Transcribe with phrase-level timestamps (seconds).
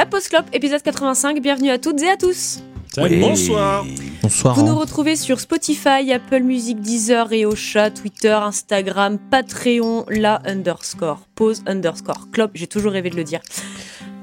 [0.00, 1.42] La Pause Clope, épisode 85.
[1.42, 2.60] Bienvenue à toutes et à tous.
[2.90, 3.20] Salut.
[3.20, 3.84] Bonsoir.
[4.22, 4.54] Bonsoir.
[4.54, 11.62] Vous nous retrouvez sur Spotify, Apple Music, Deezer, Eocha, Twitter, Instagram, Patreon, la underscore, pause
[11.66, 12.52] underscore, clope.
[12.54, 13.40] J'ai toujours rêvé de le dire.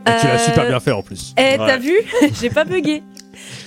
[0.07, 1.35] Et tu l'as Euh, super bien fait en plus.
[1.37, 1.93] Eh, t'as vu
[2.41, 3.03] J'ai pas bugué.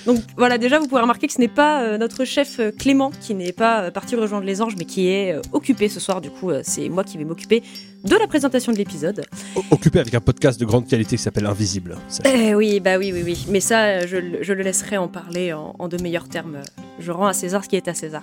[0.04, 3.12] Donc voilà, déjà vous pouvez remarquer que ce n'est pas euh, notre chef euh, Clément
[3.20, 6.20] qui n'est pas euh, parti rejoindre les anges, mais qui est euh, occupé ce soir.
[6.20, 7.62] Du coup, euh, c'est moi qui vais m'occuper
[8.04, 9.24] de la présentation de l'épisode.
[9.70, 11.96] Occupé avec un podcast de grande qualité qui s'appelle Invisible.
[12.24, 13.46] Eh oui, bah oui, oui, oui.
[13.50, 16.58] Mais ça, je, le- je le laisserai en parler en, en de meilleurs termes.
[16.98, 18.22] Je rends à César ce qui est à César.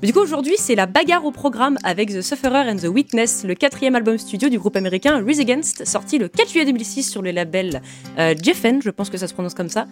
[0.00, 3.44] Mais du coup, aujourd'hui, c'est la bagarre au programme avec The Sufferer and the Witness,
[3.44, 7.20] le quatrième album studio du groupe américain Rise Against, sorti le 4 juillet 2006 sur
[7.20, 7.82] le label
[8.18, 9.86] euh, Geffen, je pense que ça se prononce comme ça,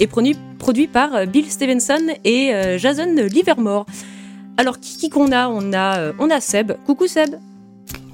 [0.00, 3.86] et produit, produit par euh, Bill Stevenson et euh, Jason Livermore.
[4.56, 5.48] Alors, qui, qui qu'on a?
[5.48, 6.72] On a, euh, on a Seb.
[6.84, 7.36] Coucou Seb.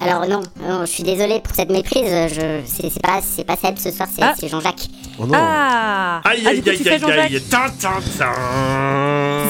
[0.00, 2.04] Alors non, non, je suis désolé pour cette méprise.
[2.06, 4.34] Je, c'est, c'est pas, c'est pas Seb ce soir, c'est, Ah.
[4.38, 4.86] c'est Jean-Jacques.
[5.18, 5.32] Oh non.
[5.34, 7.32] Ah, Aïe Ah, aïe aïe aïe Jean-Jacques.
[7.32, 7.40] aïe.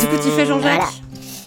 [0.00, 0.72] Du coup, tu fais Jean-Jacques.
[0.78, 0.88] Voilà.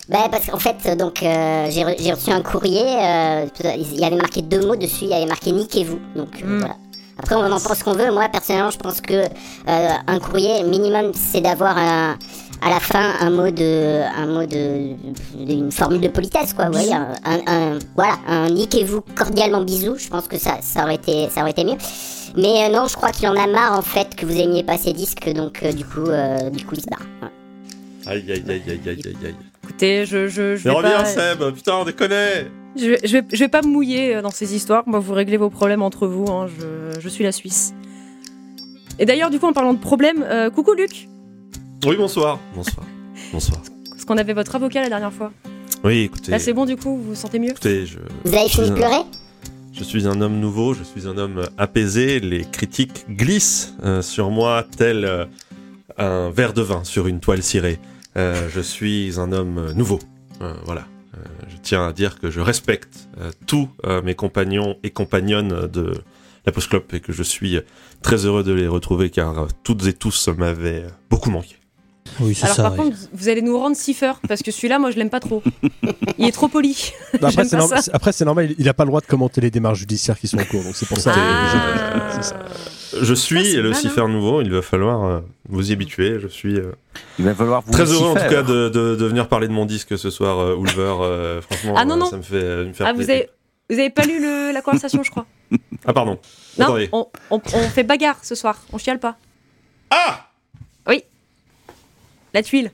[0.09, 2.83] Bah parce qu'en fait, donc euh, j'ai, re- j'ai reçu un courrier.
[2.85, 3.45] euh,
[3.77, 5.03] il y avait marqué deux mots dessus.
[5.05, 5.99] Il y avait marqué niquez-vous.
[6.15, 6.59] Donc euh, Mm.
[6.59, 6.75] voilà.
[7.17, 8.11] Après, on en pense ce qu'on veut.
[8.11, 12.17] Moi, personnellement, je pense que euh, un courrier minimum, c'est d'avoir un-
[12.61, 14.95] à la fin un mot de, un mot de,
[15.51, 16.65] une formule de politesse, quoi.
[16.65, 19.95] Vous voyez, un, un- un- voilà, un niquez-vous cordialement bisous.
[19.97, 21.77] Je pense que ça, ça aurait été, ça aurait été mieux.
[22.37, 24.77] Mais euh, non, je crois qu'il en a marre en fait que vous aimiez pas
[24.77, 27.05] ces disques, donc euh, du coup, euh, du coup, il se barre.
[28.07, 29.35] Aïe aïe aïe aïe aïe aïe aïe.
[29.63, 31.05] Écoutez, je, je, je Mais vais reviens pas...
[31.05, 32.11] Seb, putain on déconne.
[32.77, 34.83] Je vais, je, vais, je vais pas me mouiller dans ces histoires.
[34.87, 36.25] Moi, vous réglez vos problèmes entre vous.
[36.31, 36.47] hein.
[36.47, 37.73] Je, je suis la Suisse.
[38.97, 41.09] Et d'ailleurs, du coup, en parlant de problèmes, euh, coucou Luc.
[41.85, 42.39] Oui bonsoir.
[42.55, 42.85] Bonsoir.
[43.31, 43.61] Bonsoir.
[43.89, 45.31] Parce qu'on avait votre avocat la dernière fois.
[45.83, 46.31] Oui écoutez.
[46.31, 48.75] Là, c'est bon, du coup, vous vous sentez mieux Écoutez, je, Vous avez fini de
[48.75, 49.03] pleurer
[49.73, 52.19] je suis un homme nouveau, je suis un homme apaisé.
[52.19, 55.25] Les critiques glissent euh, sur moi tel euh,
[55.97, 57.79] un verre de vin sur une toile cirée.
[58.17, 59.99] Euh, je suis un homme nouveau.
[60.41, 60.85] Euh, voilà.
[61.15, 65.67] Euh, je tiens à dire que je respecte euh, tous euh, mes compagnons et compagnonnes
[65.67, 65.93] de
[66.45, 67.57] la Post Club et que je suis
[68.01, 71.60] très heureux de les retrouver car toutes et tous m'avaient beaucoup manqué.
[72.19, 72.63] Oui, c'est Alors, ça.
[72.63, 72.77] par oui.
[72.77, 74.13] contre, vous allez nous rendre cipher.
[74.27, 75.41] Parce que celui-là, moi, je l'aime pas trop.
[76.17, 76.91] Il est trop poli.
[77.21, 77.83] Bah, après, c'est normal, ça.
[77.85, 80.19] c'est- après, c'est normal, il- il a pas le droit de commenter les démarches judiciaires
[80.19, 81.13] qui sont en cours, donc c'est pour ça.
[81.15, 82.09] Ah.
[82.15, 82.35] C'est ça.
[83.01, 86.19] Je suis Ah, le cipher nouveau, il va falloir euh, vous y habituer.
[86.19, 86.73] Je suis euh,
[87.19, 89.53] Il va falloir vous très heureux en tout cas de, de, de venir parler de
[89.53, 90.95] mon disque ce soir, euh, Ulver.
[91.01, 92.05] euh, franchement, Ah, non, non.
[92.07, 93.15] ça me fait, euh, me faire Ah, vous plaisir.
[93.15, 93.29] avez,
[93.69, 95.25] vous avez pas lu le- la conversation, je crois.
[95.85, 96.19] Ah pardon.
[96.59, 97.39] Non, on, on
[97.69, 98.57] fait bagarre ce soir.
[98.73, 99.15] On chiale pas.
[99.89, 100.27] Ah
[102.33, 102.71] La tuile.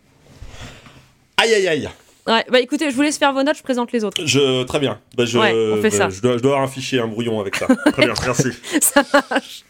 [1.38, 1.90] Aïe aïe aïe.
[2.28, 4.26] Ouais, bah écoutez, je vous laisse faire vos notes, je présente les autres.
[4.26, 5.00] Je très bien.
[5.16, 6.10] Bah, je, Ouais, on fait bah, ça.
[6.10, 7.68] Je dois, je dois avoir un fichier, un brouillon avec ça.
[7.68, 8.50] très bien, merci.
[8.82, 9.64] Ça marche.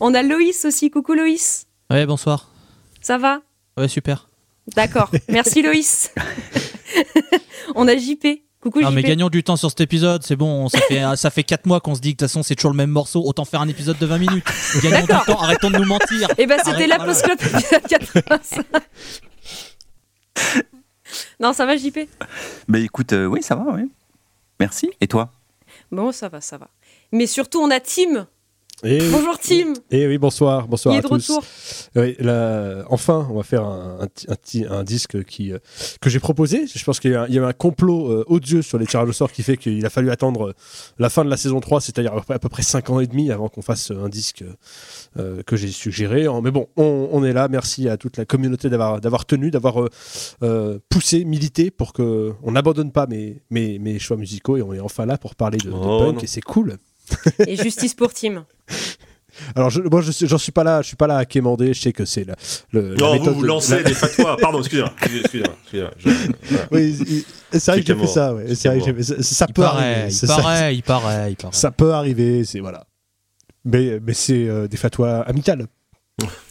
[0.00, 0.90] On a Loïs aussi.
[0.90, 1.66] Coucou Loïs.
[1.88, 2.50] Ouais, bonsoir.
[3.00, 3.40] Ça va?
[3.78, 4.28] Ouais, super.
[4.74, 5.10] D'accord.
[5.28, 6.12] Merci Loïs.
[7.74, 8.42] On a JP.
[8.60, 10.68] Coucou Non, mais gagnons du temps sur cet épisode, c'est bon.
[10.68, 12.72] Ça fait, ça fait 4 mois qu'on se dit que de toute façon c'est toujours
[12.72, 14.44] le même morceau, autant faire un épisode de 20 minutes.
[14.82, 16.28] Gagnons du temps, arrêtons de nous mentir.
[16.36, 16.98] Eh ben c'était la.
[16.98, 18.64] Post Club épisode 85.
[21.40, 22.00] non, ça va JP
[22.68, 23.90] Mais écoute, euh, oui, ça va, oui.
[24.58, 24.90] Merci.
[25.00, 25.30] Et toi?
[25.90, 26.68] Bon, ça va, ça va.
[27.12, 28.26] Mais surtout, on a Tim.
[28.82, 29.74] Et, Bonjour Tim.
[29.90, 31.28] et oui, bonsoir, bonsoir Il à est de tous.
[31.36, 31.44] retour.
[31.96, 35.58] Oui, là, enfin, on va faire un, un, ti- un ti- un disque qui, euh,
[36.00, 36.64] que j'ai proposé.
[36.66, 38.86] Je pense qu'il y a, il y a eu un complot euh, odieux sur les
[38.86, 40.54] tirages au sort qui fait qu'il a fallu attendre euh,
[40.98, 43.00] la fin de la saison 3, c'est-à-dire à peu près- à peu près 5 ans
[43.00, 44.44] et demi avant qu'on fasse euh, un disque
[45.18, 46.26] euh, que j'ai suggéré.
[46.42, 47.48] Mais bon, on, on est là.
[47.48, 49.88] Merci à toute la communauté d'avoir d'avoir tenu, d'avoir euh,
[50.42, 54.80] euh, poussé, milité pour qu'on n'abandonne pas mes, mes, mes choix musicaux et on est
[54.80, 56.20] enfin là pour parler de, de Oh, punk non.
[56.22, 56.78] et c'est cool.
[57.46, 58.46] Et justice pour Tim.
[59.56, 61.72] Alors je, moi je suis- j'en suis pas là, je suis pas là à quémander.
[61.72, 62.34] Je sais que c'est la,
[62.72, 64.36] le, la Non, méthode vous, vous de- lancez la- des fatwas.
[64.40, 64.92] Pardon, excusez-moi.
[65.02, 65.54] Excusez-moi.
[65.62, 66.10] excusez-moi, je-
[66.50, 66.66] voilà.
[66.70, 68.34] Oui, c'est vrai que j'ai fait ça.
[68.34, 68.54] Ouais.
[68.54, 69.22] C'est vrai que j'ai fait ça.
[69.22, 70.08] Ça Il peut paraît, arriver.
[70.08, 70.36] il c'est ça.
[70.36, 71.54] paraît, il paraît, il paraît.
[71.54, 72.44] Ça peut arriver.
[72.44, 72.84] C'est voilà.
[73.64, 75.66] Mais, mais c'est euh, des fatwas amicales.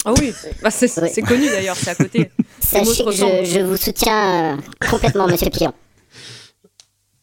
[0.04, 0.34] Ah oui,
[0.64, 2.32] bah, c'est connu d'ailleurs, c'est à côté.
[2.60, 4.58] Sachez que je, je vous soutiens euh,
[4.90, 5.74] complètement, Monsieur Pion.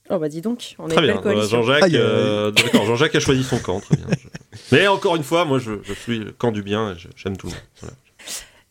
[0.09, 1.17] Oh bah dis donc, on est Très bien.
[1.19, 1.59] coalition.
[1.59, 2.85] Euh, Jean-Jacques, euh, d'accord.
[2.87, 3.81] Jean-Jacques a choisi son camp.
[3.81, 4.07] Très bien.
[4.13, 4.29] Je-
[4.73, 6.93] Mais encore une fois, moi, je, je suis le camp du bien.
[6.93, 7.63] et J'aime tout le monde.
[7.81, 7.95] Voilà.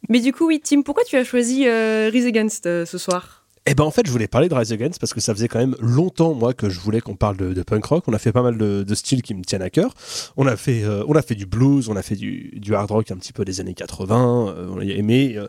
[0.10, 3.42] Mais du coup, oui, Tim, pourquoi tu as choisi euh, Rise Against euh, ce soir?
[3.68, 5.58] Eh ben en fait, je voulais parler de Rise Against parce que ça faisait quand
[5.58, 8.04] même longtemps moi que je voulais qu'on parle de, de punk rock.
[8.08, 9.96] On a fait pas mal de, de styles qui me tiennent à cœur.
[10.38, 12.92] On a fait, euh, on a fait du blues, on a fait du, du hard
[12.92, 14.50] rock un petit peu des années 80.
[14.56, 15.40] euh, on a aimé.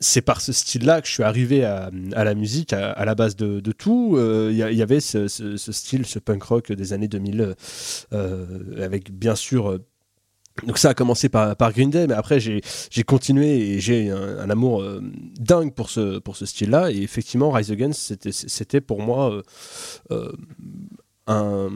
[0.00, 3.36] Euh, c'est par ce style-là que je suis arrivé à, la musique, à, la base
[3.36, 4.16] de, tout.
[4.16, 7.54] Euh, Il il y avait ce, style, ce punk rock des années 2000,
[8.12, 9.78] euh, avec bien sûr euh,
[10.66, 12.62] Donc ça a commencé par, Green Day, mais après j'ai
[13.06, 15.00] continué et j'ai un, amour euh,
[15.38, 16.90] dingue pour ce, pour ce style-là.
[16.90, 19.42] Et effectivement, Rise Against, c'était- pour moi euh,
[20.10, 20.32] euh,
[21.26, 21.70] un,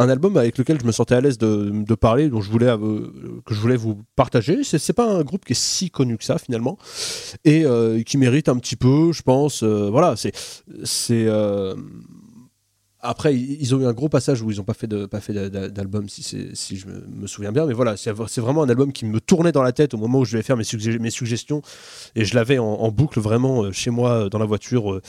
[0.00, 3.12] un album avec lequel je me sentais à l'aise de, parler, dont je voulais, euh,
[3.44, 4.64] que je voulais vous partager.
[4.64, 6.78] C'est c'est pas un groupe qui est si connu que ça finalement,
[7.44, 9.62] et euh, qui mérite un petit peu, je pense.
[9.62, 10.32] euh, voilà, c'est
[10.84, 11.26] c'est
[13.02, 15.32] après, ils ont eu un gros passage où ils n'ont pas fait de- pas fait
[15.32, 16.22] d'a- d'a- d'album, si,
[16.76, 17.64] je me, souviens bien.
[17.66, 20.24] Mais voilà, c'est vraiment un album qui me tournait dans la tête au moment où
[20.24, 21.62] je devais faire mes, suggestions.
[22.14, 25.00] Et je l'avais en, en boucle vraiment euh, chez moi, euh, dans la voiture,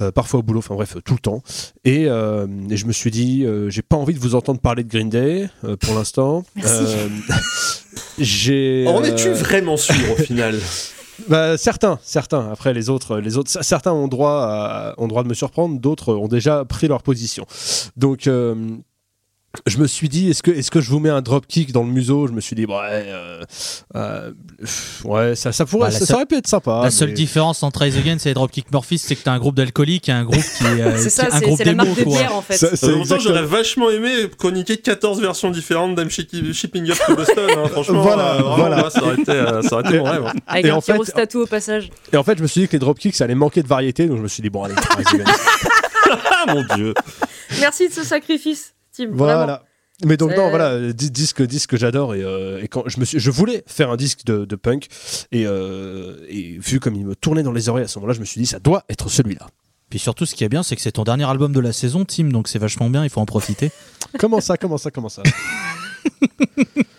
[0.00, 1.42] euh, parfois au boulot, enfin bref, tout le temps.
[1.84, 4.82] Et, euh, et je me suis dit, euh, j'ai pas envie de vous entendre parler
[4.82, 6.44] de Green Day euh, pour l'instant.
[6.56, 6.84] Merci.
[6.86, 7.08] Euh,
[8.18, 8.84] j'ai.
[8.88, 10.58] En es-tu euh, vraiment sûr au final?
[11.28, 12.50] bah, certains, certains.
[12.50, 16.14] Après, les autres, les autres, certains ont droit, à- ont droit de me surprendre, d'autres
[16.14, 17.46] ont déjà pris leur position.
[17.96, 18.76] Donc, euh,
[19.66, 21.88] je me suis dit, est-ce que, est-ce que je vous mets un dropkick dans le
[21.88, 22.26] museau?
[22.26, 23.42] Je me suis dit, ouais, euh,
[23.96, 26.80] euh, pff, ouais, ça, ça pourrait, Bah, ça, seule- ça aurait pu être sympa.
[26.84, 30.08] La seule différence entre Rise Against et Dropkick Murphys, c'est que t'as un groupe d'alcooliques
[30.10, 31.98] et un groupe qui est, euh, C'est qui- ça, un c'est groupe c'est la marque
[31.98, 32.56] de bière en fait.
[32.58, 37.50] C'est exactement- j'aurais vachement aimé chroniquer 14 versions différentes d'Am Shipping Up to Boston.
[37.56, 37.68] hein.
[37.72, 38.90] Franchement, Voilà, euh, voilà.
[38.90, 40.26] ça aurait été, euh, ça aurait été mon rêve.
[40.26, 40.32] hein.
[40.46, 41.88] Avec Et un en fait- petit tatou au passage.
[42.12, 44.06] Et en fait, je me suis dit que les dropkicks, ça allait manquer de variété,
[44.06, 45.40] donc je me suis dit, bon, allez, Rise Against.
[46.10, 46.92] Ah mon dieu.
[47.60, 48.74] Merci de ce sacrifice,
[49.06, 49.16] Vraiment.
[49.44, 49.64] Voilà.
[50.04, 53.04] Mais donc non voilà di- disque disque que j'adore et, euh, et quand je me
[53.04, 54.86] suis je voulais faire un disque de, de punk
[55.32, 58.20] et, euh, et vu comme il me tournait dans les oreilles à ce moment-là je
[58.20, 59.48] me suis dit ça doit être celui-là.
[59.90, 62.04] Puis surtout, ce qui est bien, c'est que c'est ton dernier album de la saison,
[62.04, 63.70] Tim, donc c'est vachement bien, il faut en profiter.
[64.18, 65.22] comment ça comment ça comment ça?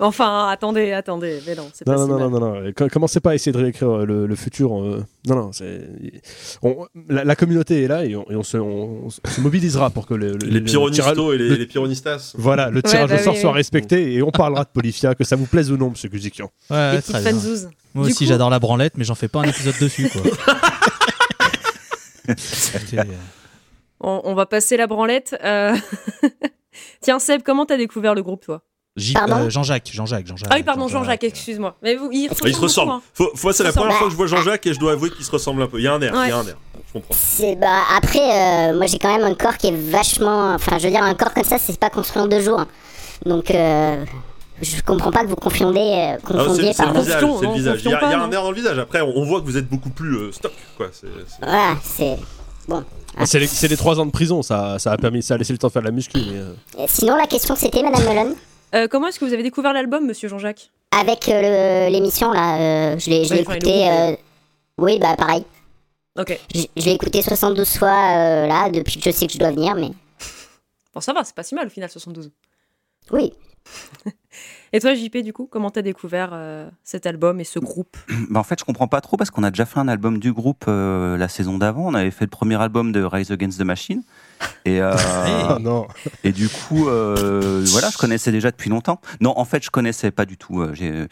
[0.00, 1.40] Enfin, attendez, attendez.
[1.46, 2.30] Mais non, c'est pas Non, si non, mal.
[2.30, 2.72] non, non, non.
[2.76, 4.80] Com- Commencez pas à essayer de réécrire euh, le, le futur.
[4.80, 5.80] euh, Non, non, c'est.
[6.62, 9.90] on- la, la communauté est là et on, et on se, on- on se mobilisera
[9.90, 12.34] pour que le, le- Les le pyronistos tirage- et les, le- les pyronistas.
[12.38, 13.56] Voilà, le tirage bah au sort oui, soit oui.
[13.56, 16.50] respecté et on parlera de Polyphia, que ça vous plaise ou non, monsieur Guzikian.
[16.70, 17.32] Ouais, Les très bien.
[17.94, 20.22] Moi Du aussi, coup- j'adore la branlette, mais j'en fais pas un épisode dessus, quoi.
[22.28, 23.04] Écoutez, euh,
[24.00, 25.36] On, on va passer la branlette.
[25.42, 25.74] euh.
[27.00, 28.62] Tiens, Seb, comment t'as découvert le groupe, toi?
[29.16, 30.48] Euh, Jean-Jacques, Jean-Jacques, Jean-Jacques.
[30.52, 31.74] Ah oui, pardon, Jean-Jacques, excuse-moi.
[31.82, 33.00] Mais vous, il Ils se hein.
[33.14, 35.24] Faut, faut- c'est la première fois que je vois Jean-Jacques et je dois avouer qu'ils
[35.24, 35.78] se ressemblent un peu.
[35.78, 36.56] Il y a un air, il y a un air.
[36.88, 37.14] Je comprends.
[37.18, 38.18] C'est bah après,
[38.70, 40.54] euh, moi j'ai quand même un corps qui est vachement.
[40.54, 42.64] Enfin, je veux dire, un corps comme ça, c'est pas construit en deux jours.
[43.26, 44.04] Donc, euh,
[44.62, 47.48] je comprends pas que vous confondiez, euh, Ah, confondiez c'est le visage, Confions, c'est le
[47.48, 47.80] non, visage.
[47.84, 48.78] Il y a, il y un air dans le visage.
[48.78, 50.86] Après, on, on voit que vous êtes beaucoup plus euh, stock, quoi.
[50.92, 51.06] C'est-
[51.42, 52.16] Voilà, c'est.
[52.68, 52.82] Bon.
[53.16, 55.52] Ah, C'est les, les trois ans de prison, ça, ça a permis, ça a laissé
[55.52, 56.16] le temps de faire de la muscu.
[56.18, 58.34] Mais, Euh, Sinon, la question c'était, Madame Melon,
[58.74, 60.70] Euh, comment est-ce que vous avez découvert l'album, monsieur Jean-Jacques?
[60.90, 63.88] Avec euh, l'émission là, euh, je l'ai Ouais, écouté.
[63.90, 64.16] euh,
[64.78, 65.44] Oui, bah pareil.
[66.18, 66.38] Ok.
[66.54, 69.50] Je je l'ai écouté 72 fois euh, là, depuis que je sais que je dois
[69.52, 69.90] venir, mais.
[70.94, 72.30] Bon, ça va, c'est pas si mal au final, 72.
[73.12, 73.32] Oui.
[74.72, 77.96] Et toi, JP, du coup, comment t'as découvert euh, cet album et ce groupe?
[78.30, 80.32] Bah, en fait, je comprends pas trop parce qu'on a déjà fait un album du
[80.32, 81.86] groupe euh, la saison d'avant.
[81.86, 84.02] On avait fait le premier album de Rise Against the Machine.
[84.64, 85.86] Et, euh, Ah non.
[86.24, 89.00] et du coup, euh, voilà, je connaissais déjà depuis longtemps.
[89.20, 90.60] Non, en fait, je connaissais pas du tout.
[90.62, 91.06] euh,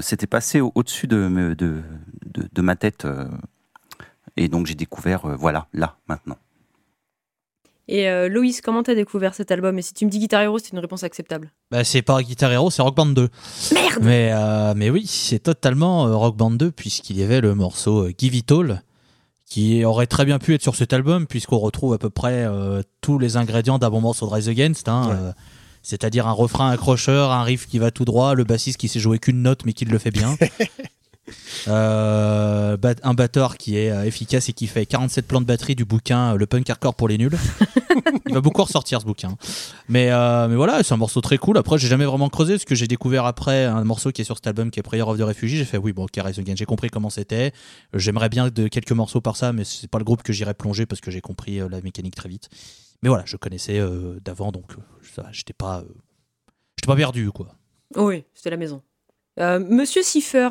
[0.00, 1.82] C'était passé au- au-dessus de, de,
[2.26, 3.04] de, de ma tête.
[3.04, 3.26] euh,
[4.36, 6.36] et donc, j'ai découvert, euh, voilà, là, maintenant.
[7.88, 9.76] Et euh, Loïs, comment t'as découvert cet album?
[9.78, 11.50] Et si tu me dis Guitar Hero, c'est une réponse acceptable.
[11.70, 13.28] Bah, c'est pas Guitar Hero, c'est Rock Band 2.
[13.74, 17.54] Merde Mais, euh, mais oui, c'est totalement euh, Rock Band 2, puisqu'il y avait le
[17.56, 18.82] morceau euh, Give It All,
[19.52, 22.80] qui aurait très bien pu être sur cet album, puisqu'on retrouve à peu près euh,
[23.02, 24.88] tous les ingrédients d'un bon morceau de Rise Against.
[24.88, 25.14] hein, Ouais.
[25.14, 25.32] euh,
[25.82, 29.18] c'est-à-dire un refrain accrocheur, un riff qui va tout droit, le bassiste qui sait jouer
[29.18, 30.36] qu'une note mais qui le fait bien.
[31.68, 35.74] Euh, bat- un batteur qui est euh, efficace et qui fait 47 plans de batterie
[35.74, 37.36] du bouquin euh, Le Punk Hardcore pour les nuls.
[38.28, 39.36] Il va beaucoup ressortir ce bouquin.
[39.88, 41.58] Mais, euh, mais voilà, c'est un morceau très cool.
[41.58, 44.36] Après, j'ai jamais vraiment creusé parce que j'ai découvert après un morceau qui est sur
[44.36, 45.56] cet album qui est Prayer of the Refugee.
[45.58, 47.52] J'ai fait oui, bon, ok, Rise Against, j'ai compris comment c'était.
[47.94, 50.86] J'aimerais bien de quelques morceaux par ça, mais c'est pas le groupe que j'irais plonger
[50.86, 52.48] parce que j'ai compris euh, la mécanique très vite.
[53.02, 54.80] Mais voilà, je connaissais euh, d'avant, donc euh,
[55.14, 55.84] ça, j'étais pas, euh,
[56.78, 57.48] j'étais pas perdu quoi.
[57.96, 58.80] Oui, c'était la maison.
[59.40, 60.48] Euh, monsieur Siffer,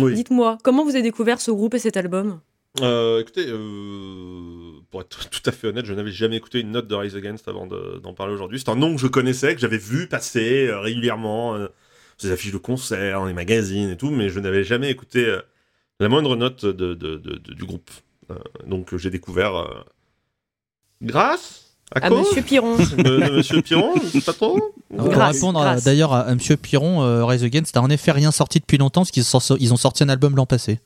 [0.00, 0.14] Oui.
[0.14, 2.40] dites-moi, comment vous avez découvert ce groupe et cet album?
[2.80, 6.88] Euh, écoutez, euh, pour être tout à fait honnête, je n'avais jamais écouté une note
[6.88, 8.58] de Rise Against avant de- d'en parler aujourd'hui.
[8.58, 11.56] C'est un nom que je connaissais, que j'avais vu passer euh, régulièrement,
[12.22, 15.38] les affiches de concerts, dans les magazines et tout, mais je n'avais jamais écouté
[16.00, 17.90] la moindre note de, du groupe.
[18.66, 19.84] Donc j'ai découvert
[21.02, 21.63] grâce
[22.02, 22.76] à Monsieur Piron.
[22.98, 23.92] de, de Monsieur Piron,
[24.24, 24.58] pas trop.
[24.96, 25.84] Pour Grâce, répondre grâce.
[25.84, 29.02] d'ailleurs à, à Monsieur Piron, euh, Rise Against, t'as en effet rien sorti depuis longtemps
[29.02, 29.24] parce qu'ils
[29.60, 30.80] ils ont sorti un album l'an passé.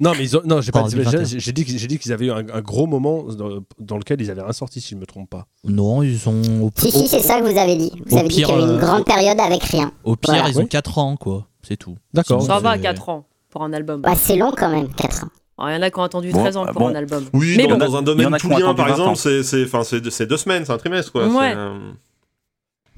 [0.00, 0.96] Non, mais ils ont- non, j'ai pas En dit.
[0.96, 1.24] 2021.
[1.38, 4.20] J'ai dit, qu'ils- j'ai dit qu'ils avaient eu un, un gros moment dans, dans lequel
[4.20, 5.46] ils avaient rien sorti, si je me trompe pas.
[5.64, 6.64] Non, ils ont.
[6.66, 7.90] Au, Si, si, c'est ça que vous avez dit.
[8.06, 9.90] Vous avez dit qu'il y avait une euh, grande période avec rien.
[10.04, 10.48] au pire, Voilà.
[10.50, 10.68] ils ont Oui.
[10.68, 11.46] 4 ans, quoi.
[11.66, 11.96] C'est tout.
[12.12, 12.42] D'accord.
[12.42, 14.02] Ça va, c'est- 4 ans pour un album.
[14.02, 15.28] Bah, c'est long quand même, 4 ans.
[15.58, 16.88] Il y en a qui ont attendu Bon, 13 ans ah, pour bon.
[16.88, 17.24] un album.
[17.34, 17.86] Oui, Mais dans, bon.
[17.86, 18.88] dans un domaine en tout attendu par 20 ans.
[19.12, 21.26] exemple, c'est c'est- enfin, c'est deux, c'est deux semaines, c'est un trimestre, quoi.
[21.26, 21.50] Ouais.
[21.52, 21.78] C'est, euh,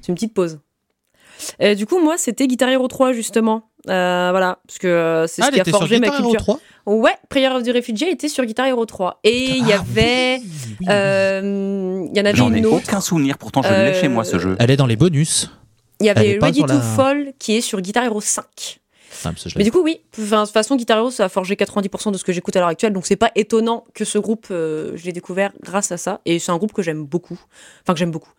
[0.01, 0.59] C'est une petite pause.
[1.75, 3.69] Du coup, moi, c'était Guitar Hero 3, justement.
[3.87, 6.21] Euh, voilà, parce que euh, c'est Ah, ce qui a était sur forgé ma Guitar
[6.21, 6.41] Hero culture.
[6.85, 9.19] 3 Ouais, Prayer of the Refugee était sur Guitar Hero 3.
[9.23, 10.37] Et il y Ah, avait.
[10.39, 10.87] oui, oui, oui.
[10.89, 12.77] euh, Il y en avait J'en ai une autre.
[12.77, 14.55] aucun souvenir, pourtant je l'ai chez moi ce jeu.
[14.59, 15.51] Elle est dans les bonus.
[15.99, 18.79] Il y avait Ready to la- Fall qui est sur Guitar Hero 5.
[19.59, 20.01] Mais du coup, oui.
[20.19, 22.59] Enfin, de toute façon, Guitar Hero, ça a forgé 90% de ce que j'écoute à
[22.59, 22.93] l'heure actuelle.
[22.93, 26.21] Donc, c'est pas étonnant que ce groupe, euh, je l'ai découvert grâce à ça.
[26.25, 27.39] Et c'est un groupe que j'aime beaucoup.
[27.83, 28.31] Enfin, que j'aime beaucoup.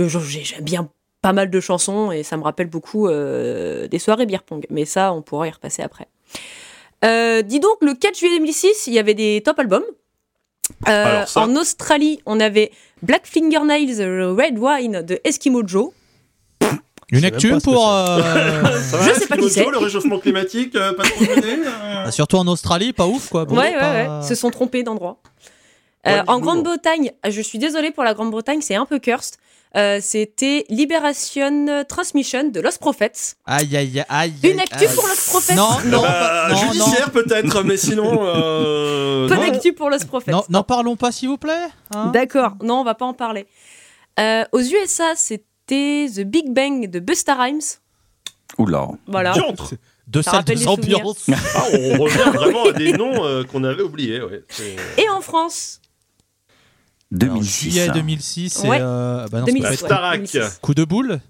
[0.00, 0.88] Euh, J'aime bien
[1.20, 4.66] pas mal de chansons et ça me rappelle beaucoup euh, des soirées beer pong.
[4.70, 6.08] Mais ça, on pourra y repasser après.
[7.04, 9.84] Euh, dis donc, le 4 juillet 2006, il y avait des top albums.
[10.88, 12.70] Euh, ça- En Australie, on avait
[13.02, 15.90] Black Fingernails Red Wine de Eskimo Joe.
[17.12, 17.60] Une actu pour.
[17.62, 18.20] c'est.
[18.20, 19.64] euh, Ça va, Je sais pas qui c'est.
[19.70, 22.04] Le réchauffement climatique, euh, pas trop gêné, euh.
[22.06, 23.44] ah, surtout en Australie, pas ouf quoi.
[23.44, 25.18] Bon, ouais, ouais, pas- ouais, se sont trompés d'endroit.
[26.04, 26.40] Ouais, Euh, en.
[26.40, 29.36] Grande-Bretagne, je suis désolée pour la Grande-Bretagne, c'est un peu cursed.
[29.74, 33.36] Euh, C'était Liberation Transmission de Lost Prophets.
[33.46, 34.32] Aïe, aïe, aïe.
[34.42, 34.94] Une actu aïe.
[34.94, 38.18] pour Lost Prophets Non, non, Bah, non, judiciaire peut-être, mais sinon.
[38.22, 40.32] Euh, Peu d'actu pour Lost Prophets.
[40.32, 40.44] non.
[40.50, 41.68] N'en parlons pas, s'il vous plaît.
[41.94, 42.10] hein.
[42.12, 43.46] D'accord, non, on va pas en parler.
[44.20, 45.14] Euh, aux USA,
[45.72, 47.60] c'était The Big Bang de Busta Rhymes.
[48.58, 48.88] Oula.
[49.06, 49.32] Voilà.
[49.32, 49.74] Diantre.
[50.06, 51.26] De Ça salles ambiances.
[51.54, 54.20] Ah, on revient vraiment à des noms euh, qu'on avait oubliés.
[54.20, 54.44] Ouais.
[54.98, 55.80] Et en France,
[57.22, 57.70] Alors, 2006.
[57.70, 58.68] Juillet 2006, c'est.
[58.68, 58.78] Ouais.
[58.80, 60.16] euh, bah non, 2006, c'est La pas- ouais, Starac.
[60.16, 60.58] 2006.
[60.60, 61.20] Coup de boule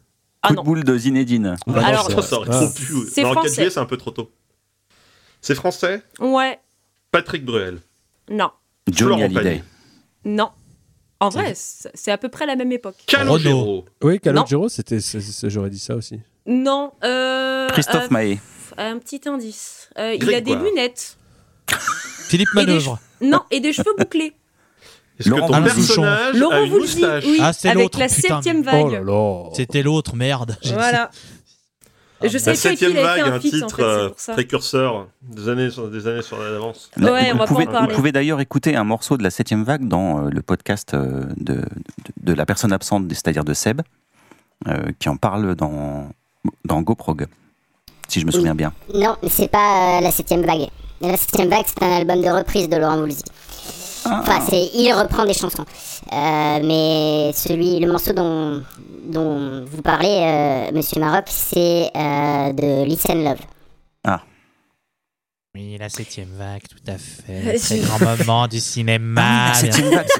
[0.43, 1.57] Ah Coup de boule de Zinedine.
[1.67, 2.61] Ah non, Alors, c'est- Ça, ça aurait ah.
[2.61, 2.93] trop pu.
[3.13, 3.55] C'est 4 français.
[3.55, 4.31] juillet, c'est un peu trop tôt.
[5.41, 6.03] C'est français?
[6.19, 6.59] Ouais,
[7.13, 7.79] Patrick Bruel.
[8.31, 8.51] non,
[8.91, 9.63] Johnny Hallyday.
[10.25, 10.51] Non.
[11.23, 12.97] En vrai, c'est à peu près la même époque.
[13.07, 13.85] Calogero.
[14.03, 14.19] Oui.
[14.19, 14.99] Calogero, c'était,
[15.45, 16.19] j'aurais dit ça aussi.
[16.47, 18.41] Non, euh, Christophe euh, Mahé.
[18.77, 19.89] Un petit indice.
[19.99, 21.17] Euh, il a des lunettes.
[22.27, 22.99] Philippe des Manœuvre.
[23.21, 24.33] Non, et des cheveux bouclés.
[25.21, 28.09] Est-ce que Laurent ton personnage a Laurent une moustache oui, Ah, c'est avec l'autre, la
[28.09, 28.43] putain.
[28.43, 29.07] septième Oh là vague.
[29.07, 29.43] là.
[29.55, 30.57] C'était l'autre, merde.
[30.73, 31.11] Voilà.
[32.25, 35.89] Ah, je La sais septième vague, un en titre fait, euh, précurseur des années, sur-
[35.91, 36.91] des années sur l'avance.
[36.97, 37.89] Ouais, on vous, pouvez, parler.
[37.89, 41.25] vous pouvez d'ailleurs écouter un morceau de la septième vague dans euh, le podcast euh,
[41.37, 41.63] de, de,
[42.23, 43.83] de la personne absente, c'est-à-dire de Seb,
[44.69, 46.09] euh, qui en parle dans,
[46.65, 47.27] dans GoProg,
[48.09, 48.73] si je me souviens bien.
[48.95, 50.69] Non, c'est pas euh, la septième vague.
[51.01, 53.25] La septième vague, c'est un album de reprise de Laurent Voulzy.
[54.05, 55.65] Enfin, c'est, il reprend des chansons.
[56.13, 58.63] Euh, mais celui, le morceau dont,
[59.05, 63.39] dont vous parlez, euh, Monsieur Maroc, c'est euh, de Listen Love.
[65.55, 67.59] Oui, la septième vague, tout à fait.
[67.59, 69.51] Très je- grand moment du cinéma.
[69.51, 69.71] Ah, c'est-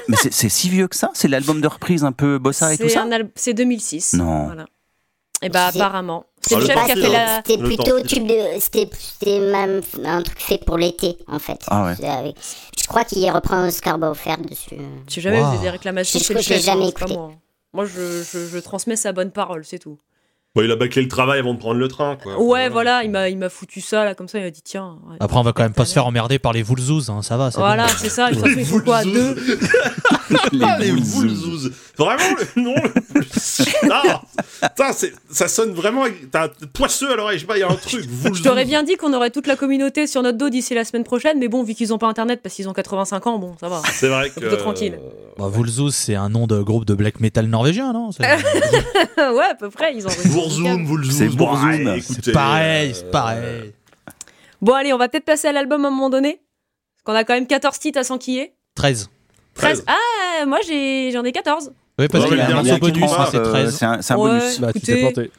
[0.07, 1.09] mais c'est c'est si vieux que ça?
[1.15, 4.13] C'est l'album de reprise un peu bossa et tout C'est ça c'est 2006.
[4.13, 4.45] Non.
[4.45, 4.65] Voilà.
[5.43, 6.25] Et bah C'est- apparemment.
[6.41, 7.11] C'est Ah, le chef qui a fait hein.
[7.11, 7.35] la.
[7.37, 11.59] C'était plutôt tube de, c'était, même un truc fait pour l'été, en fait.
[11.67, 12.33] Ah ouais.
[12.81, 14.75] Je crois qu'il reprend Oscar Beaufert dessus.
[15.07, 15.45] Si jamais Wow.
[15.45, 16.61] vous avez des réclamations, Je- c'est le chef.
[16.63, 17.13] jamais hein, pas écouté.
[17.17, 17.31] moi.
[17.73, 19.97] Moi, je, je, je transmets sa bonne parole, c'est tout.
[20.55, 22.15] Bon, il a bâclé le travail avant de prendre le train.
[22.21, 22.39] Quoi.
[22.39, 24.99] Ouais, voilà, il m'a, il m'a foutu ça là, comme ça, il m'a dit tiens.
[25.09, 25.17] ouais.
[25.19, 27.49] Après, on va quand même pas se faire emmerder par les Voulzouz, hein, ça va.
[27.55, 27.93] Voilà, bon.
[27.97, 28.29] c'est ça.
[28.31, 29.35] Ils sont quoi Deux
[30.61, 30.91] Ah, les.
[30.91, 31.71] Voulzouz.
[31.97, 33.61] Vraiment le nom le plus.
[33.91, 34.21] Ah,
[35.29, 36.03] ça sonne vraiment.
[36.31, 38.05] T'as poisseux à l'oreille, je sais pas, il y a un truc.
[38.33, 41.03] Je t'aurais bien dit qu'on aurait toute la communauté sur notre dos d'ici la semaine
[41.03, 43.69] prochaine, mais bon, vu qu'ils ont pas internet parce qu'ils ont 85 ans, bon, ça
[43.69, 43.81] va.
[43.91, 44.39] C'est vrai que.
[44.39, 44.99] Plutôt tranquille.
[45.37, 48.09] Bah, Voulzouz, c'est un nom de groupe de black metal norvégien, non?
[48.19, 50.11] Ouais, à peu près, ils ont.
[50.27, 51.15] Bourzoum, Voulzouz.
[51.17, 51.99] C'est Bourzoum.
[52.01, 53.73] C'est pareil, euh, c'est pareil.
[54.61, 56.39] Bon, allez, on va peut-être passer à l'album à un moment donné.
[57.03, 58.53] Parce qu'on a quand même 14 titres à s'enquiller.
[58.75, 59.09] 13.
[59.55, 59.83] 13.
[59.87, 61.71] Ah, moi j'ai, j'en ai 14.
[61.99, 63.75] Oui, parce qu'il a un morceau bonus, c'est Euh, 13.
[63.77, 64.29] c'est un, c'est un Ouais.
[64.39, 64.59] bonus.
[64.59, 64.93] Bah, tu Écoutez.
[64.93, 65.31] t'es planté.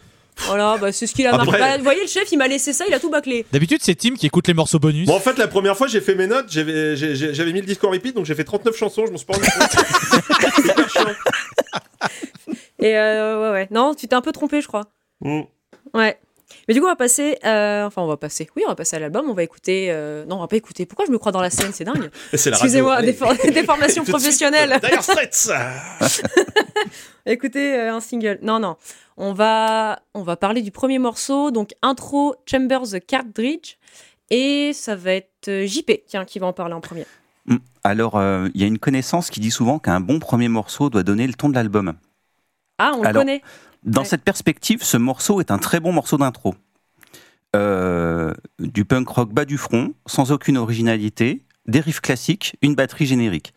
[0.47, 1.53] Voilà, bah, c'est ce qu'il a marqué.
[1.53, 3.47] Bah, vous voyez, le chef, il m'a laissé ça, il a tout bâclé.
[3.53, 5.07] D'habitude, c'est Tim qui écoute les morceaux bonus.
[5.07, 7.91] Bon, en fait, la première fois, j'ai fait mes notes, j'avais mis le disque en
[7.91, 9.71] repeat, donc j'ai fait 39 chansons, je m'en suis pas rendu compte.
[10.57, 11.05] C'est hyper chiant.
[12.81, 13.69] Et euh, ouais, ouais.
[13.71, 14.83] Non, tu t'es un peu trompé, je crois.
[15.21, 15.43] Mm.
[15.95, 16.19] Ouais.
[16.69, 17.39] Mais du coup, on va passer.
[17.45, 18.49] euh, Enfin, on va passer.
[18.57, 19.29] Oui, on va passer à l'album.
[19.29, 19.89] On va écouter.
[19.91, 20.87] euh, Non, on va pas écouter.
[20.87, 21.73] Pourquoi je me crois dans la scène?
[21.73, 22.11] C'est dingue.
[22.33, 24.79] Excusez-moi, des, for- des formations professionnelles.
[24.83, 25.51] Dire Straits.
[27.27, 28.39] Écoutez euh, un single.
[28.43, 28.77] Non, non.
[29.17, 31.51] On va, on va parler du premier morceau.
[31.51, 33.77] Donc, intro Chambers the Cartridge.
[34.31, 37.07] Et ça va être JP, tiens, qui va en parler en premier.
[37.47, 37.57] Hmm.
[37.85, 41.03] Alors, euh, il y a une connaissance qui dit souvent qu'un bon premier morceau doit
[41.03, 41.93] donner le ton de l'album.
[42.79, 43.43] Ah, on le connaît.
[43.85, 44.07] Dans Ouais.
[44.09, 46.55] cette perspective, ce morceau est un très bon morceau d'intro.
[47.57, 53.07] euh, du punk rock bas du front, sans aucune originalité, des riffs classiques, une batterie
[53.07, 53.55] générique.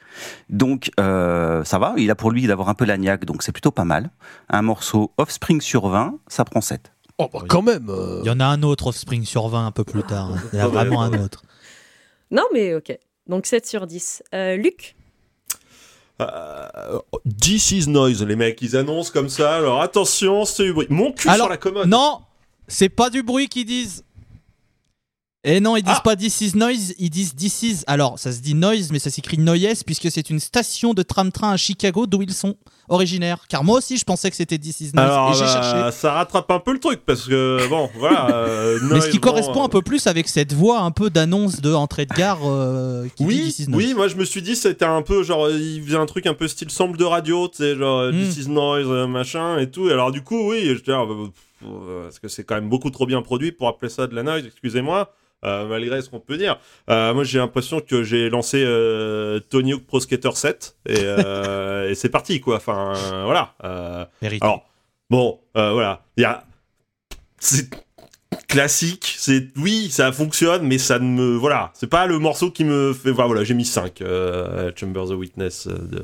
[0.49, 3.71] Donc euh, ça va, il a pour lui d'avoir un peu l'agnac, donc c'est plutôt
[3.71, 4.11] pas mal.
[4.49, 6.91] Un morceau Offspring sur 20, ça prend 7.
[7.17, 7.89] Oh, bah, quand même.
[7.89, 10.31] euh, Il y en a un autre Offspring sur 20 un peu plus tard.
[10.33, 10.41] hein.
[10.53, 11.41] Il y en a vraiment un autre.
[12.29, 12.95] Non, mais ok.
[13.25, 14.21] Donc 7 sur 10.
[14.35, 14.95] Euh, Luc?
[16.21, 16.99] Euh,
[17.39, 19.55] This is noise, les mecs, ils annoncent comme ça.
[19.55, 20.87] Alors attention, c'est du bruit.
[20.89, 21.87] Mon cul Alors, sur la commode.
[21.87, 22.21] Non,
[22.67, 24.03] c'est pas du bruit qu'ils disent.
[25.49, 26.01] Et non, ils disent Ah.
[26.03, 27.83] pas this is noise, ils disent this is.
[27.87, 31.51] Alors, ça se dit noise, mais ça s'écrit noise puisque c'est une station de tram-train
[31.51, 32.55] à Chicago d'où ils sont
[32.89, 33.39] originaires.
[33.47, 35.91] Car moi aussi, je pensais que c'était this is noise Alors, et j'ai bah, cherché.
[35.97, 38.29] ça rattrape un peu le truc parce que bon, voilà.
[38.35, 41.09] euh, Mais ce qui bon, correspond euh, un peu plus avec cette voix un peu
[41.09, 43.85] d'annonce de entrée de gare euh, qui dit Oui, this is noise.
[43.85, 46.33] oui, moi je me suis dit c'était un peu genre il faisait un truc un
[46.33, 48.21] peu style sample de radio, tu sais genre euh, Mm.
[48.23, 49.89] This is noise euh, machin et tout.
[49.89, 51.05] Et alors du coup oui, je là,
[52.03, 54.43] parce que c'est quand même beaucoup trop bien produit pour appeler ça de la noise,
[54.45, 55.13] excusez-moi.
[55.45, 59.73] Euh, malgré ce qu'on peut dire, Euh, moi j'ai l'impression que j'ai lancé euh, Tony
[59.73, 62.57] Hawk Pro Skater 7 et, euh, et c'est parti quoi.
[62.57, 63.53] Enfin euh, voilà.
[63.63, 64.05] Euh,
[64.41, 64.67] alors,
[65.09, 66.03] bon, euh, voilà.
[66.17, 66.43] Il y a.
[67.39, 67.69] C'est
[68.47, 69.15] classique.
[69.17, 71.35] C'est Oui, ça fonctionne, mais ça ne me.
[71.35, 71.71] Voilà.
[71.75, 73.11] C'est pas le morceau qui me fait.
[73.11, 74.01] Voilà, voilà, j'ai mis 5.
[74.01, 75.67] Euh, Chamber the Witness.
[75.67, 76.03] euh, de.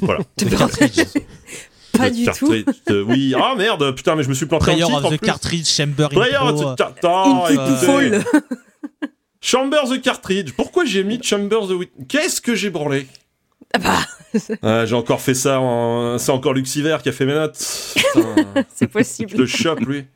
[0.00, 0.20] Voilà.
[1.96, 2.48] Pas du tout.
[2.86, 3.34] de- Oui.
[3.40, 5.20] Ah merde, putain, mais je me suis planté en Prayer titre of en the.
[5.20, 6.74] Cartridge Chamber Prayer of Intro.
[6.74, 8.22] the euh.
[9.40, 10.52] Chamber the Cartridge.
[10.52, 13.06] Pourquoi j'ai mis Chamber the Witness Qu'est-ce que j'ai branlé?
[13.74, 13.98] Ah bah,
[14.62, 16.16] Ah, J'ai encore fait ça en.
[16.18, 17.56] C'est encore Luxiver qui a fait mes notes.
[17.56, 18.06] C'est
[18.80, 19.36] Je possible.
[19.36, 20.06] le chope, lui.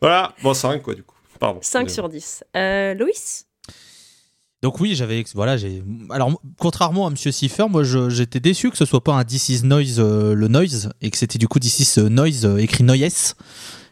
[0.00, 1.14] Voilà, bon, 5 quoi, du coup.
[1.38, 1.58] Pardon.
[1.62, 2.44] 5 sur 10.
[2.56, 3.45] Euh, Loïs?
[4.62, 8.86] Donc oui, j'avais voilà, j'ai alors contrairement à Monsieur Cipher, moi j'étais déçu que ce
[8.86, 11.78] soit pas un This is Noise euh, le noise et que c'était du coup This
[11.80, 13.34] is euh, Noise euh, écrit Noyes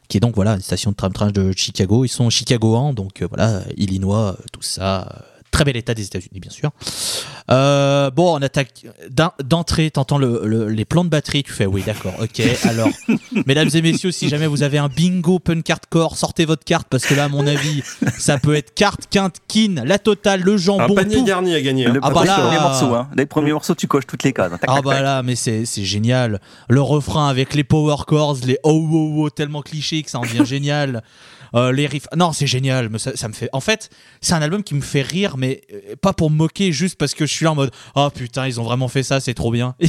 [0.08, 3.62] qui est donc voilà une station de tram-train de Chicago, ils sont chicagoans donc voilà,
[3.76, 6.70] Illinois, tout ça Très bel état des États-Unis, bien sûr.
[7.50, 9.90] Euh, bon, on attaque d'en- d'entrée.
[9.90, 11.44] T'entends le, le- les plans de batterie.
[11.44, 12.42] Tu fais oui, d'accord, ok.
[12.64, 12.88] Alors,
[13.46, 17.04] mesdames et messieurs, si jamais vous avez un bingo punk hardcore, sortez votre carte parce
[17.06, 17.82] que là, à mon avis,
[18.18, 21.24] ça peut être carte, quinte, kin, la totale, le Un jambon, panier tout.
[21.24, 21.86] garni à gagner.
[21.86, 21.92] hein.
[21.92, 23.08] Le Ah bah là- premier morceau, hein.
[23.16, 24.50] Les premiers morceaux, tu coches toutes les cases.
[24.50, 25.02] Tac, Ah bah tac.
[25.04, 26.40] là, mais c'est c'est génial.
[26.68, 30.22] Le refrain avec les power chords, les oh oh oh tellement cliché que ça en
[30.22, 31.02] devient génial.
[31.54, 32.88] Euh, les riffs, non c'est génial.
[32.88, 33.48] Mais ça, me fait.
[33.52, 33.90] En fait,
[34.20, 37.14] c'est un album qui me fait rire, mais euh, pas pour me moquer, juste parce
[37.14, 39.50] que je suis là en mode oh putain ils ont vraiment fait ça, c'est trop
[39.50, 39.74] bien.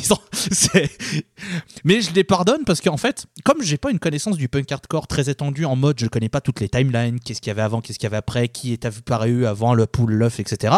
[1.84, 5.08] Mais je les pardonne parce qu'en fait, comme j'ai pas une connaissance du punk hardcore
[5.08, 7.82] très étendue en mode je connais pas toutes les timelines, qu'est-ce qu'il y avait avant,
[7.82, 10.76] qu'est-ce qu'il y avait après, qui est apparu avant le pool, l'œuf, etc.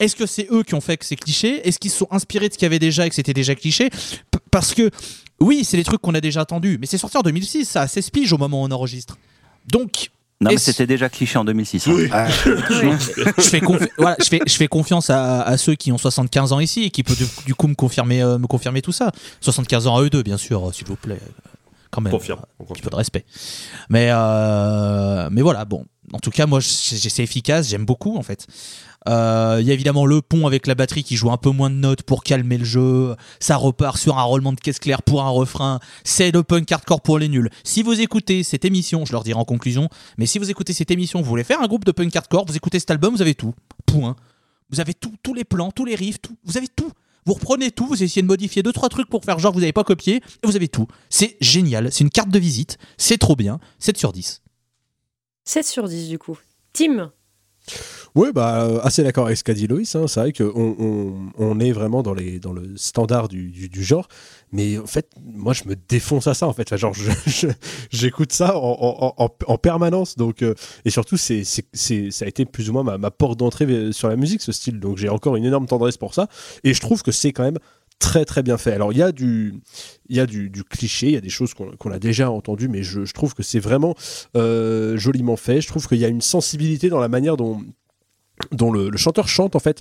[0.00, 1.66] Est-ce que c'est eux qui ont fait que c'est cliché?
[1.66, 3.90] Est-ce qu'ils sont inspirés de ce qu'il y avait déjà et que c'était déjà cliché?
[4.50, 4.90] Parce que,
[5.40, 7.88] oui, c'est des trucs qu'on a déjà entendus, mais c'est sorti en 2006, ça a
[7.88, 9.16] 16 piges au moment où on enregistre.
[9.70, 11.86] Donc, Non, mais c'était déjà cliché en 2006.
[11.88, 11.92] hein.
[11.94, 12.08] Oui.
[12.12, 12.28] Ah,
[13.38, 16.52] je fais, confi- voilà, je fais, je fais confiance à, à ceux qui ont 75
[16.52, 19.10] ans ici et qui peuvent du, du coup me confirmer, euh, me confirmer tout ça.
[19.40, 21.18] 75 ans à eux deux, bien sûr, euh, s'il vous plaît.
[21.20, 21.50] euh,
[21.90, 22.12] Quand même.
[22.12, 22.40] Confirme.
[22.60, 23.24] on un petit peu de respect.
[23.90, 25.84] Mais, euh, mais voilà, bon.
[26.12, 28.46] En tout cas, moi, c'est efficace, j'aime beaucoup en fait.
[29.08, 31.70] Euh, Il y a évidemment le pont avec la batterie qui joue un peu moins
[31.70, 33.14] de notes pour calmer le jeu.
[33.40, 35.80] Ça repart sur un roulement de caisse claire pour un refrain.
[36.04, 37.50] C'est le punk hardcore pour les nuls.
[37.64, 40.90] Si vous écoutez cette émission, je leur dirai en conclusion, mais si vous écoutez cette
[40.90, 43.34] émission, vous voulez faire un groupe de punk hardcore, vous écoutez cet album, vous avez
[43.34, 43.54] tout.
[43.86, 44.16] Point.
[44.70, 46.36] Vous avez tout, tous les plans, tous les riffs, tout.
[46.44, 46.90] Vous avez tout.
[47.26, 49.74] Vous reprenez tout, vous essayez de modifier deux trois trucs pour faire genre vous n'avez
[49.74, 50.86] pas copié, et vous avez tout.
[51.10, 54.40] C'est génial, c'est une carte de visite, c'est trop bien, 7 sur 10.
[55.48, 56.38] 7 sur 10 du coup.
[56.74, 57.10] Tim
[58.14, 59.94] Oui, bah, euh, assez d'accord avec ce qu'a dit Loïs.
[59.94, 60.06] hein.
[60.06, 64.08] C'est vrai qu'on on, on est vraiment dans, les, dans le standard du, du, genre.
[64.52, 66.46] Mais en fait, moi, je me défonce à ça.
[66.46, 66.94] En fait, Enfin, genre,
[67.90, 70.16] j'écoute ça en, en- en- en permanence.
[70.16, 73.64] Donc, euh, et surtout, c'est, ça a été plus ou moins ma, ma porte d'entrée
[73.66, 74.80] euh, sur la musique, ce style.
[74.80, 76.28] Donc, j'ai encore une énorme tendresse pour ça.
[76.62, 77.58] Et je trouve que c'est quand même
[77.98, 78.72] très très bien fait.
[78.72, 79.54] Alors il y a du,
[80.08, 82.82] il y a du, cliché, il y a des choses qu'on a déjà entendues, mais
[82.82, 83.94] je, trouve que c'est vraiment
[84.36, 85.60] euh, joliment fait.
[85.60, 87.60] Je trouve qu'il y a une sensibilité dans la manière dont
[88.52, 89.80] dont le, chanteur chante en fait,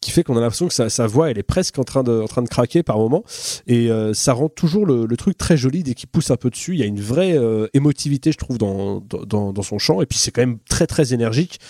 [0.00, 2.26] qui fait qu'on a l'impression que sa, voix elle est presque en train de, en
[2.26, 3.24] train de craquer par moment,
[3.66, 6.50] et euh, ça rend toujours le, le truc très joli dès qu'il pousse un peu
[6.50, 6.74] dessus.
[6.74, 10.06] Il y a une vraie euh, émotivité je trouve dans, dans, dans son chant, et
[10.06, 11.60] puis c'est quand même très très énergique.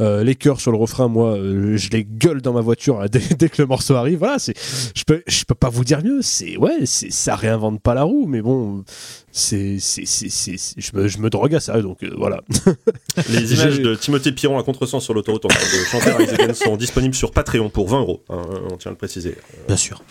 [0.00, 3.08] Euh, les chœurs sur le refrain, moi, euh, je les gueule dans ma voiture là,
[3.12, 4.18] dès, dès que le morceau arrive.
[4.18, 4.54] Voilà, c'est,
[4.96, 6.20] je peux, je peux pas vous dire mieux.
[6.22, 8.84] C'est ouais, c'est, ça réinvente pas la roue, mais bon,
[9.30, 12.40] c'est, c'est, c'est, c'est- c'est- je me, je me drogue à ça, donc euh, voilà.
[13.28, 16.76] Les images de Timothée Piron à contresens sur l'autoroute en train de chanter Rise sont
[16.76, 18.22] disponibles sur Patreon pour 20 euros.
[18.30, 19.36] hein, on tient à le préciser.
[19.68, 20.02] Bien sûr.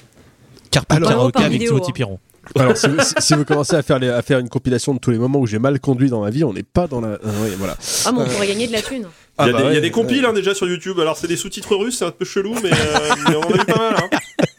[0.70, 1.94] Carpe Alors- karaoke avec vidéo, Timothy hein.
[1.94, 2.20] Piron.
[2.58, 5.00] Alors, si, vous- si- si vous commencez à faire, les- à faire une compilation de
[5.00, 7.10] tous les moments où j'ai mal conduit dans ma vie, on n'est pas dans la.
[7.10, 7.78] euh, ouais, voilà.
[8.06, 9.06] Ah, mais on pourrait gagner de la thune.
[9.38, 10.68] Ah Il y a, bah des, il y a ouais, des compiles hein, déjà sur
[10.68, 11.00] YouTube.
[11.00, 13.56] Alors c'est des sous-titres russes, c'est un peu chelou, mais, euh, mais on en a
[13.56, 13.96] eu pas mal.
[13.98, 14.10] Hein.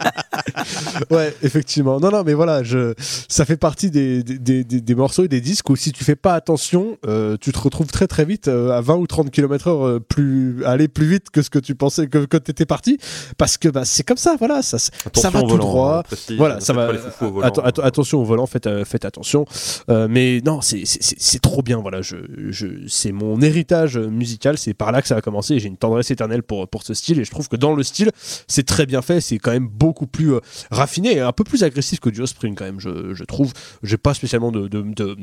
[1.10, 2.00] Ouais, effectivement.
[2.00, 2.94] Non, non, mais voilà, je...
[3.28, 6.34] ça fait partie des, des, des- morceaux et des disques où si tu fais pas
[6.34, 10.00] attention, euh, tu te retrouves très très vite euh, à 20 ou 30 km heure
[10.02, 12.98] plus, aller plus vite que ce que tu pensais que, que t'étais parti.
[13.38, 16.02] Parce que bah, c'est comme ça, voilà, ça, ça Attention va au tout volant, droit.
[16.10, 16.90] hein, Voilà, ça va.
[17.22, 17.48] au volant.
[17.48, 19.44] Atten- attention au volant, faites, euh, faites attention.
[19.90, 21.78] Euh, mais non, c'est- c'est c'est- c'est trop bien.
[21.80, 22.16] Voilà, je,
[22.50, 24.58] je, c'est mon héritage musical.
[24.58, 25.58] C'est par là que ça a commencé.
[25.58, 27.18] J'ai une tendresse éternelle pour, pour ce style.
[27.18, 28.10] Et je trouve que dans le style,
[28.46, 29.20] c'est très bien fait.
[29.20, 30.40] C'est quand même beaucoup plus euh,
[30.70, 32.80] raffiné et un peu plus agressif que du Spring quand même.
[32.80, 33.52] Je, je trouve.
[33.82, 35.16] J'ai pas spécialement de, de, de,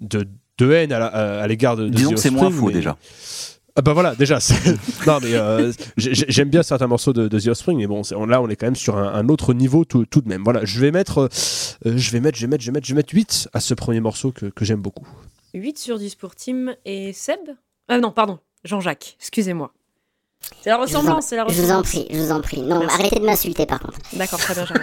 [0.00, 2.96] de, de haine à l'égard de, de Disons The que c'est moins faux mais- déjà.
[3.76, 4.38] ah bah voilà, déjà.
[5.06, 8.02] non mais euh, j'ai- j'ai- j'aime bien certains morceaux de, de The Offspring, mais bon,
[8.26, 10.44] là on est quand même sur un, un autre niveau tout, tout de même.
[10.44, 11.28] Voilà, je vais mettre, euh,
[11.86, 13.60] euh, je vais mettre, je vais mettre, je vais mettre, je vais mettre 8 à
[13.60, 15.06] ce premier morceau que, que j'aime beaucoup.
[15.54, 17.38] 8 sur 10 pour Tim et Seb?
[17.88, 19.72] Ah non, pardon, Jean-Jacques, excusez-moi.
[20.62, 21.88] C'est la ressemblance, c'est la Je vous en ressemblance.
[21.88, 22.62] prie, je vous en prie.
[22.62, 23.00] Non, Merci.
[23.00, 23.98] arrêtez de m'insulter par contre.
[24.12, 24.64] D'accord, très bien.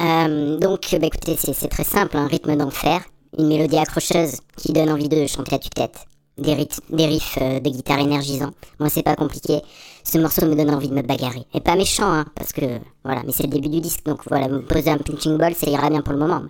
[0.00, 3.02] Euh, donc, bah, écoutez, c'est très simple, un rythme d'enfer,
[3.36, 6.06] une mélodie accrocheuse qui donne envie de chanter à tue-tête,
[6.38, 8.52] des, riffs- des riffs euh, de guitare énergisants.
[8.78, 9.60] Moi, c'est pas compliqué.
[10.02, 11.42] Ce morceau me donne envie de me bagarrer.
[11.52, 12.64] Et pas méchant, hein, parce que
[13.04, 15.68] voilà, mais c'est le début du disque, donc voilà, me posez un punching ball, ça
[15.68, 16.44] ira bien pour le moment.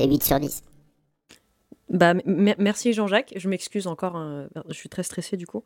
[0.00, 0.62] C'est 8 sur 10.
[1.88, 3.34] Bah, merci Jean-Jacques.
[3.36, 5.62] Je m'excuse encore, hein, je suis très stressée du coup.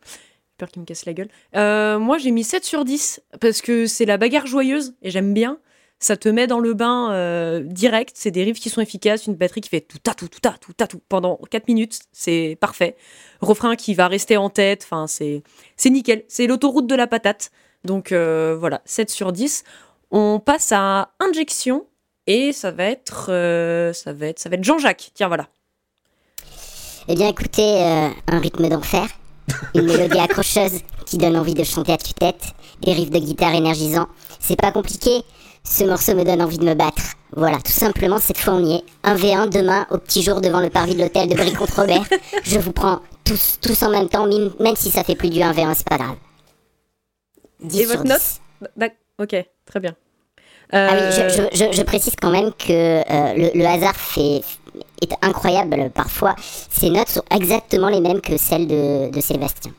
[0.61, 1.29] Peur qu'il me casse la gueule.
[1.55, 5.33] Euh, moi, j'ai mis 7 sur 10 parce que c'est la bagarre joyeuse et j'aime
[5.33, 5.57] bien.
[5.97, 8.11] Ça te met dans le bain euh, direct.
[8.13, 10.85] C'est des riffs qui sont efficaces, une batterie qui fait tout à tout, tout tout
[10.85, 11.97] tout pendant 4 minutes.
[12.11, 12.95] C'est parfait.
[13.41, 14.83] Refrain qui va rester en tête.
[14.83, 15.41] Enfin, c'est
[15.77, 16.25] c'est nickel.
[16.27, 17.49] C'est l'autoroute de la patate.
[17.83, 19.63] Donc euh, voilà, 7 sur 10.
[20.11, 21.87] On passe à Injection
[22.27, 23.31] et ça va être,
[23.95, 25.09] ça va être, ça va être Jean-Jacques.
[25.15, 25.47] Tiens, voilà.
[27.07, 29.07] Eh bien, écoutez, un rythme d'enfer,
[29.75, 32.41] une mélodie accrocheuse qui donne envie de chanter à tue-tête,
[32.81, 34.07] des riffs de guitare énergisants.
[34.39, 35.21] C'est pas compliqué,
[35.63, 37.01] ce morceau me donne envie de me battre.
[37.35, 38.83] Voilà, tout simplement, cette fois on y est.
[39.03, 42.03] 1v1 demain, au petit jour, devant le parvis de l'hôtel de Brie contre Robert.
[42.43, 44.27] Je vous prends tous, tous en même temps,
[44.59, 46.15] même si ça fait plus du 1v1, c'est pas grave.
[47.63, 48.09] 10 Et sur votre 10.
[48.09, 49.35] note D'ac- Ok,
[49.65, 49.95] très bien.
[50.73, 53.95] Ah oui, Euh, je, je- je- je précise quand même que euh, le, le hasard
[53.95, 54.41] fait,
[55.01, 56.35] est incroyable parfois.
[56.69, 59.71] Ces notes sont exactement les mêmes que celles de, de Sébastien.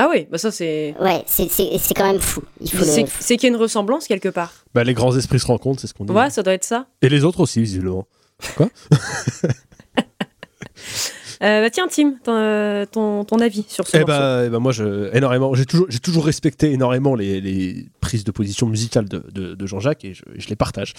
[0.00, 0.94] Ah oui, bah ça c'est.
[1.00, 2.42] Ouais, c'est- c'est c'est quand même fou.
[2.60, 3.08] Il faut C'est le...
[3.18, 4.52] c'est qu'il y a une ressemblance quelque part.
[4.72, 6.12] Bah, les grands esprits se rencontrent, c'est ce qu'on dit.
[6.12, 6.86] Ouais, ça doit être ça.
[7.02, 8.06] Et les autres aussi, visiblement.
[11.42, 14.12] Euh, bah tiens, Tim, ton, euh, ton, ton avis sur ce Eh morceau.
[14.12, 18.24] bah, eh bah, moi, je, énormément, j'ai toujours, j'ai toujours respecté énormément les, les prises
[18.24, 20.94] de position musicales de, de- de Jean-Jacques et je, je les partage.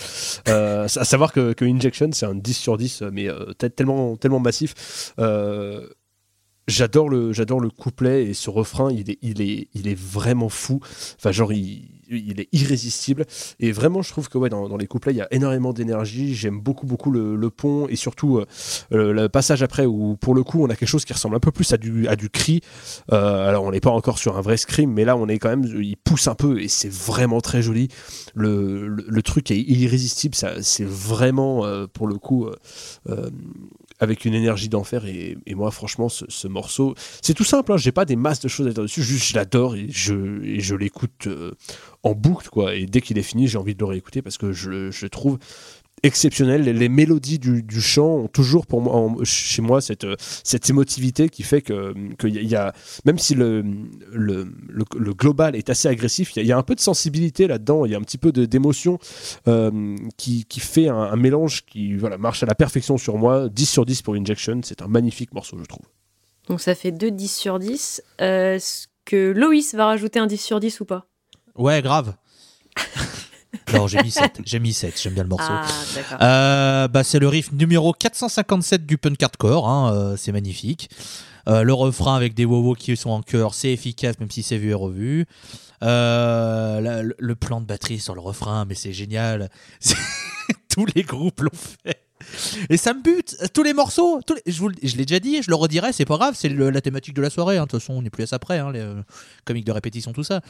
[0.47, 4.15] Euh, à savoir que, que Injection, c'est un 10 sur 10, mais euh, tel- tellement,
[4.15, 5.13] tellement massif.
[6.67, 10.49] J'adore le, j'adore le couplet et ce refrain, il est, il est, il est vraiment
[10.49, 10.79] fou.
[11.17, 13.25] Enfin, genre, il, il est irrésistible.
[13.59, 16.33] Et vraiment, je trouve que ouais, dans, les couplets, il y a énormément d'énergie.
[16.35, 18.45] J'aime beaucoup, beaucoup le, pont et surtout euh,
[18.93, 21.39] euh, le passage après où, pour le coup, on a quelque chose qui ressemble un
[21.39, 22.61] peu plus à du, à du cri.
[23.11, 25.49] Euh, alors, on n'est pas encore sur un vrai scream, mais là, on est quand
[25.49, 27.89] même, il pousse un peu et c'est vraiment très joli.
[28.35, 30.35] Le, le, truc est irrésistible.
[30.35, 32.47] C'est vraiment, pour le coup,
[33.99, 35.05] avec une énergie d'enfer.
[35.05, 37.73] Et, moi, franchement, ce, ce morceau, c'est tout simple.
[37.73, 39.03] Hein, J'ai pas des masses de choses à dire dessus.
[39.03, 41.51] Juste, je l'adore et je, l'écoute euh,
[42.03, 42.75] en boucle, quoi.
[42.75, 45.09] Et dès qu'il est fini, j'ai envie de le réécouter parce que je, je le
[45.09, 45.37] trouve
[46.03, 46.63] exceptionnel.
[46.63, 50.15] Les, les mélodies du, du chant ont toujours pour moi, en- chez moi cette, euh,
[50.19, 52.73] cette émotivité qui fait que, que y a- y a,
[53.05, 53.61] même si le,
[54.11, 56.75] le, le, le global est assez agressif, il y, a- il y a un peu
[56.75, 58.99] de sensibilité là-dedans, il y a un petit peu de- d'émotion
[59.47, 63.49] euh, qui, qui fait un, un mélange qui voilà, marche à la perfection sur moi.
[63.49, 65.85] 10 sur 10 pour Injection, c'est un magnifique morceau, je trouve.
[66.47, 68.01] Donc ça fait 2 10 sur 10.
[68.21, 71.07] Euh, Est-ce que Loïs va rajouter un 10 sur 10 ou pas?
[71.55, 72.15] Ouais, grave.
[73.73, 74.41] non, j'ai mis 7.
[74.45, 74.99] J'ai mis 7.
[75.01, 75.47] J'aime bien le morceau.
[75.49, 75.63] Ah.
[76.21, 80.89] Euh, bah, c'est le riff numéro 457 du punk hardcore, hein, euh, c'est magnifique.
[81.47, 84.57] Euh, le refrain avec des wowos qui sont en chœur, c'est efficace même si c'est
[84.57, 85.25] vu et revu.
[85.81, 89.49] La- le, plan de batterie sur le refrain, mais c'est génial.
[90.69, 92.01] Tous les groupes l'ont fait.
[92.69, 95.19] Et ça me bute, tous les morceaux, tous les- je, vous le- je l'ai déjà
[95.21, 97.63] dit, je le redirai, c'est pas grave, c'est le- la thématique de la soirée, hein.
[97.63, 99.01] de toute façon on n'est plus à ça près, hein, les euh,
[99.45, 100.41] comiques de répétition, tout ça.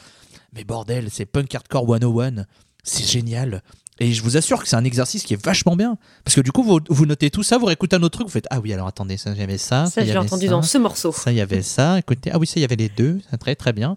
[0.52, 2.44] Mais bordel, c'est Punk Hardcore 101,
[2.84, 3.62] c'est génial.
[4.02, 5.98] Et je vous assure que c'est un exercice qui est vachement bien.
[6.24, 8.32] Parce que du coup, vous, vous notez tout ça, vous réécoutez un autre truc, vous
[8.32, 9.84] faites Ah oui, alors attendez, ça, j'avais ça.
[9.86, 11.12] ça, j'ai entendu ça, dans ce morceau.
[11.12, 11.98] Ça, il y avait ça.
[11.98, 13.20] Écoutez, ah oui, ça, il y avait les deux.
[13.38, 13.96] Très, très bien.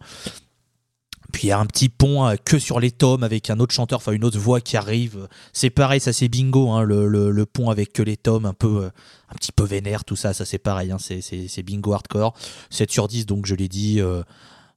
[1.32, 3.74] Puis il y a un petit pont euh, que sur les tomes avec un autre
[3.74, 5.28] chanteur, enfin une autre voix qui arrive.
[5.52, 8.54] C'est pareil, ça c'est bingo, hein, le, le- le pont avec que les tomes, un
[8.54, 8.89] peu, euh,
[9.30, 12.36] un petit peu vénère, tout ça, ça c'est pareil, hein, c'est- c'est c'est bingo hardcore.
[12.69, 14.00] 7 sur 10, donc je l'ai dit.
[14.00, 14.22] euh,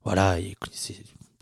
[0.05, 0.95] voilà, et c'est-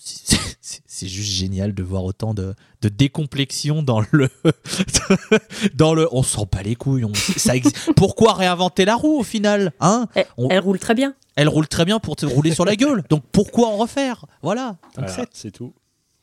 [0.05, 4.29] c'est juste génial de voir autant de, de décomplexion dans le
[5.75, 7.55] dans le on s'en bat les couilles on- ça
[7.97, 10.07] pourquoi réinventer la roue au final hein?
[10.14, 11.14] Elle, On- elle roule très bien.
[11.37, 14.27] elle roule très bien pour te rouler sur la gueule donc pourquoi en refaire?
[14.43, 15.29] Voilà donc Voilà, sept.
[15.33, 15.75] c'est tout.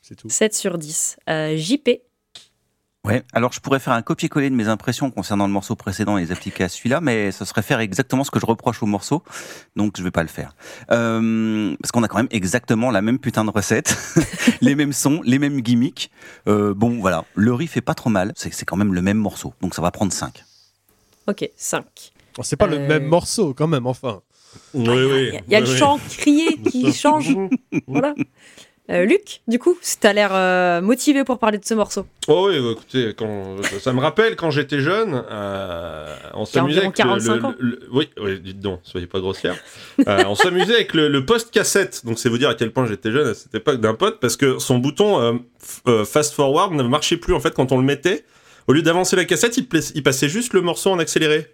[0.04, 0.28] C'est tout.
[0.28, 1.16] 7 sur 10.
[1.30, 1.88] Euh, JP.
[3.04, 6.20] Ouais, alors je pourrais faire un copier-coller de mes impressions concernant le morceau précédent et
[6.20, 9.24] les appliquer à celui-là, mais ce serait faire exactement ce que je reproche au morceau,
[9.74, 10.54] donc je vais pas le faire.
[10.92, 13.96] Euh, parce qu'on a quand même exactement la même putain de recette,
[14.60, 16.12] les mêmes sons, les mêmes gimmicks.
[16.46, 19.52] Euh, bon, voilà, le riff est pas trop mal, c'est quand même le même morceau,
[19.62, 20.44] donc ça va prendre 5.
[21.26, 21.84] Ok, 5.
[22.38, 24.20] Oh, c'est pas Euh, le même morceau quand même, enfin.
[24.74, 25.28] Oui, oui.
[25.28, 27.34] Il y a, il y a le oui, chant crié qui change.
[27.88, 28.14] voilà.
[28.92, 32.04] Euh, Luc, du coup, t'as l'air euh, motivé pour parler de ce morceau.
[32.28, 36.90] Oh oui, bah, écoutez, quand, ça me rappelle quand j'étais jeune, euh, on s'amusait avec
[36.98, 37.54] le- 45 le, ans.
[37.58, 39.56] le- oui, oui, dites donc, soyez pas grossière.
[40.06, 43.28] On s'amusait avec le, le post-cassette, donc c'est vous dire à quel point j'étais jeune
[43.28, 45.40] à cette époque d'un pote, parce que son bouton
[46.04, 48.24] fast forward ne marchait plus en fait quand on le mettait.
[48.68, 51.46] Au lieu d'avancer la cassette, il passait juste le morceau en accéléré.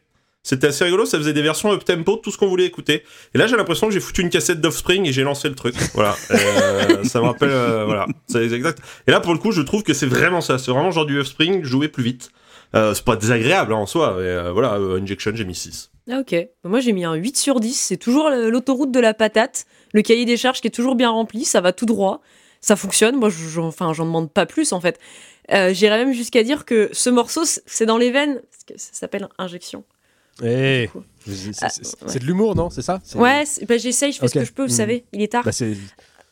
[0.49, 3.03] C'était assez rigolo, ça faisait des versions up tempo de tout ce qu'on voulait écouter.
[3.35, 5.75] Et là, j'ai l'impression que j'ai foutu une cassette d'Offspring et j'ai lancé le truc.
[5.93, 6.17] Voilà.
[6.31, 8.07] Euh, ça me rappelle, euh, voilà.
[8.29, 8.79] C'est exact.
[9.07, 10.57] Et là, pour le coup, je trouve que c'est vraiment ça.
[10.57, 12.31] C'est vraiment genre du Offspring joué plus vite.
[12.75, 14.15] Euh, c'est pas désagréable hein, en soi.
[14.19, 15.91] Mais euh, voilà, Injection, j'ai mis 6.
[16.11, 16.35] Ah, ok.
[16.65, 17.75] Moi, j'ai mis un 8 sur 10.
[17.79, 19.67] C'est toujours l'autoroute de la patate.
[19.93, 21.45] Le cahier des charges qui est toujours bien rempli.
[21.45, 22.23] Ça va tout droit.
[22.63, 23.17] Ça fonctionne.
[23.17, 24.99] Moi, je- j'en demande pas plus, en fait.
[25.51, 28.41] J'irais même jusqu'à dire que ce morceau, c'est dans les veines.
[28.51, 29.85] Parce que ça s'appelle Injection.
[30.43, 30.89] Eh,
[31.27, 32.19] c'est Ah, c'est- ouais.
[32.21, 34.73] de l'humour, non C'est ça Ouais, bah, j'essaye, je fais ce que je peux, vous
[34.73, 34.77] Mm.
[34.77, 35.05] savez.
[35.13, 35.45] Il est tard.
[35.45, 35.77] Bah, c'est.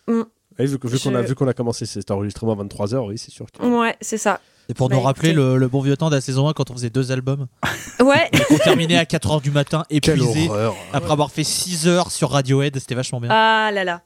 [0.06, 0.22] Mm.
[0.58, 3.30] Ouais, vu qu'on a, Je- vu qu'on a commencé cet enregistrement à 23h, oui, c'est
[3.30, 3.46] sûr.
[3.52, 4.40] que- Ouais, c'est ça.
[4.68, 5.42] et pour Bah, nous rappeler écoutez.
[5.44, 7.46] le, le bon vieux temps de la saison 1 quand on faisait deux albums
[8.00, 12.10] Ouais, on terminait à 4h du matin Quelle épuisé horreur après avoir fait 6 heures
[12.10, 14.02] sur Radiohead c'était vachement bien Ah là là.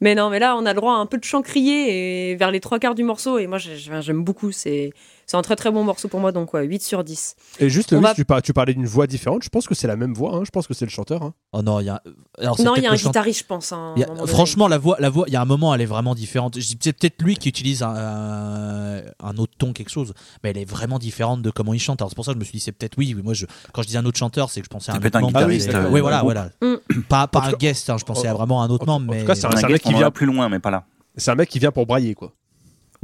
[0.00, 2.36] Mais non, mais là, on a le droit à un peu de chant crié et
[2.36, 3.38] vers les trois quarts du morceau.
[3.38, 4.52] Et moi, j'ai- j'ai- j'aime beaucoup.
[4.52, 4.92] C'est
[5.26, 6.32] c'est un très très bon morceau pour moi.
[6.32, 7.36] Donc, ouais, 8 sur 10.
[7.60, 9.42] Et juste, va- tu, par- tu parlais d'une voix différente.
[9.42, 10.34] Je pense que c'est la même voix.
[10.36, 10.42] hein.
[10.44, 11.22] Je pense que c'est le chanteur.
[11.22, 11.34] hein.
[11.52, 12.02] oh non il y a
[12.38, 13.72] alors, Non, il y a un guitariste, je pense.
[13.72, 16.14] hein, a- franchement, la voix, la voix, il y a un moment, elle est vraiment
[16.14, 16.56] différente.
[16.60, 20.12] C'est peut-être lui qui utilise un, un, un autre ton, quelque chose,
[20.42, 22.00] mais elle est vraiment différente de comment il chante.
[22.00, 23.12] Alors c'est pour ça que je me suis dit, c'est peut-être oui.
[23.16, 24.98] oui, Moi, je, quand je dis un autre chanteur, c'est que je pensais à un
[24.98, 25.32] autre un membre.
[25.38, 26.50] guitariste, mais- euh, oui, voilà, voilà.
[26.62, 27.00] Mm.
[27.08, 27.90] Pas, pas un guest.
[27.90, 29.14] hein, je pensais en- à vraiment un autre membre.
[29.14, 30.84] en tout cas, c'est un- mec qui vient- plus loin, mais pas là.
[31.16, 32.32] C'est un mec qui vient pour brailler, quoi.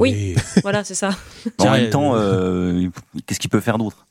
[0.02, 0.34] Oui.
[0.62, 1.10] Voilà, c'est ça.
[1.58, 2.88] En même temps, euh, euh,
[3.26, 4.06] qu'est-ce qu'il peut faire d'autre?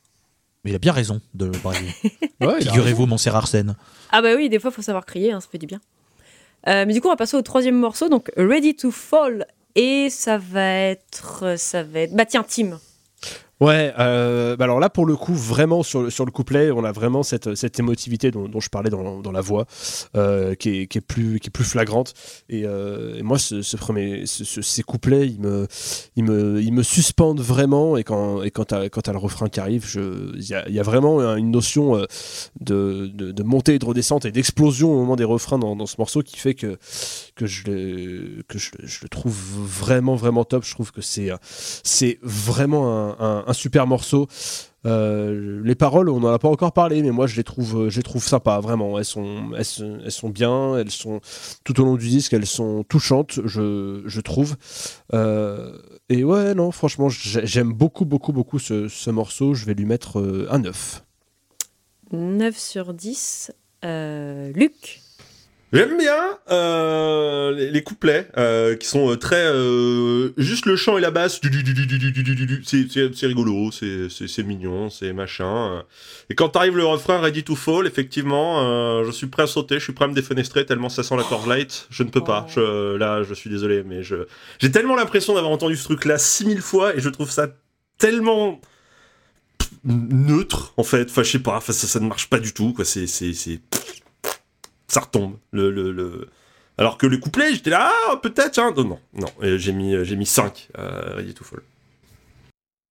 [0.63, 1.93] Mais il a bien raison de le brailler.
[2.41, 3.75] Ouais, Figurez-vous, mon Arsène.
[4.11, 5.79] Ah bah oui, des fois, il faut savoir crier, hein, ça fait du bien.
[6.67, 9.45] Euh, mais du coup, on va passer au troisième morceau, donc Ready to Fall.
[9.75, 11.55] Et ça va être...
[11.57, 12.15] Ça va être...
[12.15, 12.79] Bah tiens, Tim.
[13.61, 16.83] Ouais, euh, bah alors là pour le coup vraiment sur le, sur le couplet on
[16.83, 19.67] a vraiment cette, cette émotivité dont, je parlais dans, dans la voix
[20.17, 22.15] euh, qui, est, qui, est plus, qui est plus flagrante.
[22.49, 25.67] Et, euh, moi ce, premier, ce- ce- ces couplets ils me,
[26.15, 27.97] ils me, ils me suspendent vraiment.
[27.97, 31.35] Et quand, et quand quand t'as le refrain qui arrive il y y a vraiment
[31.35, 31.97] une notion
[32.59, 36.21] de, de, montée et de redescente et d'explosion au moment des refrains dans, ce morceau
[36.23, 36.77] qui fait que,
[37.35, 40.63] que, je, le, que je, je le trouve vraiment vraiment top.
[40.65, 41.29] Je trouve que c'est
[42.23, 44.27] vraiment un- un super morceau.
[44.87, 47.97] Euh, les paroles, on n'en a pas encore parlé, mais moi je les trouve, je
[47.97, 48.97] les trouve sympas, vraiment.
[48.97, 51.21] Elles sont, elles, sont bien, elles sont
[51.63, 54.55] tout au long du disque, elles sont touchantes, je, je trouve.
[55.13, 55.77] Euh,
[56.09, 59.53] et ouais, non, franchement, j'ai- j'aime beaucoup, beaucoup, beaucoup ce, ce morceau.
[59.53, 61.03] Je vais lui mettre euh, un 9.
[62.11, 63.51] 9 sur 10.
[63.85, 65.01] Euh, Luc.
[65.73, 70.97] J'aime bien euh, les, les, couplets euh, qui sont euh, très euh, juste le chant
[70.97, 71.39] et la basse.
[71.41, 75.77] C'est rigolo, c'est mignon, c'est machin.
[75.77, 75.81] Euh.
[76.29, 79.75] Et quand arrive le refrain Ready to Fall, effectivement, euh, je suis prêt à sauter,
[79.79, 81.87] je suis prêt à me défenestrer tellement ça sent la Torch Light.
[81.89, 82.45] Je ne peux pas.
[82.49, 84.15] Je, là, je suis désolé, mais je
[84.59, 87.47] j'ai tellement l'impression d'avoir entendu ce truc-là 6000 fois et je trouve ça
[87.97, 88.59] tellement
[89.85, 91.09] neutre en fait.
[91.09, 91.55] Enfin, je sais pas.
[91.55, 92.73] Enfin, ça, ça ne marche pas du tout.
[92.73, 93.33] Quoi, c'est c'est
[94.91, 95.37] ça retombe.
[95.51, 96.29] Le, le, le...
[96.77, 98.73] Alors que le couplet, j'étais là, ah, peut-être, hein.
[98.75, 99.27] Non, non, non.
[99.57, 101.61] J'ai mis, j'ai mis 5 euh, Ready to Fall.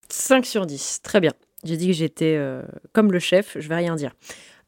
[0.08, 1.00] 5 sur 10.
[1.02, 1.32] Très bien.
[1.62, 4.12] J'ai dit que j'étais euh, comme le chef, je vais rien dire.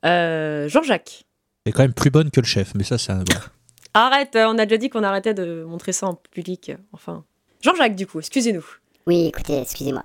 [0.05, 1.25] Euh, Jean-Jacques.
[1.65, 3.25] Elle est quand même plus bonne que le chef, mais ça, c'est un.
[3.95, 6.73] Arrête, on a déjà dit qu'on arrêtait de montrer ça en public.
[6.93, 7.25] Enfin.
[7.61, 8.65] Jean-Jacques, du coup, excusez-nous.
[9.07, 10.05] Oui, écoutez, excusez-moi.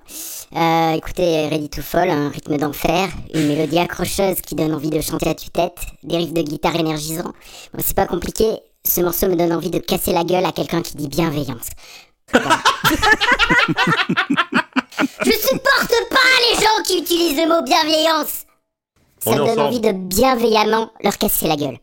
[0.56, 5.02] Euh, écoutez, Ready to Fall, un rythme d'enfer, une mélodie accrocheuse qui donne envie de
[5.02, 7.34] chanter à tue-tête, des riffs de guitare énergisants.
[7.74, 10.82] Bon, c'est pas compliqué, ce morceau me donne envie de casser la gueule à quelqu'un
[10.82, 11.68] qui dit bienveillance.
[12.32, 12.58] Voilà.
[15.24, 18.46] Je supporte pas les gens qui utilisent le mot bienveillance.
[19.20, 19.62] Ça me donne ensemble.
[19.62, 21.78] envie de bienveillamment leur casser la gueule.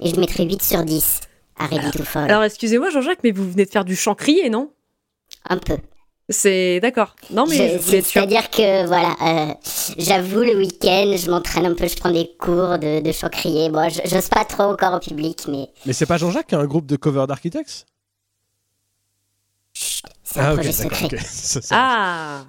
[0.00, 1.20] Et je mettrai 8 sur 10
[1.58, 2.30] à Ready to Fall.
[2.30, 4.70] Alors excusez-moi Jean-Jacques, mais vous venez de faire du chant crié, non?
[5.48, 5.78] Un peu.
[6.28, 7.14] C'est d'accord.
[7.30, 8.20] Non mais Je- je voulais être sûre.
[8.22, 9.54] C'est-à-dire que, voilà, euh,
[9.96, 13.70] j'avoue, le week-end, je m'entraîne un peu, je prends des cours de, de chant crié.
[13.70, 16.58] Bon, je- j'ose pas trop encore au public, mais Mais c'est pas Jean-Jacques qui a
[16.58, 17.86] un groupe de cover d'architectes?
[20.24, 21.04] C'est un projet secret.
[21.06, 21.16] ok.
[21.24, 22.44] Ça, ça- Ah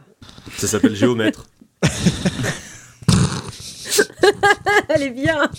[0.58, 1.46] Ça s'appelle géomètre.
[4.90, 5.50] Elle est bien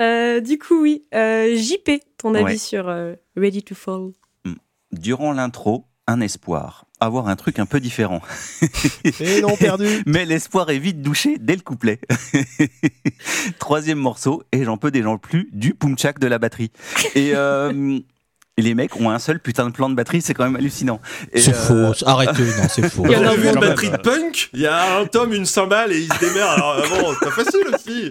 [0.00, 1.04] Euh, Du coup, oui.
[1.14, 2.56] Euh, JP, ton avis Ouais.
[2.58, 4.10] sur euh, Ready to Fall?
[4.92, 6.86] Durant l'intro, un espoir.
[7.00, 8.20] Avoir un truc un peu différent.
[9.20, 12.00] Et non, perdu Mais l'espoir est vite douché dès le couplet.
[13.58, 16.70] Troisième morceau, et j'en peux déjà plus, du pumchak de la batterie.
[17.14, 17.98] Et, euh,
[18.58, 21.00] les mecs ont un seul putain de plan de batterie, c'est quand même hallucinant.
[21.34, 22.04] C'est euh, faux.
[22.06, 23.04] Arrêtez, non, c'est faux.
[23.06, 25.92] Il y en a une batterie de punk, il y a un tome, une cymbale
[25.92, 26.50] et il se démerde.
[26.50, 28.10] Alors bon, c'est pas facile aussi.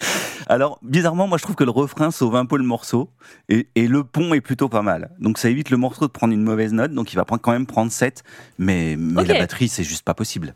[0.48, 3.10] Alors, bizarrement, moi je trouve que le refrain sauve un peu le morceau,
[3.48, 5.10] et, et le pont est plutôt pas mal.
[5.18, 7.66] Donc ça évite le morceau de prendre une mauvaise note, donc il va quand même
[7.66, 8.22] prendre 7,
[8.58, 10.54] mais, mais la batterie c'est juste pas possible.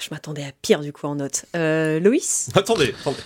[0.00, 1.46] Je m'attendais à pire du coup en note.
[1.56, 2.50] Euh, Loïs?
[2.54, 3.18] Attendez, attendez.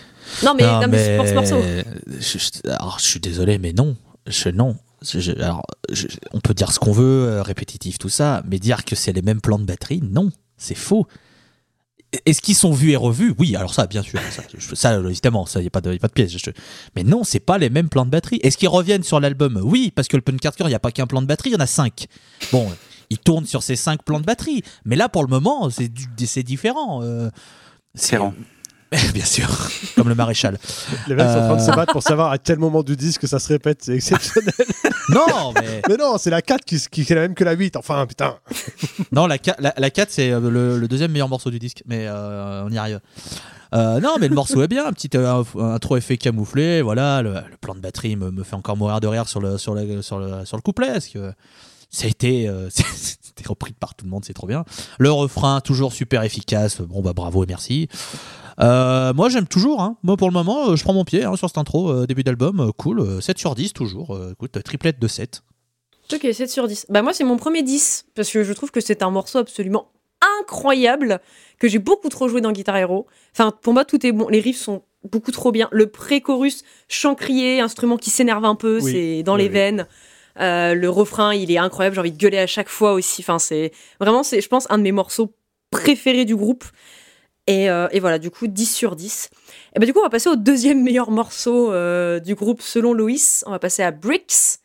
[0.45, 1.61] Non mais, Non, non, mais pour ce morceau.
[2.07, 3.97] je, je- alors, je suis désolé, mais non.
[4.29, 4.77] Je, non.
[5.03, 8.85] Je- alors, je- on peut dire ce qu'on veut, euh, répétitif, tout ça, mais dire
[8.85, 11.09] que c'est les mêmes plans de batterie, non, c'est faux.
[12.27, 13.35] Est-ce qu'ils sont vus et revus?
[13.39, 14.21] Oui, alors ça, bien sûr.
[14.31, 14.43] Ça,
[14.75, 16.37] ça, évidemment, ça, il n'y a, pas de pièce.
[16.95, 18.39] Mais non, c'est pas les mêmes plans de batterie.
[18.43, 19.61] Est-ce qu'ils reviennent sur l'album?
[19.63, 21.53] Oui, parce que le punk hardcore, il n'y a pas qu'un plan de batterie, il
[21.55, 22.07] y en a cinq.
[22.53, 22.71] Bon,
[23.09, 24.63] ils tournent sur ces cinq plans de batterie.
[24.85, 27.03] Mais là, pour le moment, c'est différent.
[27.03, 27.31] euh,
[27.95, 28.19] c'est-.
[29.15, 29.49] Bien sûr,
[29.97, 30.59] comme le maréchal.
[31.09, 31.75] Les mecs sont en train de se Euh.
[31.77, 34.53] battre pour savoir à quel moment du disque ça se répète, c'est exceptionnel.
[35.09, 37.77] Non, mais Mais non, c'est la 4 qui, qui est la même que la 8,
[37.77, 38.37] enfin putain.
[39.13, 42.07] Non, la, la, la 4, c'est euh, le, le deuxième meilleur morceau du disque, mais
[42.07, 43.01] euh, on y arrive.
[43.75, 47.33] Euh, non, mais le morceau est bien, un petit euh, intro effet camouflé, voilà, le,
[47.33, 50.03] le plan de batterie me, me fait encore mourir de rire sur le, sur le,
[50.03, 51.33] sur le, sur le couplet, parce que
[51.91, 54.65] ça a été, euh, c'était repris par tout le monde, c'est trop bien.
[54.99, 57.89] Le refrain, toujours super efficace, bon bah bravo et merci.
[58.61, 59.97] Euh, moi j'aime toujours, hein.
[60.03, 62.23] moi pour le moment euh, je prends mon pied hein, sur cette intro, euh, début
[62.23, 65.43] d'album, cool, euh, 7 sur 10 toujours, écoute, triplette de 7.
[66.13, 66.87] Ok, 7 sur 10.
[66.91, 69.89] Bah moi c'est mon premier 10, parce que je trouve que c'est un morceau absolument
[70.41, 71.21] incroyable,
[71.59, 73.07] que j'ai beaucoup trop joué dans Guitar Hero.
[73.33, 75.69] Enfin, pour moi tout est bon, les riffs sont beaucoup trop bien.
[75.73, 79.55] Le pré-chorus, chant crié, instrument qui s'énerve un peu, Oui, c'est dans oui, les oui.
[79.55, 79.87] veines.
[80.41, 83.23] Euh, le refrain, il est incroyable, j'ai envie de gueuler à chaque fois aussi.
[83.23, 85.35] Enfin, c'est vraiment, c'est, je pense, un de mes morceaux
[85.71, 86.65] préférés du groupe.
[87.47, 89.31] Et, euh, et voilà, du coup, 10 sur 10.
[89.75, 92.93] Et bah, du coup, on va passer au deuxième meilleur morceau euh, du groupe selon
[92.93, 93.45] Loïs.
[93.47, 94.59] On va passer à Bricks.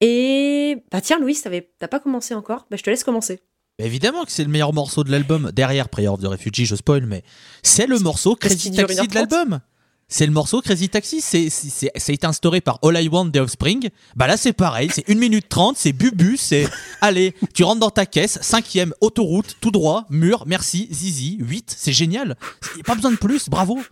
[0.00, 1.38] Et bah tiens, Louis,
[1.78, 3.40] t'as pas commencé encore Bah je te laisse commencer.
[3.78, 7.06] Évidemment que c'est le meilleur morceau de l'album, derrière Prayer of the Refugee, je spoil,
[7.06, 7.22] mais
[7.62, 9.14] c'est le morceau Crazy Taxi de 1h30.
[9.14, 9.60] l'album.
[10.08, 13.88] C'est le morceau Crazy Taxi, c'est, instauré par All I Want The Offspring.
[14.16, 16.68] Bah là c'est pareil, c'est 1 minute 30, c'est bubu, c'est
[17.00, 21.92] allez, tu rentres dans ta caisse, cinquième, autoroute, tout droit, mur, merci, zizi, 8, c'est
[21.92, 22.36] génial.
[22.84, 23.80] Pas besoin de plus, bravo.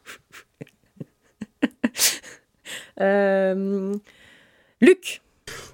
[3.01, 3.95] Euh,
[4.81, 5.22] Luc,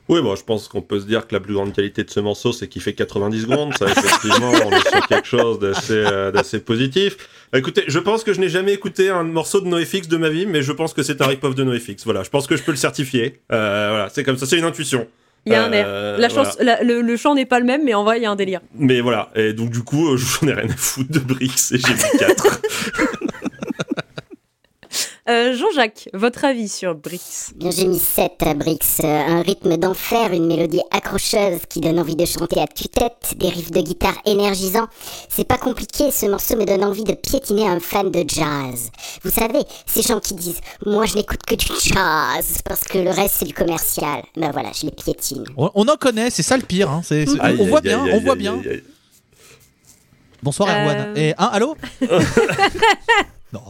[0.09, 2.21] Oui, bon, je pense qu'on peut se dire que la plus grande qualité de ce
[2.21, 3.75] morceau, c'est qu'il fait 90 secondes.
[3.79, 7.17] Ça, effectivement, on est sur quelque chose d'assez, euh, d'assez positif.
[7.55, 10.47] Écoutez, je pense que je n'ai jamais écouté un morceau de NoFX de ma vie,
[10.47, 12.05] mais je pense que c'est un rip-off de NoFX.
[12.05, 13.41] Voilà, je pense que je peux le certifier.
[13.53, 15.07] Euh, voilà, c'est comme ça, c'est une intuition.
[15.47, 15.85] il y a un air.
[15.89, 16.45] Euh, La voilà.
[16.45, 18.31] chance, la- le, le chant n'est pas le même, mais en vrai, il y a
[18.31, 18.61] un délire.
[18.75, 21.79] Mais voilà, et donc du coup, euh, j'en ai rien à foutre de Brix et
[21.79, 22.61] j'ai mis 4.
[25.29, 26.95] Euh, Jean-Jacques, votre avis sur
[27.57, 28.79] Bien, j'ai mis 7 à Brix.
[29.05, 33.49] Euh, un rythme d'enfer, une mélodie accrocheuse qui donne envie de chanter à tue-tête, des
[33.51, 34.87] riffs de guitare énergisants.
[35.29, 38.89] C'est pas compliqué, ce morceau me donne envie de piétiner un fan de jazz.
[39.23, 43.11] Vous savez, ces gens qui disent Moi je n'écoute que du jazz parce que le
[43.11, 44.23] reste c'est du commercial.
[44.35, 45.45] Ben voilà, je les piétine.
[45.59, 46.91] On, on en connaît, c'est ça le pire.
[46.91, 47.03] hein,
[47.61, 48.63] on voit bien, on voit bien.
[50.43, 50.73] Bonsoir Euh.
[50.73, 51.13] Erwan.
[51.19, 51.77] Et hein, allô
[53.53, 53.61] Non.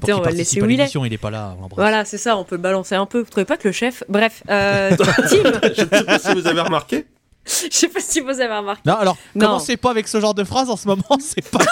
[0.00, 0.94] Pour Écoutez, on va le laisser où il est.
[0.94, 1.56] il est pas là.
[1.62, 1.68] on.
[1.74, 3.20] Voilà, c'est ça, on peut le balancer un peu.
[3.20, 4.02] Vous trouvez pas que le chef.
[4.08, 7.06] Bref, euh, Tim, Je ne sais pas si vous avez remarqué.
[7.44, 8.82] je sais pas si vous avez remarqué.
[8.86, 9.46] Non, alors, Non.
[9.46, 11.58] commencez pas avec ce genre de phrase en ce moment, c'est pas.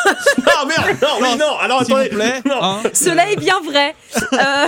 [0.63, 2.17] Ah merde, non, oui, non, alors S'il vous attendez.
[2.17, 2.43] plaît.
[2.45, 2.59] Non.
[2.63, 2.83] hein.
[2.93, 3.95] Cela est bien vrai.
[4.35, 4.67] Euh,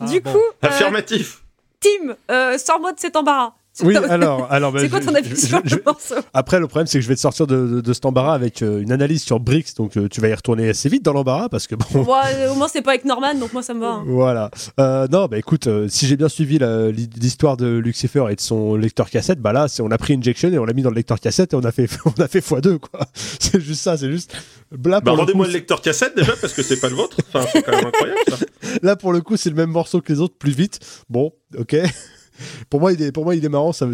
[0.00, 0.32] Ah, du bon.
[0.32, 1.42] coup, euh, Affirmatif.
[1.80, 3.54] Tim, euh, sors-moi de cet embarras.
[3.84, 6.14] Oui, alors, alors bah, C'est quoi je- ton avis sur le morceau?
[6.34, 8.62] Après, le problème, c'est que je vais te sortir de, de, de cet embarras avec
[8.62, 11.48] euh, une analyse sur Brix, donc euh, tu vas y retourner assez vite dans l'embarras
[11.48, 11.86] parce que bon.
[11.94, 13.88] Euh, Au moins, c'est pas avec Norman, donc moi, ça me va.
[13.90, 14.04] hein.
[14.06, 14.50] Voilà.
[14.80, 16.58] Euh, non, bah écoute, euh, si j'ai bien suivi
[17.20, 20.50] l'histoire de Lucifer et de son lecteur cassette, bah là, c'est on a pris Injection
[20.52, 22.40] et on l'a mis dans le lecteur cassette et on a fait on a fait
[22.40, 23.00] x2 quoi.
[23.40, 24.32] C'est juste ça, c'est juste.
[24.84, 27.16] Là Bah, le rendez-moi le lecteur cassette déjà parce que c'est pas le vôtre.
[27.32, 28.36] Enfin, c'est quand même incroyable ça.
[28.82, 30.78] là pour le coup, c'est le même morceau que les autres, plus vite.
[31.08, 31.76] Bon, ok.
[32.70, 33.72] Pour moi, il est, pour moi, il est marrant.
[33.72, 33.86] Ça,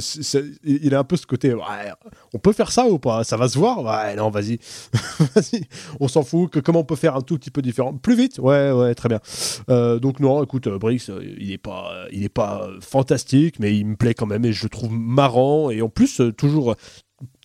[0.64, 1.54] il a un peu ce côté.
[1.54, 1.62] Ouais,
[2.32, 3.24] on peut faire ça ou pas?
[3.24, 3.82] Ça va se voir?
[3.84, 4.58] Ouais, non, vas-y,
[5.34, 5.64] vas-y.
[6.00, 6.50] On s'en fout.
[6.50, 7.94] Que comment on peut faire un tout petit peu différent?
[7.94, 8.38] Plus vite?
[8.38, 9.20] Ouais, ouais, très bien.
[9.70, 13.76] Euh, donc non, écoute, euh, Brix, euh, il est pas, il est pas fantastique, mais
[13.76, 16.76] il me plaît quand même et je le trouve marrant et en plus euh, toujours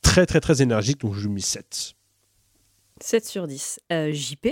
[0.01, 1.01] très très très énergique.
[1.01, 1.95] Donc je lui ai mis 7.
[3.01, 3.79] 7 sur 10.
[3.91, 4.47] Euh, JP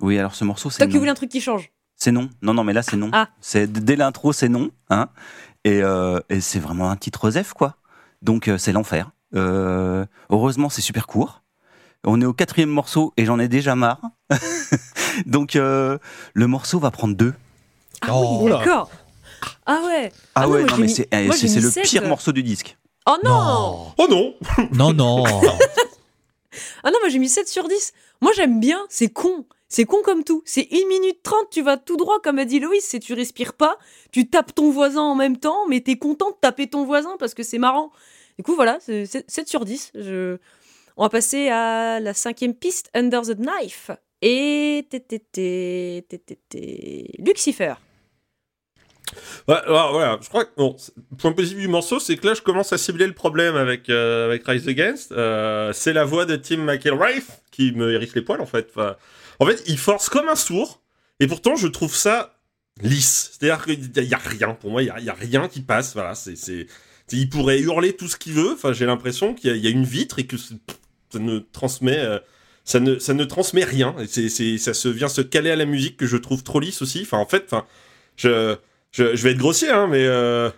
[0.00, 1.70] Oui, alors ce morceau, c'est Toi qui voulais un truc qui change.
[2.04, 2.28] C'est non.
[2.42, 3.08] Non, non, mais là, c'est non.
[3.14, 3.28] Ah.
[3.40, 4.70] C'est dès l'intro, c'est non.
[4.90, 5.08] Hein
[5.64, 7.76] et euh, et c'est vraiment un titre Zef, quoi.
[8.20, 9.12] Donc euh, c'est l'enfer.
[9.34, 11.40] Euh, heureusement, c'est super court.
[12.04, 14.02] On est au quatrième morceau et j'en ai déjà marre.
[15.24, 15.96] Donc euh,
[16.34, 17.32] le morceau va prendre deux.
[18.02, 18.40] Ah Oh.
[18.42, 18.90] oui, d'accord.
[19.64, 20.12] Ah ouais.
[20.34, 21.84] Ah, Ah non, ouais, non, mais mis- c'est eh, le sept.
[21.84, 22.76] pire morceau du disque.
[23.08, 24.34] Oh non, Non, Oh non
[24.72, 25.24] non, non.
[26.82, 27.92] Ah non, moi j'ai mis 7 sur 10.
[28.20, 29.46] Moi j'aime bien, c'est con.
[29.74, 30.40] C'est con comme tout.
[30.44, 33.54] C'est 1 minute 30, tu vas tout droit, comme a dit Loïs, c'est tu respires
[33.54, 33.76] pas,
[34.12, 37.34] tu tapes ton voisin en même temps, mais t'es content de taper ton voisin parce
[37.34, 37.90] que c'est marrant.
[38.38, 39.90] Du coup, voilà, c'est 7 sur 10.
[39.96, 40.36] Je...
[40.96, 43.90] On va passer à la cinquième piste, Under the Knife.
[44.22, 44.86] Et
[47.18, 47.74] Lucifer.
[49.48, 50.76] Ouais, voilà, je crois que bon,
[51.18, 54.38] point positif du morceau, c'est que là, je commence à cibler le problème avec, euh,
[54.46, 55.10] Rise Against.
[55.10, 58.68] Euh, c'est la voix de Tim McElraith qui me hérisse les poils, en fait.
[59.40, 60.82] En fait, il force comme un sourd,
[61.20, 62.40] et pourtant, je trouve ça
[62.82, 63.32] lisse.
[63.32, 65.94] C'est-à-dire qu'il n'y a, rien, pour moi, il n'y a, rien qui passe.
[65.94, 66.66] Voilà, c'est,
[67.12, 68.52] il pourrait hurler tout ce qu'il veut.
[68.52, 70.54] Enfin, j'ai l'impression qu'il y a, une vitre et que ça
[71.14, 71.98] ne transmet.
[71.98, 72.18] euh,
[72.64, 73.94] ça ne, transmet rien.
[74.06, 77.02] Ça se vient se caler à la musique que je trouve trop lisse aussi.
[77.02, 77.66] Enfin, en fait, enfin,
[78.16, 78.56] je,
[78.90, 80.50] je, je vais être grossier, hein, mais euh,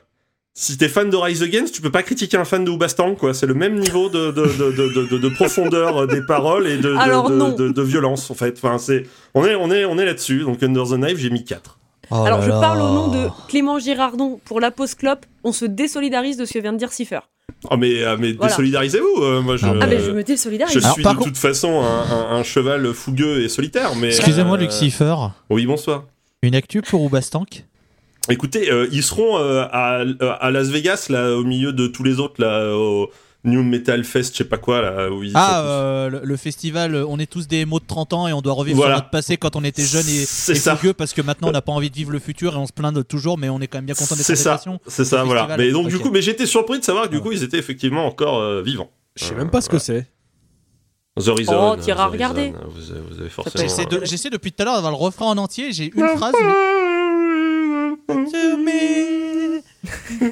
[0.59, 3.35] si t'es fan de Rise Against, tu peux pas critiquer un fan de Oubastang, quoi.
[3.35, 6.67] C'est le même niveau de, de, de, de, de- de- de profondeur euh, des paroles
[6.67, 7.51] et de, de, Alors de- non.
[7.53, 8.55] de- de violence, en fait.
[8.57, 9.03] Enfin, c'est,
[9.35, 10.41] on est, on est, on est là-dessus.
[10.45, 11.79] Donc, Under the Knife, j'ai mis 4.
[12.11, 12.61] Oh Alors, là je là.
[12.61, 15.27] parle au nom de Clément Girardon pour la pause clope.
[15.45, 17.21] On se désolidarise de ce que vient de dire Cipher.
[17.71, 18.51] Oh, mais, mais Voilà.
[18.53, 19.23] désolidarisez-vous.
[19.25, 20.77] euh, moi, je, Ah, Ah, mais je me je désolidarise.
[20.79, 23.91] Alors, suis par de contre- toute façon un, un- un cheval fougueux et solitaire.
[23.97, 25.15] Mais, Excusez-moi, euh, Lucifer.
[25.51, 26.05] Oui, bonsoir.
[26.43, 27.65] Une actu pour Oubastank
[28.29, 30.03] Écoutez, euh, ils seront euh, à,
[30.41, 33.11] à Las Vegas, là, au milieu de tous les autres, là, au
[33.45, 36.21] New Metal Fest, je sais pas quoi, là, où ils Ah, sont tous- euh, le,
[36.25, 38.77] le festival, euh, on est tous des mots de 30 ans et on doit revivre
[38.79, 38.95] Voilà.
[38.95, 40.75] sur notre passé quand on était jeune et, et ça.
[40.75, 42.73] fougueux parce que maintenant on n'a pas envie de vivre le futur et on se
[42.73, 45.23] plaint de toujours, mais on est quand même bien content d'être C'est ça, c'est ça,
[45.23, 45.43] voilà.
[45.43, 45.61] festival.
[45.67, 47.23] Mais donc, du coup, mais j'étais surpris de savoir que du Ouais.
[47.23, 48.91] coup, ils étaient effectivement encore euh, vivants.
[49.15, 50.09] Je sais même pas ce que c'est.
[51.19, 51.73] The Reason.
[51.73, 52.53] Oh, t'iras regarder.
[52.69, 53.63] Vous, avez- vous avez forcément.
[53.63, 56.35] J'essaie de- J'essaie depuis tout à l'heure d'avoir le refrain en entier, j'ai une phrase.
[56.43, 56.53] mais-
[58.09, 59.63] To me,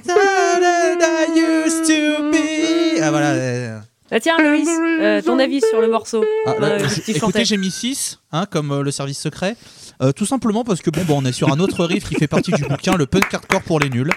[0.06, 3.00] that I used to be.
[3.02, 3.30] Ah voilà.
[3.32, 4.68] euh, Ah, tiens, Loïs,
[5.00, 8.70] euh, ton avis sur le morceau Ah, là, Euh, écoutez, j'ai mis 6, hein, comme
[8.70, 9.56] euh, le service secret.
[10.02, 12.28] Euh, tout simplement parce que bon, bah, on est sur un autre riff qui fait
[12.28, 14.10] partie du bouquin, le punk hardcore pour les nuls.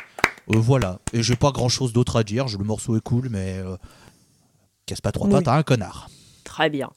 [0.54, 1.00] Euh, voilà.
[1.14, 2.48] Et j'ai pas grand chose d'autre à dire.
[2.48, 3.76] Je- Le morceau est cool, mais euh,
[4.86, 5.34] casse pas trois Oui.
[5.34, 6.10] pattes à un connard.
[6.44, 6.90] Très bien.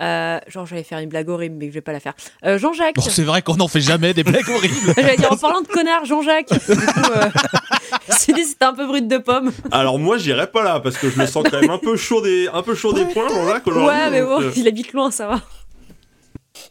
[0.00, 2.14] Euh, genre, j'allais faire une blague horrible, mais je vais pas la faire.
[2.44, 2.94] Euh, Jean-Jacques.
[2.96, 4.74] Bon, c'est vrai qu'on n'en fait jamais des blagues horribles.
[4.96, 6.46] J'allais dire en parlant de connard, Jean-Jacques.
[6.48, 7.28] Coup, euh,
[8.28, 9.50] me dit, c'était un peu brut de pomme.
[9.72, 12.20] Alors, moi, j'irai pas là, parce que je le sens quand même un peu chaud
[12.20, 13.66] des, un peu chaud des poings, Jean-Jacques.
[13.66, 15.40] Ouais, mais bon, euh, il habite loin, ça va.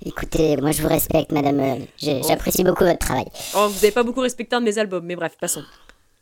[0.05, 1.61] Écoutez, moi je vous respecte, madame.
[2.01, 3.25] je- J'apprécie beaucoup votre travail.
[3.55, 5.63] Oh, vous avez pas beaucoup respecté un de mes albums, mais bref, passons.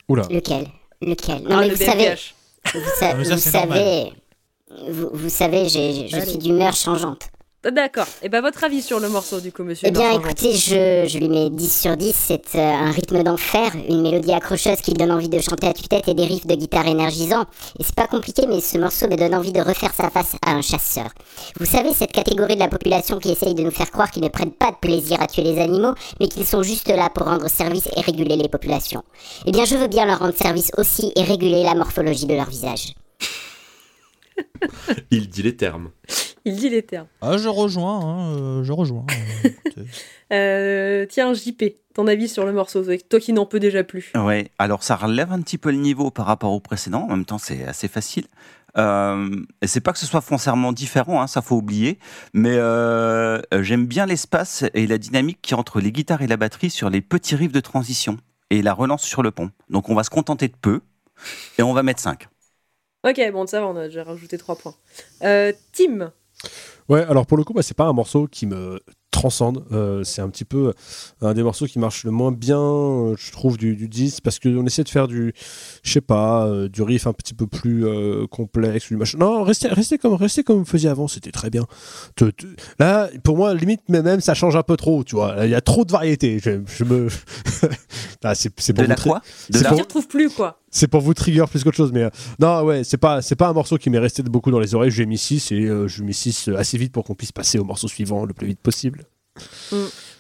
[0.08, 0.24] Oula.
[0.30, 0.68] Lequel?
[1.02, 1.42] Lequel?
[1.44, 2.16] Non, Ah, mais le vous savez,
[2.74, 4.12] vous, sa- Ah, mais ça, vous c'est savez,
[4.90, 6.26] vous, vous savez, j'ai- je Allez.
[6.28, 7.24] suis d'humeur changeante.
[7.68, 8.06] Ah, D'accord.
[8.22, 11.18] Et ben votre avis sur le morceau, du coup, monsieur Eh bien, écoutez, je, je
[11.18, 12.14] lui mets 10 sur 10.
[12.16, 16.08] C'est euh, un rythme d'enfer, une mélodie accrocheuse qui donne envie de chanter à tue-tête
[16.08, 17.46] et des riffs de guitare énergisants.
[17.80, 20.52] Et c'est pas compliqué, mais ce morceau me donne envie de refaire sa face à
[20.52, 21.10] un chasseur.
[21.60, 24.30] Vous savez, cette catégorie de la population qui essaye de nous faire croire qu'ils ne
[24.30, 27.50] prennent pas de plaisir à tuer les animaux, mais qu'ils sont juste là pour rendre
[27.50, 29.02] service et réguler les populations.
[29.48, 32.48] Eh bien, je veux bien leur rendre service aussi et réguler la morphologie de leur
[32.48, 32.94] visage.
[35.12, 35.92] Il dit les termes.
[36.46, 37.08] Il dit les termes.
[37.22, 39.06] Ah, je rejoins, hein, euh, je rejoins.
[39.78, 39.84] euh.
[40.34, 41.64] Euh, tiens, JP,
[41.94, 44.12] ton avis sur le morceau, toi qui n'en peux déjà plus.
[44.16, 47.04] Ouais, alors ça relève un petit peu le niveau par rapport au précédent.
[47.04, 48.26] En même temps, c'est assez facile.
[48.76, 49.30] Euh,
[49.62, 52.00] et c'est pas que ce soit foncièrement différent, hein, ça faut oublier.
[52.34, 56.72] Mais euh, j'aime bien l'espace et la dynamique qui entre les guitares et la batterie
[56.72, 58.18] sur les petits riffs de transition
[58.50, 59.52] et la relance sur le pont.
[59.70, 60.82] Donc on va se contenter de peu,
[61.58, 62.28] et on va mettre 5.
[63.06, 64.76] Ok, bon, ça va, on a déjà rajouté 3 points.
[65.24, 66.12] Euh, Tim,
[66.88, 68.80] Ouais, alors pour le coup, bah, c'est pas un morceau qui me
[69.10, 69.66] transcende.
[69.72, 70.74] Euh, c'est un petit peu
[71.22, 74.38] un des morceaux qui marche le moins bien, euh, je trouve, du, du 10, parce
[74.40, 75.34] qu'on essaie de faire du,
[75.82, 79.18] je sais pas, euh, du riff un petit peu plus euh, complexe, du machin.
[79.18, 81.66] Non, restez, restez comme, restez comme vous faisiez avant, c'était très bien.
[82.16, 82.46] Te- te-
[82.78, 85.38] Là, pour moi, limite, mais même, ça change un peu trop, tu vois.
[85.46, 86.40] Il y a trop de variété.
[86.40, 87.08] Je, je me.
[88.28, 89.22] Ah, c'est c'est De pour la quoi?
[89.52, 90.60] De la tu retrouves plus, quoi.
[90.76, 92.10] C'est pour vous trigger plus qu'autre chose, mais euh,
[92.40, 94.92] non, ouais, c'est pas, c'est pas un morceau qui m'est resté beaucoup dans les oreilles.
[94.92, 97.64] J'ai mis 6 et euh, je mis 6 assez vite pour qu'on puisse passer au
[97.64, 99.06] morceau suivant le plus vite possible.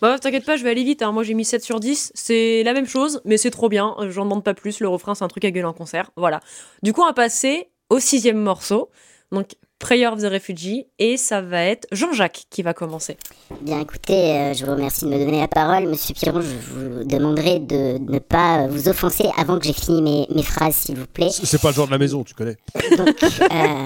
[0.01, 1.01] Bah, t'inquiète pas, je vais aller vite.
[1.01, 1.11] hein.
[1.11, 2.11] Moi, j'ai mis 7 sur 10.
[2.15, 3.95] C'est la même chose, mais c'est trop bien.
[3.99, 4.79] Euh, J'en demande pas plus.
[4.79, 6.11] Le refrain, c'est un truc à gueuler en concert.
[6.15, 6.39] Voilà.
[6.83, 8.89] Du coup, on va passer au sixième morceau.
[9.31, 9.55] Donc,
[9.85, 10.87] Prayer of the Refugee.
[10.97, 13.17] Et ça va être Jean-Jacques qui va commencer.
[13.61, 15.87] Bien écoutez, euh, je vous remercie de me donner la parole.
[15.87, 20.25] Monsieur Piron, je vous demanderai de ne pas vous offenser avant que j'ai fini mes,
[20.33, 21.29] mes phrases, s'il vous plaît.
[21.29, 22.57] C'est pas le genre de la maison, tu connais.
[22.97, 23.85] Donc, euh,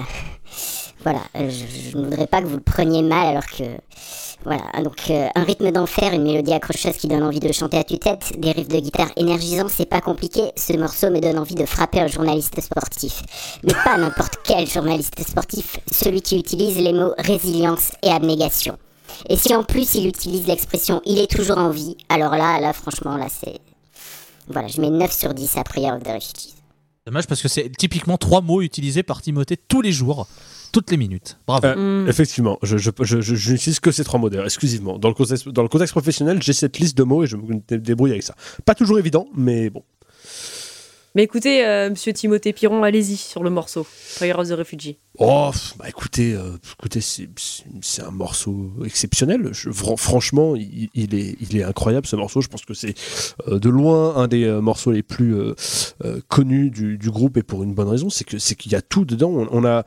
[1.02, 3.64] voilà, euh, je, ne voudrais pas que vous le preniez mal alors que...
[4.42, 7.84] Voilà, donc euh, un rythme d'enfer, une mélodie accrocheuse qui donne envie de chanter à
[7.84, 10.50] tue-tête, des riffs de guitare énergisants, c'est pas compliqué.
[10.56, 13.22] Ce morceau me donne envie de frapper un journaliste sportif.
[13.64, 18.78] Mais pas n'importe quel journaliste sportif, celui qui utilise les mots résilience et abnégation.
[19.28, 22.72] Et si en plus il utilise l'expression il est toujours en vie, alors là, là
[22.72, 23.58] franchement, là c'est...
[24.48, 26.54] Voilà, je mets 9 sur 10 à Prayer of the Refugees.
[27.06, 30.26] Dommage parce que c'est typiquement trois mots utilisés par Timothée tous les jours,
[30.72, 31.38] toutes les minutes.
[31.46, 31.66] Bravo.
[31.66, 32.08] Euh, Hmm.
[32.08, 34.98] Effectivement, je, je, je, n'utilise que ces trois mots d'ailleurs, exclusivement.
[34.98, 37.60] Dans le contexte, dans le contexte professionnel, j'ai cette liste de mots et je me
[37.68, 38.34] dé- débrouille avec ça.
[38.64, 39.82] Pas toujours évident, mais bon.
[41.16, 43.84] Mais écoutez, euh, monsieur Timothée Piron, allez-y sur le morceau.
[44.14, 44.96] Prayer of the Refugee.
[45.18, 47.28] Oh, bah écoutez, euh, écoutez, c'est-
[48.06, 49.48] un morceau exceptionnel.
[49.50, 52.40] Je- franchement, il, il est, il est incroyable ce morceau.
[52.42, 52.94] Je pense que c'est
[53.48, 55.54] euh, de loin un des euh, morceaux les plus euh,
[56.04, 58.76] euh, connus du, du groupe et pour une bonne raison, c'est que c'est qu'il y
[58.76, 59.30] a tout dedans.
[59.32, 59.82] On, on a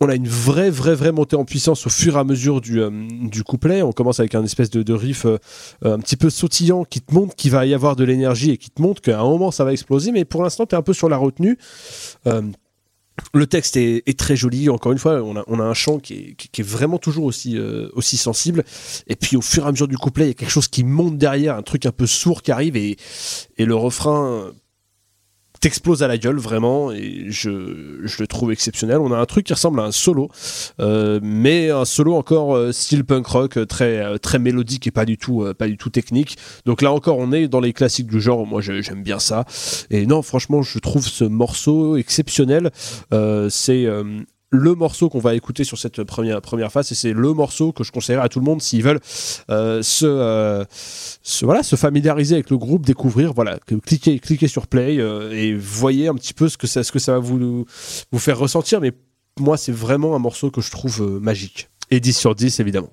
[0.00, 2.80] on a une vraie, vraie, vraie montée en puissance au fur et à mesure du,
[2.80, 2.90] euh,
[3.46, 3.82] couplet.
[3.82, 5.38] On commence avec un espèce de, riff euh,
[5.82, 8.70] un petit peu sautillant qui te montre qu'il va y avoir de l'énergie et qui
[8.70, 10.12] te montre qu'à un moment ça va exploser.
[10.12, 11.58] Mais pour l'instant, tu es un peu sur la retenue.
[12.26, 12.42] Euh,
[13.32, 14.68] le texte est, très joli.
[14.68, 18.64] Encore une fois, on a, un chant qui est, vraiment toujours aussi, euh, aussi sensible.
[19.06, 20.82] Et puis au fur et à mesure du couplet, il y a quelque chose qui
[20.82, 22.96] monte derrière, un truc un peu sourd qui arrive et,
[23.56, 24.50] et le refrain
[25.64, 28.98] t'explose à la gueule vraiment et je, je le trouve exceptionnel.
[28.98, 30.28] On a un truc qui ressemble à un solo,
[30.78, 35.06] euh, mais un solo encore euh, style punk rock, euh, très, très mélodique et pas
[35.06, 36.36] du, tout, pas du tout technique.
[36.66, 38.46] Donc là encore, on est dans les classiques du genre.
[38.46, 39.46] Moi, j'ai- j'aime bien ça.
[39.88, 42.70] Et non, franchement, je trouve ce morceau exceptionnel.
[43.48, 43.86] C'est
[44.54, 47.84] le morceau qu'on va écouter sur cette première, première phase et c'est le morceau que
[47.84, 49.00] je conseillerais à tout le monde s'ils veulent
[49.50, 54.48] euh, se, euh, se, voilà, se familiariser avec le groupe, découvrir, voilà, que cliquez, cliquez
[54.48, 57.18] sur play euh, et voyez un petit peu ce que ça, ce que ça va
[57.18, 57.66] vous,
[58.12, 58.80] vous faire ressentir.
[58.80, 58.92] Mais
[59.38, 61.68] moi, c'est vraiment un morceau que je trouve magique.
[61.90, 62.90] Et 10 sur 10, évidemment.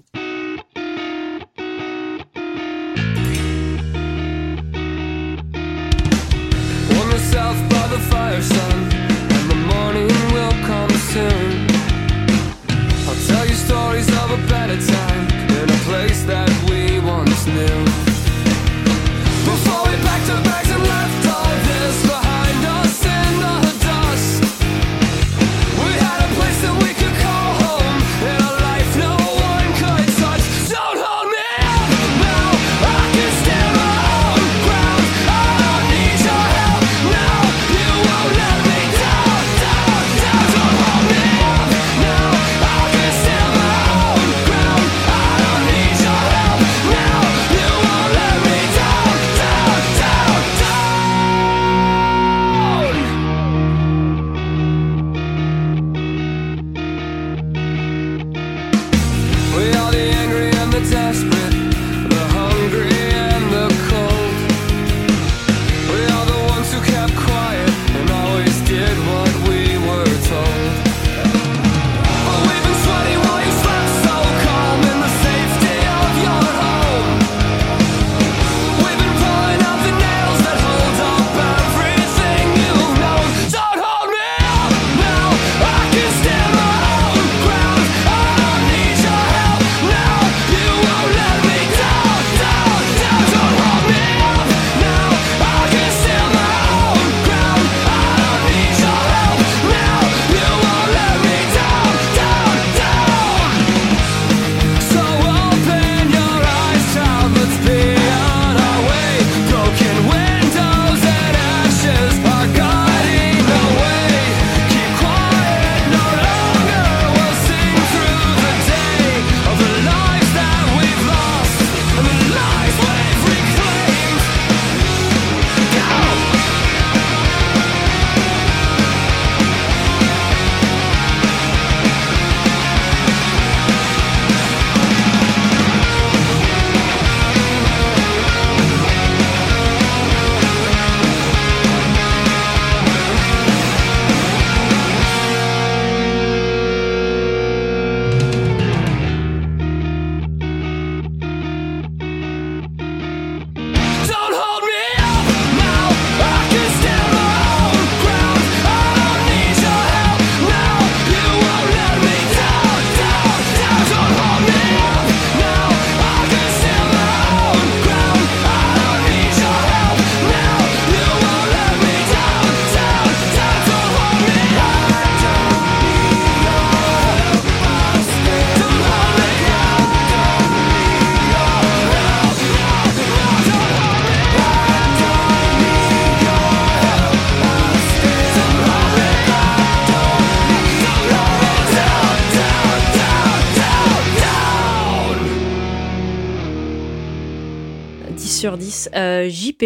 [198.83, 198.97] Sur 10.
[198.97, 199.63] Euh, JP.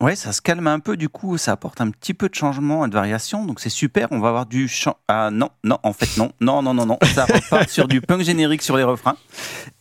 [0.00, 2.86] Ouais, ça se calme un peu, du coup, ça apporte un petit peu de changement
[2.86, 4.08] et de variation, donc c'est super.
[4.12, 4.96] On va avoir du chant.
[5.08, 6.98] Ah non, non, en fait, non, non, non, non, non.
[7.14, 9.16] Ça repart sur du punk générique sur les refrains.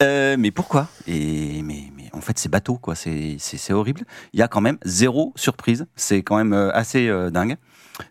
[0.03, 0.89] Euh, mais pourquoi?
[1.07, 2.95] Et mais, mais en fait, c'est bateau, quoi.
[2.95, 4.03] C'est horrible.
[4.33, 5.87] Il y a quand même zéro surprise.
[5.95, 7.55] C'est quand même euh, assez euh, dingue.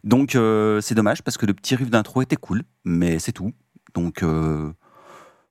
[0.02, 3.52] Donc, euh, c'est dommage parce que le petit riff d'intro était cool, mais c'est tout.
[3.94, 4.24] Donc,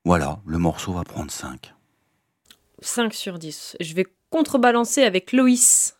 [0.06, 1.74] voilà, le morceau va prendre 5.
[2.82, 3.78] 5 sur 10.
[3.80, 5.94] Je vais contrebalancer avec Loïs.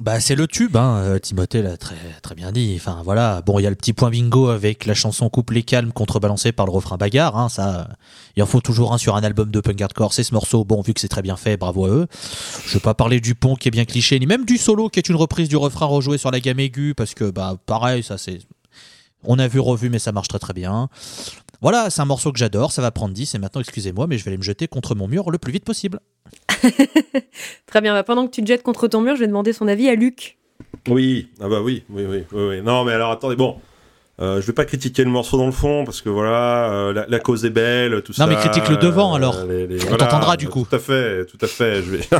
[0.00, 0.96] Bah, c'est le tube, hein.
[1.02, 2.80] euh, Timothée l'a très, très bien dit.
[3.04, 3.42] Voilà.
[3.42, 6.64] Bon, il y a le petit point bingo avec la chanson Couplet calme contrebalancée par
[6.64, 7.36] le refrain bagarre.
[7.36, 7.84] Hein, ça, euh,
[8.34, 10.14] il en faut toujours un sur un album de punk hardcore.
[10.14, 10.64] C'est ce morceau.
[10.64, 12.06] Bon, vu que c'est très bien fait, bravo à eux.
[12.64, 15.00] Je vais pas parler du pont qui est bien cliché, ni même du solo qui
[15.00, 18.16] est une reprise du refrain rejoué sur la gamme aiguë, parce que, bah, pareil, ça
[18.16, 18.38] c'est.
[19.22, 20.88] On a vu, revu, mais ça marche très bien.
[21.62, 24.24] Voilà, c'est un morceau que j'adore, ça va prendre 10, et maintenant, excusez-moi, mais je
[24.24, 26.00] vais aller me jeter contre mon mur le plus vite possible.
[27.66, 29.68] Très bien, bah, pendant que tu te jettes contre ton mur, je vais demander son
[29.68, 30.38] avis à Luc.
[30.88, 32.62] Oui, ah bah oui, oui, oui, oui, oui.
[32.62, 33.60] Non, mais alors attendez, bon.
[34.20, 37.06] Euh, je vais pas critiquer le morceau dans le fond parce que voilà, euh, la,
[37.08, 38.26] la cause est belle, tout ça.
[38.26, 39.44] Non, mais critique le devant, alors.
[39.48, 40.66] les- les- On t'entendra, du coup.
[40.68, 41.82] Tout à fait, tout à fait.
[41.82, 42.00] Je vais.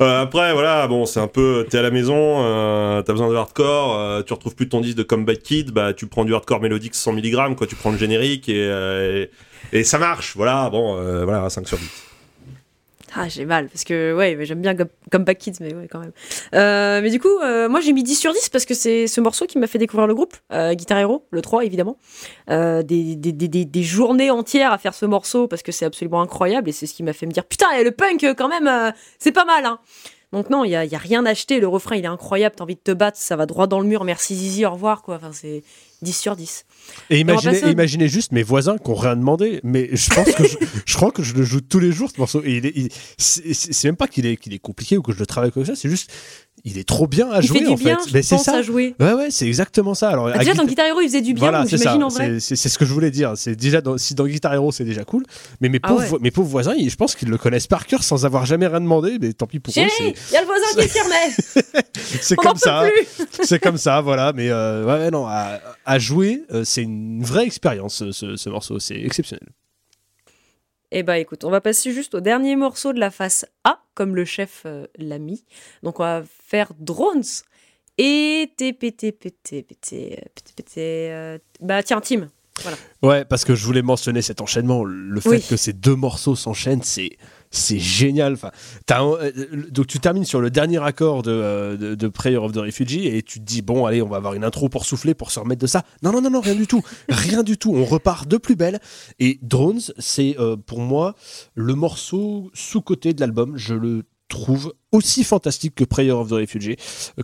[0.00, 3.34] Euh, après, voilà, bon, c'est un peu, t'es à la maison, euh, t'as besoin de
[3.34, 6.60] hardcore, euh, tu retrouves plus ton disque de Comeback Kid, bah tu prends du hardcore
[6.60, 9.24] mélodique 100 mg, quoi, tu prends le générique et, euh,
[9.72, 10.34] et, et ça marche.
[10.36, 11.84] Voilà, bon, euh, voilà, 5 sur 10.
[13.14, 15.88] Ah, j'ai mal, parce que ouais, mais j'aime bien comme, comme Back Kids, mais ouais,
[15.88, 16.12] quand même.
[16.54, 19.20] Euh, mais du coup, euh, moi j'ai mis 10 sur 10 parce que c'est ce
[19.20, 21.98] morceau qui m'a fait découvrir le groupe, euh, Guitar Hero, le 3 évidemment.
[22.50, 26.20] Euh, des, des, des, des, journées entières à faire ce morceau parce que c'est absolument
[26.20, 29.32] incroyable et c'est ce qui m'a fait me dire putain, le punk quand même, c'est
[29.32, 29.64] pas mal.
[29.64, 29.78] Hein.
[30.36, 32.56] Donc non, il y a, y a rien à acheter, le refrain il est incroyable,
[32.58, 35.00] t'as envie de te battre, ça va droit dans le mur, merci Zizi, au revoir
[35.00, 35.16] quoi.
[35.16, 35.62] Enfin, c'est
[36.02, 36.66] 10 sur 10.
[37.08, 40.56] Et imaginez, au- juste mes voisins qui n'ont rien demandé, mais je pense que je,
[40.84, 42.42] je crois que je le joue tous les jours ce morceau.
[42.44, 45.18] Et il est- il- c'est même pas qu'il est, qu'il est compliqué ou que je
[45.18, 46.12] le travaille comme ça, c'est juste
[46.64, 48.10] il est trop bien à Il jouer fait du en bien, fait.
[48.12, 48.56] Mais c'est ça.
[48.56, 48.94] à jouer.
[48.98, 50.08] Ouais ouais, c'est exactement ça.
[50.10, 51.92] Alors Ah, déjà, dans Guitar Hero, il faisait du bien, voilà, c'est ça.
[51.92, 52.40] j'imagine en vrai.
[52.40, 53.34] C'est- ce que je voulais dire.
[53.36, 55.24] C'est déjà dans- si dans Guitar Hero c'est déjà cool,
[55.60, 56.08] mais mes Ah pauvres, ouais.
[56.08, 58.66] vo- mes pauvres voisins, ils- je pense qu'ils le connaissent par cœur sans avoir jamais
[58.66, 59.18] rien demandé.
[59.20, 59.86] Mais tant pis pour eux.
[60.00, 61.84] Il y a le voisin qui remet
[62.20, 62.82] C'est comme ça.
[63.42, 64.32] c'est comme ça, voilà.
[64.34, 68.48] Mais euh, ouais, non, à, à jouer, euh, c'est une vraie expérience ce, ce- ce
[68.50, 68.78] morceau.
[68.80, 69.46] C'est exceptionnel.
[70.92, 74.14] Eh bah écoute, on va passer juste au dernier morceau de la face A, comme
[74.14, 75.44] le chef euh, l'a mis.
[75.82, 77.22] Donc on va faire Drones
[77.98, 80.18] et TPTPTPT.
[80.78, 82.28] euh, Bah tiens, Tim.
[83.02, 84.82] Ouais, parce que je voulais mentionner cet enchaînement.
[84.84, 85.46] Le fait Oui.
[85.48, 87.18] que ces deux morceaux s'enchaînent, c'est
[87.50, 88.34] c'est génial.
[88.34, 88.50] Enfin,
[88.90, 89.32] euh,
[89.70, 93.22] donc tu termines sur le dernier accord de, euh, de, Prayer of the Refugee et
[93.22, 95.60] tu te dis bon allez on va avoir une intro pour souffler pour se remettre
[95.60, 95.84] de ça.
[96.02, 97.74] Non non non non rien du tout, rien du tout.
[97.74, 98.80] On repart de plus belle.
[99.18, 101.14] Et Drones, c'est euh, pour moi
[101.54, 103.56] le morceau sous côté de l'album.
[103.56, 106.76] Je le trouve aussi fantastique que Prayer of the Refugee.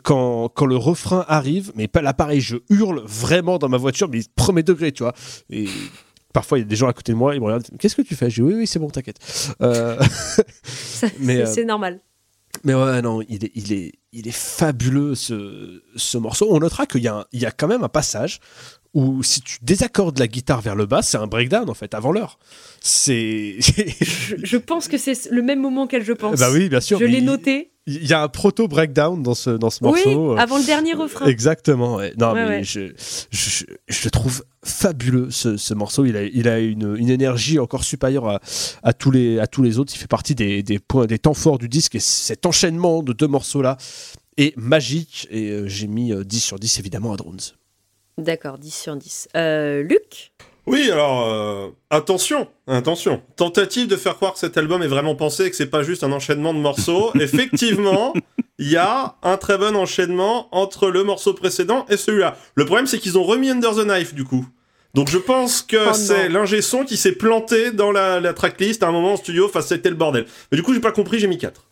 [0.03, 4.09] Quand, quand le refrain arrive, mais pas là pareil, je hurle vraiment dans ma voiture,
[4.09, 5.15] mais premier degré, tu vois.
[5.51, 5.67] Et
[6.33, 8.03] parfois, il y a des gens à côté de moi, ils me regardent, qu'est-ce que
[8.03, 8.31] tu fais?
[8.31, 9.19] Je dis, oui, oui, c'est bon, t'inquiète.
[9.63, 9.97] Euh,
[11.19, 12.01] Mais, c'est euh, c'est normal.
[12.65, 16.49] mais ouais, non, il est, il est, il est fabuleux ce, ce morceau.
[16.51, 18.41] On notera qu'il y, a un- il y a quand même un passage
[18.95, 22.13] où si tu désaccordes la guitare vers le bas, c'est un breakdown en fait, avant
[22.13, 22.39] l'heure.
[22.81, 23.57] C'est.
[23.61, 26.39] Je, je pense que c'est le même moment auquel je pense.
[26.39, 26.99] bah oui, bien sûr.
[26.99, 27.72] Je l'ai noté.
[27.89, 30.33] Il y a un proto-breakdown dans ce, dans ce Oui, morceau.
[30.35, 31.27] euh, avant le dernier refrain.
[31.27, 31.97] Exactement.
[31.97, 32.13] ouais.
[32.17, 32.65] Non, Ouais, mais ouais.
[32.65, 32.93] Je,
[33.31, 36.05] je, je le trouve fabuleux ce, ce morceau.
[36.05, 38.41] Il a, il a une, une énergie encore supérieure à,
[38.85, 39.93] à, tous les, à tous les autres.
[39.95, 41.97] Il fait partie des, des points, des temps forts du disque.
[41.97, 43.77] Et cet enchaînement de deux morceaux-là
[44.37, 45.27] est magique.
[45.33, 47.41] Et euh, j'ai mis euh, 10 sur 10 évidemment à Drones.
[48.17, 49.29] D'accord, 10 sur 10.
[49.37, 50.31] Euh, Luc?
[50.67, 53.21] Oui, alors euh, attention, attention.
[53.37, 56.05] Tentative de faire croire que cet album est vraiment pensé et que c'est pas juste
[56.05, 57.11] un enchaînement de morceaux.
[57.21, 58.15] Effectivement,
[58.59, 62.37] il y a un très bon enchaînement entre le morceau précédent et celui-là.
[62.55, 64.47] Le problème, c'est qu'ils ont remis Under the Knife du coup.
[64.95, 68.83] Donc je pense que Oh c'est l'ingé son qui s'est planté dans la, la tracklist
[68.85, 69.47] à un moment en studio.
[69.47, 70.27] Enfin, c'était le bordel.
[70.53, 71.67] Mais du coup, j'ai pas compris, j'ai mis 4.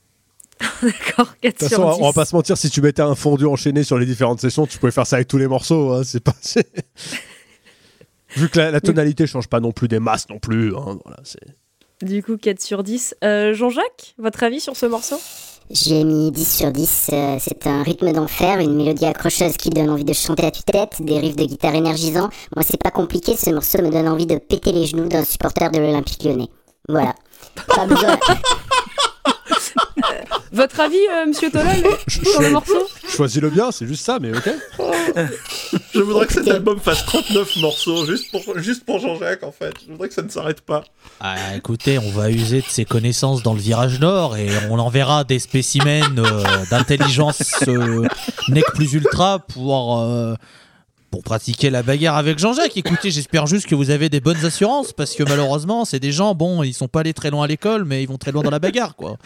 [0.83, 2.03] D'accord, 4 De toute sur façon, 10.
[2.03, 4.67] on va pas se mentir, si tu mettais un fondu enchaîné sur les différentes sessions,
[4.67, 5.93] tu pouvais faire ça avec tous les morceaux.
[5.93, 6.33] hein, c'est pas.
[8.37, 10.75] Vu que la, la tonalité change pas non plus des masses non plus.
[10.77, 11.39] hein, voilà, c'est-
[12.07, 13.15] Du coup, 4 sur 10.
[13.25, 15.17] Euh, Jean-Jacques, votre avis sur ce morceau?
[15.73, 17.11] J'ai mis 10 sur 10.
[17.13, 20.97] euh, c'est un rythme d'enfer, une mélodie accrocheuse qui donne envie de chanter à tue-tête,
[21.01, 22.29] des riffs de guitare énergisants.
[22.57, 25.71] Moi, c'est pas compliqué, ce morceau me donne envie de péter les genoux d'un supporter
[25.71, 26.49] de l'Olympique lyonnais.
[26.89, 27.15] Voilà.
[27.69, 28.17] Pas besoin.
[30.53, 31.71] Votre avis, euh, monsieur Tolol,
[32.09, 34.51] sur le morceau Choisis le bien, c'est juste ça, mais ok.
[35.95, 39.75] Je voudrais que cet album fasse 39 morceaux, juste pour, juste pour Jean-Jacques, en fait.
[39.87, 40.85] Je voudrais que ça ne s'arrête pas.
[41.21, 45.25] Ah, écoutez, on va user de ses connaissances dans le virage nord et on enverra
[45.25, 48.07] des spécimens euh, d'intelligence euh,
[48.49, 50.35] nec plus ultra pour, euh,
[51.11, 52.77] pour pratiquer la bagarre avec Jean-Jacques.
[52.77, 56.35] Écoutez, j'espère juste que vous avez des bonnes assurances parce que malheureusement, c'est des gens,
[56.35, 58.51] bon, ils sont pas allés très loin à l'école, mais ils vont très loin dans
[58.51, 59.17] la bagarre, quoi.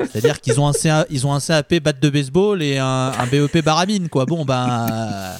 [0.00, 2.86] C'est-à-dire qu'ils ont un, CA ils ont un CAP batte de baseball et un,
[3.18, 4.26] un BEP baramine, quoi.
[4.26, 4.86] Bon, ben.
[4.90, 5.36] euh,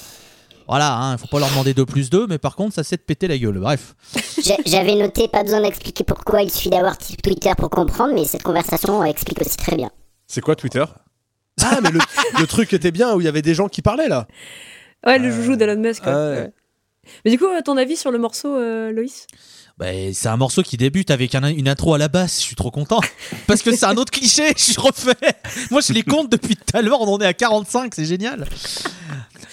[0.68, 3.02] voilà, hein, faut pas leur demander 2 plus 2, mais par contre, ça c'est de
[3.02, 3.58] péter la gueule.
[3.58, 3.94] Bref.
[4.42, 8.42] J'a- J'avais noté, pas besoin d'expliquer pourquoi, il suffit d'avoir Twitter pour comprendre, mais cette
[8.44, 9.90] conversation explique aussi très bien.
[10.28, 10.84] C'est quoi Twitter?
[11.62, 11.98] Ah, mais le,
[12.38, 14.26] le truc était bien où il y avait des gens qui parlaient là.
[15.06, 16.04] Ouais, le joujou d'Elon Musk.
[16.06, 16.12] ouais.
[16.12, 16.18] Ouais.
[16.36, 16.52] Ouais.
[17.24, 19.26] Mais du coup, à ton avis sur le morceau, euh, Loïs?
[19.78, 22.54] Bah, c'est un morceau qui débute avec un- une intro à la basse, je suis
[22.56, 23.00] trop content.
[23.46, 25.14] Parce que c'est un autre cliché, je suis refait.
[25.70, 28.46] Moi, je les compte depuis tout à l'heure, on en est à 45, c'est génial.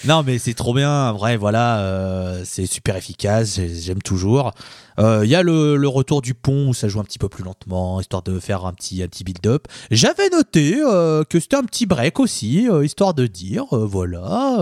[0.04, 4.52] Non, mais c'est trop bien, vrai, voilà, euh, c'est super efficace, j'ai- j'aime toujours.
[5.00, 7.28] Euh, Il y a le, le retour du pont où ça joue un petit peu
[7.28, 9.66] plus lentement, histoire de faire un petit, un petit build-up.
[9.90, 14.58] J'avais noté euh, que c'était un petit break aussi, euh, histoire de dire, euh, voilà.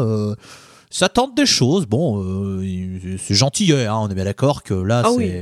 [0.91, 1.87] Ça tente des choses.
[1.87, 5.16] Bon, euh, c'est gentillet, hein, on est bien d'accord que là, Ah c'est.
[5.16, 5.32] oui.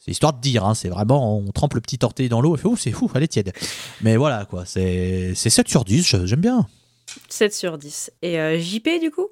[0.00, 2.58] C'est histoire de dire, hein, c'est vraiment, on trempe le petit orteil dans l'eau et
[2.58, 3.52] fait, ouh, c'est fou, elle est tiède.
[4.00, 6.66] Mais voilà, quoi, c'est c'est 7 sur 10, je- j'aime bien.
[7.28, 8.10] 7 sur 10.
[8.22, 9.26] Et euh, JP, du coup?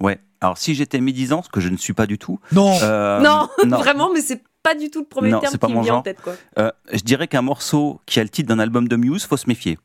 [0.00, 0.18] Ouais.
[0.40, 2.38] Alors si j'étais médisant, ce que je ne suis pas du tout.
[2.52, 3.48] Non euh, non,
[3.78, 5.82] vraiment, mais c'est pas du tout le premier Non, terme c'est pas qui me mon
[5.82, 6.02] vient en genre.
[6.04, 6.34] tête, quoi.
[6.58, 9.48] euh, je dirais qu'un morceau qui a le titre d'un album de Muse, faut se
[9.48, 9.78] méfier.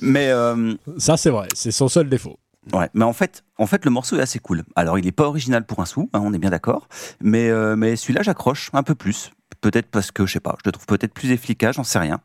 [0.00, 2.38] Mais euh, Ça, c'est vrai, c'est son seul défaut.
[2.72, 4.64] Ouais, mais en fait, en fait, le morceau est assez cool.
[4.74, 6.88] Alors, il n'est pas original pour un sou, hein, on est bien d'accord.
[7.20, 9.32] Mais, euh, mais celui-là, j'accroche un peu plus.
[9.60, 12.20] Peut-être parce que, je sais pas, je le trouve peut-être plus efficace, j'en sais rien.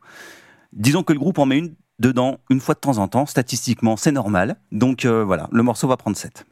[0.74, 3.26] Disons que le groupe en met une dedans une fois de temps en temps.
[3.26, 4.56] Statistiquement, c'est normal.
[4.72, 6.46] Donc euh, voilà, le morceau va prendre 7.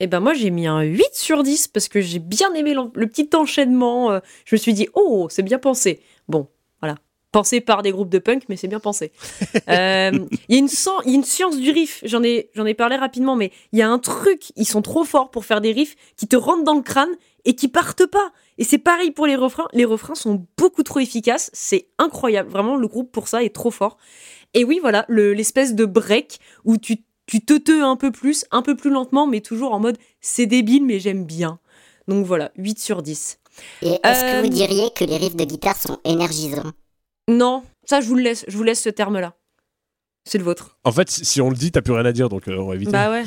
[0.00, 3.06] Et ben moi j'ai mis un 8 sur 10 parce que j'ai bien aimé le
[3.06, 4.10] petit enchaînement.
[4.10, 6.02] euh, Je me suis dit, oh, c'est bien pensé.
[6.28, 6.48] Bon.
[7.36, 9.12] Pensé par des groupes de punk, mais c'est bien pensé.
[9.68, 10.10] Euh,
[10.48, 12.64] Il y, a une sen- il y a une science du riff, j'en ai, j'en
[12.66, 15.60] ai parlé rapidement, mais il y a un truc, ils sont trop forts pour faire
[15.60, 17.10] des riffs qui te rentrent dans le crâne
[17.44, 18.32] et qui partent pas.
[18.58, 19.66] Et c'est pareil pour les refrains.
[19.72, 21.50] Les refrains sont beaucoup trop efficaces.
[21.52, 22.48] C'est incroyable.
[22.50, 23.98] Vraiment, le groupe pour ça est trop fort.
[24.54, 28.44] Et oui, voilà, le- l'espèce de break où tu, tu te te un peu plus,
[28.52, 31.58] un peu plus lentement, mais toujours en mode c'est débile, mais j'aime bien.
[32.08, 33.40] Donc voilà, 8 sur 10.
[33.82, 36.72] Et est-ce Euh, que vous diriez que les riffs de guitare sont énergisants?
[37.28, 38.44] Non, ça, je vous le laisse.
[38.48, 39.34] Je vous laisse ce terme-là.
[40.28, 40.78] C'est le vôtre.
[40.84, 42.74] En fait, si on le dit, t'as plus rien à dire, donc euh, on va
[42.74, 42.90] éviter.
[42.90, 43.24] Bah ouais.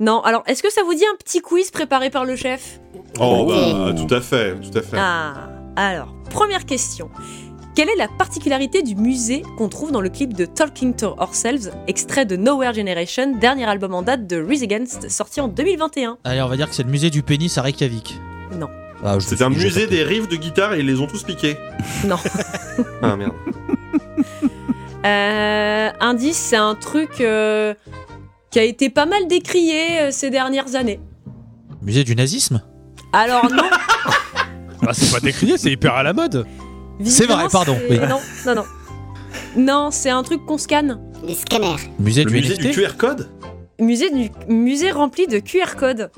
[0.00, 2.80] Non, alors, est-ce que ça vous dit un petit quiz préparé par le chef?
[3.20, 3.72] Oh, Ouais.
[3.72, 4.96] bah, tout à fait, tout à fait.
[4.98, 7.10] Ah, alors, première question.
[7.74, 11.72] Quelle est la particularité du musée qu'on trouve dans le clip de Talking to Ourselves,
[11.86, 16.42] extrait de Nowhere Generation, dernier album en date de Rise Against, sorti en 2021 Allez,
[16.42, 18.14] on va dire que c'est le musée du pénis à Reykjavik.
[19.04, 21.56] Ah, je C'est un musée des riffs de guitare et ils les ont tous piqués.
[22.04, 22.16] Non.
[23.02, 23.32] Ah merde.
[25.04, 27.74] Euh, indice, c'est un truc euh,
[28.52, 31.00] qui a été pas mal décrié euh, ces dernières années.
[31.82, 32.62] Musée du nazisme?
[33.12, 33.64] Alors non,
[34.86, 36.46] Ah, c'est pas décrié, c'est hyper à la mode.
[37.04, 38.06] C'est vrai, visiblement, pardon, c'est- oui.
[38.08, 38.64] Non, non, non.
[39.56, 41.00] Non, c'est un truc qu'on scanne.
[41.24, 41.74] Les scanners.
[41.98, 43.28] Musée Le du musée NFT du QR code?
[43.80, 46.12] Musée, du, musée rempli de QR codes.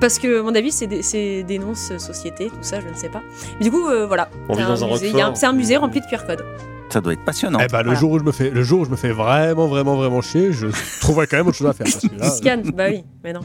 [0.00, 3.22] Parce que, à mon avis, c'est des, sociétés, tout ça, je ne sais pas.
[3.58, 4.28] Mais du coup, euh, voilà.
[4.48, 5.68] On vit C'est dans un musée.
[5.70, 6.44] C'est un rempli de QR codes.
[6.90, 7.58] Ça doit être passionnant.
[7.62, 7.98] Eh bah, le Voilà.
[8.00, 10.52] jour où je me fais, le jour où je me fais vraiment, vraiment, vraiment chier,
[10.52, 10.68] je
[11.00, 11.86] trouverai quand même autre chose à faire.
[12.18, 13.40] Parce que Ils bah oui, mais non.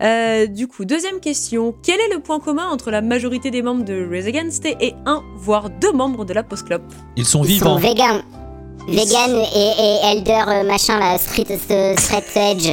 [0.00, 1.74] Euh, du coup, deuxième question.
[1.82, 5.22] Quel est le point commun entre la majorité des membres de Raise Against et un,
[5.36, 6.82] voire deux membres de la Post Club
[7.16, 7.78] Ils sont Ils vivants.
[7.80, 8.22] sont vegan.
[8.88, 12.72] Vegan et, et Elder euh, machin là, street, euh, straight edge.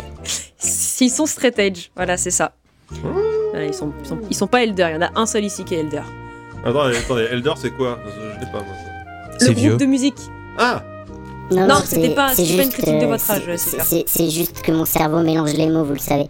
[1.02, 2.52] Ils sont straight edge, voilà, c'est ça.
[3.52, 5.44] Voilà, ils, sont, ils, sont, ils sont pas Elder, il y en a un seul
[5.44, 6.02] ici qui est Elder.
[6.66, 8.00] Attendez, attendez, Elder c'est quoi?
[8.06, 8.74] Je sais pas moi.
[9.38, 9.70] C'est Le vieux.
[9.72, 10.16] groupe de musique.
[10.58, 10.82] Ah
[11.52, 13.42] Non, Non, c'est- c'était pas- pas une juste, critique de euh, votre âge,
[14.08, 16.28] c'est- juste que mon cerveau mélange les mots, vous le savez.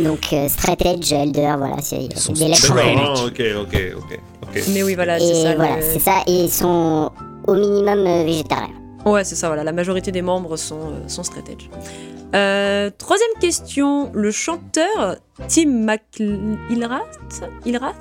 [0.00, 2.72] Donc, euh, straight edge, Elder, voilà, c'est sont des lettres.
[2.76, 4.62] Ah, ok, ok, ok, ok.
[4.70, 5.54] Mais oui, voilà, c'est Et ça.
[5.54, 6.22] voilà, le- c'est ça.
[6.26, 7.12] Et ils sont
[7.46, 8.74] au minimum euh, végétariens.
[9.04, 9.64] Ouais, c'est ça, voilà.
[9.64, 11.50] La majorité des membres sont, euh, sont straight.
[12.34, 14.10] Euh, troisième question.
[14.14, 15.16] Le chanteur
[15.48, 17.20] Tim McIlrath
[17.64, 17.94] Ilrath?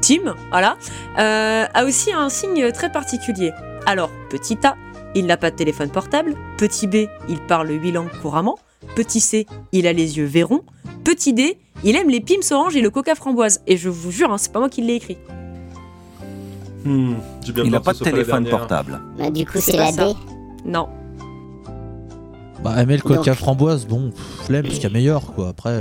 [0.00, 0.76] Tim, voilà,
[1.16, 3.52] a aussi un signe très particulier.
[3.84, 4.76] Alors, petit A,
[5.16, 6.36] il n'a pas de téléphone portable.
[6.56, 8.58] Petit B, il parle huit langues couramment.
[8.94, 10.62] Petit C, il a les yeux verrons.
[11.02, 13.60] Petit D, il aime les pims orange et le coca framboise.
[13.66, 15.18] Et je vous jure, hein, c'est pas moi qui l'ai écrit.
[16.88, 17.14] Hmm,
[17.52, 19.00] bien Il n'a pas de téléphone portable.
[19.18, 19.92] Bah, du coup, C'est c'est la.
[19.92, 20.14] D.
[20.64, 20.88] Non.
[22.62, 24.10] Bah, aimer le coca framboise, bon,
[24.44, 25.48] flemme, parce qu'il y a meilleur, quoi.
[25.48, 25.80] Après, euh,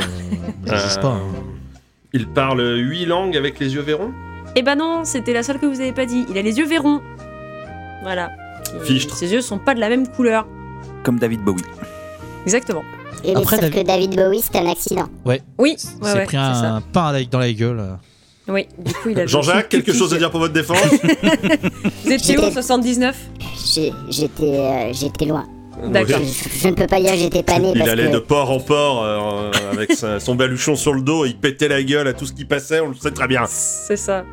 [0.65, 1.07] je juge pas.
[1.13, 1.21] hein.
[2.13, 4.11] Il parle huit langues avec les yeux verrons?
[4.55, 6.25] Eh ben non, c'était la seule que vous avez pas dit.
[6.29, 7.01] Il a les yeux verrons.
[8.03, 8.29] Voilà.
[8.83, 9.15] Fichtre.
[9.15, 10.47] Ses yeux sont pas de la même couleur.
[11.03, 11.61] Comme David Bowie.
[12.45, 12.83] Exactement.
[13.23, 15.07] Et Après, sauf David- que David Bowie, c'était un accident.
[15.25, 16.73] Oui, Il ouais, s'est ouais, pris c'est ça.
[16.75, 17.97] un pain avec- dans la gueule.
[18.49, 20.77] Oui, du coup, il a Jean-Jacques, quelque chose à dire pour votre défense
[22.05, 23.15] Vous étiez où en J'étais- 79
[23.73, 25.45] J'ai- J'étais euh, j'étais loin.
[25.91, 26.19] D'accord.
[26.23, 28.19] Je, je ne peux pas dire que j'étais pas né Il parce allait que de
[28.19, 31.83] port en port euh, avec sa- son baluchon sur le dos, et il pétait la
[31.83, 33.43] gueule à tout ce qui passait, on le sait très bien.
[33.47, 34.23] C'est ça.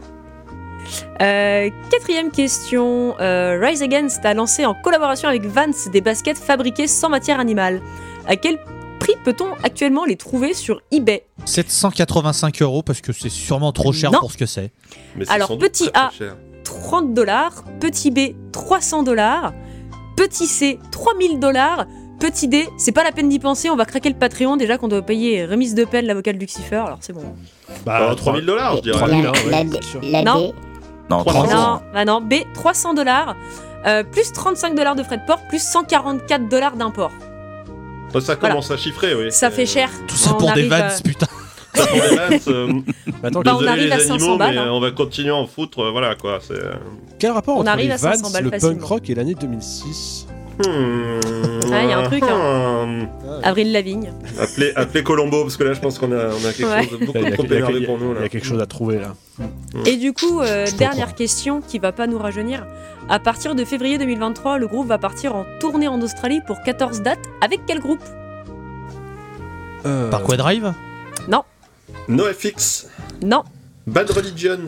[1.20, 3.14] Euh, quatrième question.
[3.20, 7.80] Euh, Rise Against a lancé en collaboration avec Vans des baskets fabriquées sans matière animale.
[8.26, 8.58] À quel
[8.98, 14.10] prix peut-on actuellement les trouver sur eBay 785 euros parce que c'est sûrement trop cher
[14.12, 14.20] Non.
[14.20, 14.72] pour ce que c'est.
[15.28, 16.08] Alors, sans doute petit très, A.
[16.08, 16.36] très cher.
[16.64, 19.52] 30 dollars, petit B 300 dollars,
[20.16, 21.86] petit C 3000 dollars,
[22.18, 24.88] petit D c'est pas la peine d'y penser, on va craquer le Patreon déjà qu'on
[24.88, 27.22] doit payer remise de peine l'avocat de Lucifer, alors c'est bon.
[27.84, 28.96] Bah, Euh, 3000 dollars, je dirais.
[28.98, 30.00] 3000, la, hein, ouais, la, c'est D- sûr.
[30.02, 30.52] la Non.
[31.10, 31.42] Non, 300.
[31.48, 31.54] 300.
[31.54, 33.36] Non, bah non, B 300 dollars,
[33.86, 37.10] euh, plus 35 dollars de frais de port, plus 144 dollars d'import.
[38.14, 39.30] Ça, ça commence à chiffrer, oui.
[39.30, 39.90] Ça fait cher.
[40.06, 41.26] Tout ça On pour des vannes, putain.
[41.74, 42.72] Ça pour des vannes, euh,
[43.24, 44.70] attends, Bah, on désolé arrive les à 500 animaux, balles, mais hein.
[44.70, 46.38] on va continuer à en foutre, euh, voilà quoi.
[46.40, 46.54] C'est.
[46.54, 46.72] euh,
[47.18, 48.74] quel rapport On entre arrive les à 500 Vans, balles le facilement.
[48.76, 50.26] punk rock et l'année 2006
[50.58, 51.20] Hmm,
[51.72, 52.86] Ah, il y a un truc, hein.
[52.86, 53.06] hmm.
[53.42, 54.12] Avril Lavigne.
[54.38, 56.86] Appelez, appelez Colombo, parce que là, je pense qu'on a, on a quelque Ouais.
[56.88, 58.12] chose de beaucoup a- trop énervé pour nous.
[58.12, 58.24] il y Là.
[58.26, 59.14] a quelque chose à trouver là.
[59.86, 62.66] Et du coup, euh, dernière question qui va pas nous rajeunir.
[63.08, 67.02] À partir de février 2023, le groupe va partir en tournée en Australie pour 14
[67.02, 67.26] dates.
[67.40, 68.02] Avec quel groupe?
[69.86, 70.72] Euh, Par quoi drive?
[72.08, 72.88] NoFX,
[73.22, 73.44] Non,
[73.86, 74.58] Bad Religion,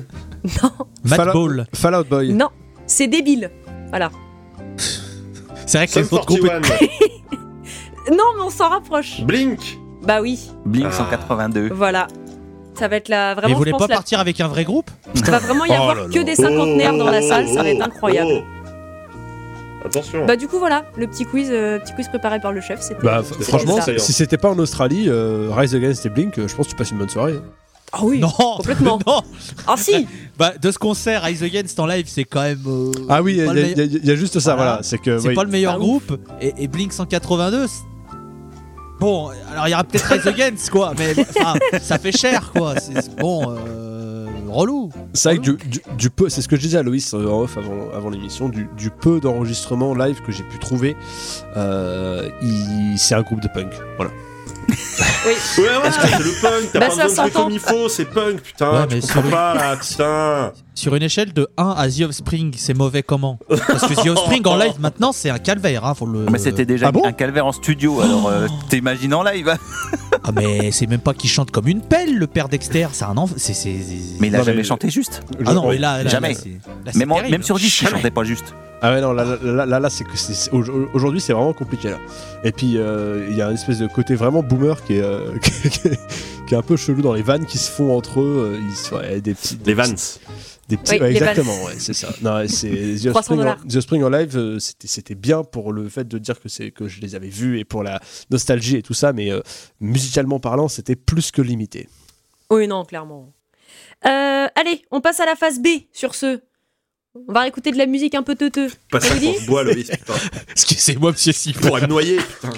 [0.63, 0.71] non,
[1.07, 1.67] Fallout- Ball.
[1.75, 2.33] Fallout Boy.
[2.33, 2.49] non.
[2.87, 3.51] C'est débile.
[3.91, 4.11] Voilà.
[5.67, 6.47] C'est vrai que les autres groupes.
[6.47, 6.87] 41,
[8.13, 9.21] Non, mais on s'en rapproche.
[9.23, 9.79] Blink.
[10.03, 10.93] Bah oui, Blink Ah.
[10.93, 11.71] 182.
[11.75, 12.07] voilà.
[12.75, 13.55] Ça va être la Mais vraiment.
[13.55, 15.95] vous voulez pas la- partir avec un vrai groupe Il va vraiment y Oh avoir
[15.95, 16.03] là.
[16.13, 17.49] que des cinquantenaires dans la salle.
[17.49, 18.31] Ça va être Oh, incroyable.
[18.35, 19.87] oh.
[19.87, 20.27] Attention.
[20.27, 22.81] Bah du coup voilà, le petit quiz, euh, petit quiz préparé par le chef.
[22.81, 23.03] C'était.
[23.03, 23.97] Bah, c'était franchement, ça.
[23.99, 26.77] si c'était pas en Australie, euh, Rise Against et Blink, euh, je pense que tu
[26.77, 27.35] passes une bonne soirée.
[27.35, 27.43] hein.
[27.93, 28.19] Ah oui.
[28.19, 28.99] Non, complètement.
[29.07, 29.23] non.
[29.67, 30.07] Ah si.
[30.39, 32.61] Bah, de ce concert, Rise Against en live, c'est quand même.
[32.67, 34.73] euh, Ah oui, il y, a- y y juste ça, Voilà.
[34.73, 34.83] voilà.
[34.83, 35.35] C'est que C'est oui.
[35.35, 36.21] pas le meilleur Pas groupe.
[36.43, 37.73] Et, et Blink 182, c'est-
[39.01, 40.93] bon, alors il y aura peut-être Rise Against, quoi.
[40.99, 42.79] Mais enfin, ça fait cher, quoi.
[42.79, 44.91] C'est c'est bon, euh, relou.
[45.15, 47.27] C'est vrai que du, du- du peu, c'est ce que je disais à Loïs euh,
[47.31, 50.97] en off avant, avant l'émission, du, du peu d'enregistrements live que j'ai pu trouver,
[51.57, 53.73] euh, il- c'est un groupe de punk.
[53.97, 54.11] Voilà.
[54.69, 54.75] Oui.
[55.59, 56.73] Ouais, ouais, c'est le punk.
[56.73, 58.71] T'as Bah, pas besoin de comme il faut, c'est punk, putain.
[58.83, 60.53] Ouais, tu mais comprends sur- pas là, putain.
[60.75, 64.47] Sur une échelle de 1 à The Offspring, c'est mauvais comment Parce que The Offspring
[64.47, 65.85] en live maintenant, c'est un calvaire.
[65.85, 66.27] Hein, faut le...
[66.31, 69.55] Mais c'était déjà Ah bon un calvaire en studio, alors euh, t'imagines en live.
[70.25, 72.89] Ah, mais c'est même pas qu'il chante comme une pelle, le père Dexter.
[72.93, 73.31] C'est un enf...
[73.37, 73.53] c'est,
[74.19, 75.23] Mais il a Non, jamais mais- chanté juste.
[75.45, 76.33] Ah non, mais là, là, Jamais.
[76.33, 76.41] là,
[76.87, 78.55] là, Même, en- même sur 10, il chantait pas juste.
[78.83, 80.11] Ah ouais non là là là, c'est que
[80.95, 81.97] aujourd'hui c'est vraiment compliqué là.
[82.45, 85.39] Et puis euh, il y a une espèce de côté vraiment boomer qui est, euh,
[85.43, 85.51] qui
[85.89, 86.01] est,
[86.47, 88.59] qui est un peu chelou dans les vannes qui se font entre eux.
[88.59, 89.85] euh, Ils ouais, des petits Les Vans.
[90.69, 92.09] Des petits, Oui, ouais, les exactement, ouais, c'est ça.
[92.23, 92.69] Non, ouais, c'est
[93.01, 93.59] The 300 Spring, en, dollars.
[93.69, 96.73] The Spring en live, euh, c'était c'était bien pour le fait de dire que c'est
[96.73, 98.01] que je les avais vus et pour la
[98.31, 99.41] nostalgie et tout ça, mais euh,
[99.81, 101.89] musicalement parlant, c'était plus que limité.
[102.51, 103.33] Oui non clairement.
[104.07, 106.41] Euh, allez, on passe à la phase B sur ce.
[107.29, 108.69] On va écouter de la musique un peu teuteux.
[108.91, 110.15] Pas ça qu'on boit, Loïs, putain.
[110.51, 111.61] Excusez-moi, monsieur Sifon.
[111.69, 112.51] pourrait me noyer, putain.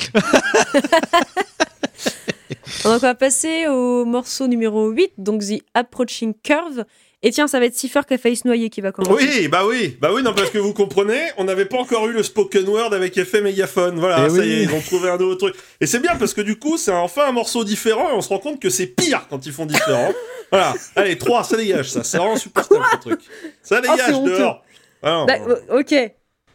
[2.49, 6.85] Donc on va passer au morceau numéro 8, donc The Approaching Curve.
[7.21, 9.27] Et tiens, ça va être Cipher qui a failli se noyer qui va commencer.
[9.41, 12.13] Oui, bah oui, bah oui, non, parce que vous comprenez, on n'avait pas encore eu
[12.13, 13.99] le spoken word avec effet mégaphone.
[13.99, 14.47] Voilà, Eh ça oui.
[14.47, 15.57] y est, ils ont trouvé un nouveau truc.
[15.81, 18.29] Et c'est bien parce que du coup, c'est enfin un morceau différent et on se
[18.29, 20.13] rend compte que c'est pire quand ils font différent.
[20.53, 22.05] voilà, allez, 3, ça dégage, ça.
[22.05, 23.21] C'est vraiment supportable ce truc.
[23.65, 24.39] Ça dégage honteux.
[24.39, 24.63] dehors.
[25.03, 25.27] Ah, non.
[25.27, 25.39] Bah,
[25.77, 25.95] ok.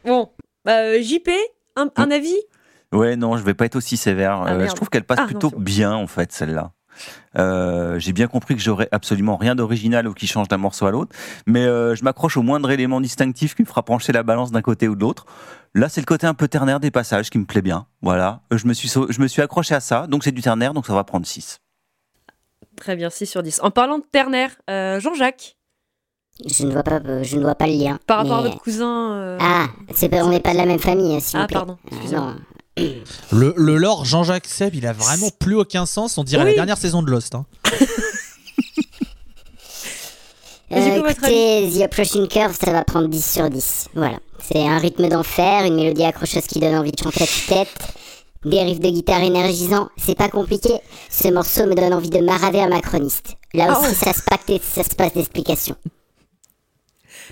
[0.05, 0.29] Bon.
[0.63, 1.29] Bah, euh, JP,
[1.75, 2.37] un, un avis?
[2.93, 4.43] Ouais, non, je vais pas être aussi sévère.
[4.45, 6.71] Ah, Euh, je trouve qu'elle passe Ah, plutôt bien, en fait, celle-là.
[7.39, 10.91] Euh, J'ai bien compris que j'aurais absolument rien d'original ou qui change d'un morceau à
[10.91, 11.15] l'autre,
[11.47, 14.61] mais euh, je m'accroche au moindre élément distinctif qui me fera pencher la balance d'un
[14.61, 15.25] côté ou de l'autre.
[15.73, 17.87] Là, c'est le côté un peu ternaire des passages qui me plaît bien.
[18.03, 20.75] Voilà, je me suis, sau- je me suis accroché à ça, donc c'est du ternaire,
[20.75, 21.57] donc ça va prendre 6.
[22.75, 23.59] Très bien, 6 sur 10.
[23.63, 25.57] En parlant de ternaire, euh, Jean-Jacques,
[26.45, 27.97] je ne vois pas, je ne vois pas le lien.
[28.05, 29.13] par rapport à votre cousin.
[29.13, 29.65] euh, Ah,
[29.95, 31.53] c'est pas- on n'est pas de la même famille, s'il Ah, vous plaît.
[31.57, 32.25] pardon, Euh, excusez-moi.
[32.33, 32.35] non.
[32.77, 36.17] Le, le lore Jean-Jacques Seb, il a vraiment plus aucun sens.
[36.17, 36.49] On dirait Oui.
[36.51, 37.35] la dernière saison de Lost.
[37.35, 37.45] hein.
[40.71, 43.89] Euh, écoutez, The Approaching Curve, ça va prendre 10 sur 10.
[43.93, 44.17] Voilà.
[44.43, 47.69] C'est un rythme d'enfer, une mélodie accrocheuse qui donne envie de chanter à tue-tête.
[48.43, 50.71] Des riffs de guitare énergisants, c'est pas compliqué.
[51.11, 53.35] Ce morceau me donne envie de maraver un macroniste.
[53.53, 53.93] Là Ah aussi, ouais.
[53.93, 55.75] ça se pacte et ça se passe d'explications.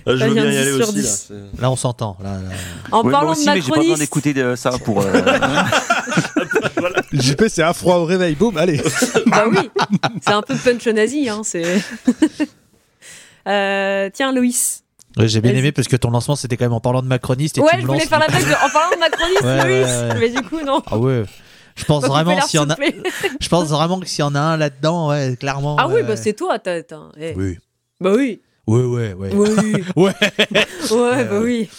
[0.06, 0.96] Ah, je Ça veux bien y aller 10 sur aussi.
[0.98, 1.02] Là.
[1.02, 1.32] 10.
[1.56, 2.18] c'est- Là, on s'entend.
[2.24, 2.40] Là, là.
[2.92, 5.02] En Ouais, parlant aussi, de mais j'ai pas besoin d'écouter de ça pour.
[5.02, 5.12] euh,
[7.14, 8.82] JP, c'est un froid au réveil, boum, allez.
[9.28, 9.70] bah oui,
[10.22, 11.66] c'est un peu punch nazi, hein, c'est.
[13.48, 14.84] Euh, tiens, Loïs.
[15.18, 17.58] Ouais, J'ai bien aimé parce que ton lancement c'était quand même en parlant de macroniste
[17.58, 19.64] et Ouais, tu je voulais lances- faire la blague de- en parlant de macroniste, Ouais,
[19.68, 19.88] Loïs.
[19.88, 20.20] ouais, ouais.
[20.20, 20.84] Mais du coup, non.
[20.86, 21.24] Ah ouais.
[21.76, 22.76] Je pense vraiment y en a,
[23.40, 25.76] je pense vraiment que s'il y en a un là-dedans, ouais, clairement.
[25.80, 26.84] Ah oui, bah c'est toi, t'as.
[26.84, 27.34] t'as- eh.
[27.36, 27.58] Oui.
[28.00, 28.42] Bah oui.
[28.72, 29.30] Ouais, ouais, ouais.
[29.34, 29.84] Oui.
[29.96, 30.14] Ouais.
[30.92, 31.70] Ouais, bah oui.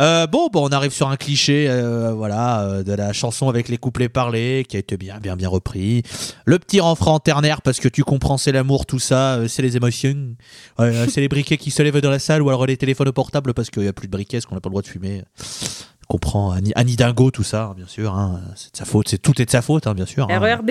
[0.00, 3.68] Euh, bon, bon, on arrive sur un cliché, euh, voilà, euh, de la chanson avec
[3.68, 6.04] les couplets parlés, qui a été bien, bien, bien repris.
[6.44, 9.76] Le petit refrain ternaire, parce que tu comprends, c'est l'amour, tout ça, euh, c'est les
[9.76, 10.36] émotions.
[10.78, 13.12] Euh, c'est les briquets qui se lèvent dans la salle, ou alors les téléphones au
[13.12, 14.86] portable, parce qu'il n'y a plus de briquets, parce qu'on n'a pas le droit de
[14.86, 15.24] fumer.
[15.36, 18.14] Je comprends Annie, Annie Dingo, tout ça, bien sûr.
[18.14, 20.28] hein, c'est de sa faute, c'est tout est de sa faute, hein, bien sûr.
[20.30, 20.38] hein.
[20.38, 20.70] RERB.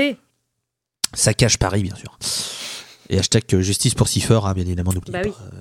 [1.13, 2.17] Ça cache Paris, bien sûr.
[3.09, 5.27] Et hashtag euh, justice pour Cipher, hein, bien évidemment, n'oublie Bah pas.
[5.29, 5.33] oui.
[5.53, 5.57] Euh,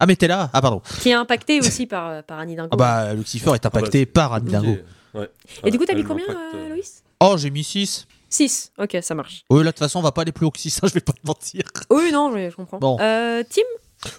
[0.00, 0.50] Ah, mais t'es là?
[0.52, 0.82] Ah, pardon.
[1.00, 2.68] Qui est impacté aussi par, euh, par Annie Dingo.
[2.72, 4.76] Ah bah, le Cipher est impacté par Annie Dingo.
[5.14, 5.30] Ouais.
[5.64, 7.02] Et du coup, t'as mis combien, euh, Loïs?
[7.20, 8.06] Oh, j'ai mis 6.
[8.28, 8.72] 6.
[8.78, 9.44] Ok, ça marche.
[9.50, 11.00] Oui, là, de toute façon, on va pas aller plus haut que 6, je vais
[11.00, 11.62] pas te mentir.
[11.90, 12.78] Oui, non, je, je comprends.
[12.78, 12.98] Bon.
[13.00, 13.62] Euh, Tim?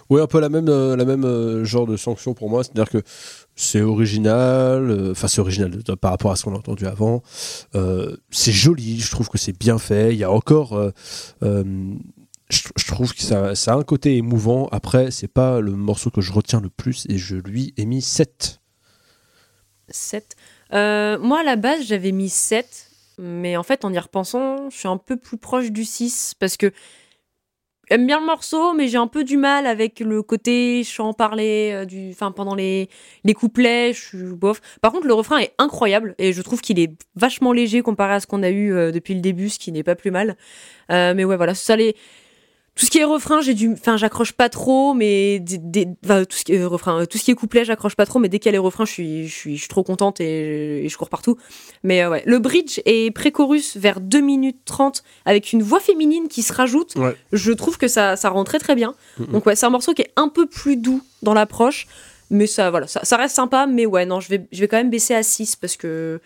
[0.08, 2.64] Ouais, un peu la même, euh, la même euh, genre de sanction pour moi.
[2.64, 3.02] C'est-à-dire que
[3.54, 5.70] c'est original, euh, enfin c'est original
[6.00, 7.22] par rapport à ce qu'on a entendu avant.
[7.74, 10.14] Euh, c'est joli, je trouve que c'est bien fait.
[10.14, 10.90] Il y a encore, euh,
[11.42, 11.64] euh,
[12.50, 14.68] je, trouve que ça, ça a un côté émouvant.
[14.70, 18.02] Après, c'est pas le morceau que je retiens le plus et je lui ai mis
[18.02, 18.60] 7.
[19.88, 20.36] 7.
[20.72, 22.90] Euh, moi, à la base, j'avais mis 7.
[23.18, 26.34] Mais en fait, en y repensant, je suis un peu plus proche du 6.
[26.38, 26.72] Parce que
[27.90, 31.70] j'aime bien le morceau, mais j'ai un peu du mal avec le côté chant parlé,
[31.72, 32.90] euh, du, enfin, pendant les,
[33.24, 34.60] les couplets, je suis bof.
[34.82, 38.20] Par contre, le refrain est incroyable et je trouve qu'il est vachement léger comparé à
[38.20, 40.36] ce qu'on a eu euh, depuis le début, ce qui n'est pas plus mal.
[40.90, 41.96] Mais ouais, voilà, ça les.
[42.76, 46.24] Tout ce qui est refrain, j'ai du, enfin, j'accroche pas trop, mais des, des- enfin,
[46.24, 48.18] tout ce qui est euh, refrain, euh, tout ce qui est couplet, j'accroche pas trop,
[48.18, 50.20] mais dès qu'il y a les refrains, je suis, je suis, je suis trop contente
[50.20, 51.36] et, et je cours partout.
[51.84, 56.26] Mais euh, ouais, le bridge est pré-chorus vers 2 minutes 30 avec une voix féminine
[56.26, 56.96] qui se rajoute.
[56.96, 57.14] Ouais.
[57.32, 58.94] Je trouve que ça, ça rend très très bien.
[59.18, 61.86] Donc ouais, c'est un morceau qui est un peu plus doux dans l'approche,
[62.30, 63.66] mais ça, voilà, ça, ça reste sympa.
[63.66, 66.20] Mais ouais, non, je vais, je vais quand même baisser à 6 parce que,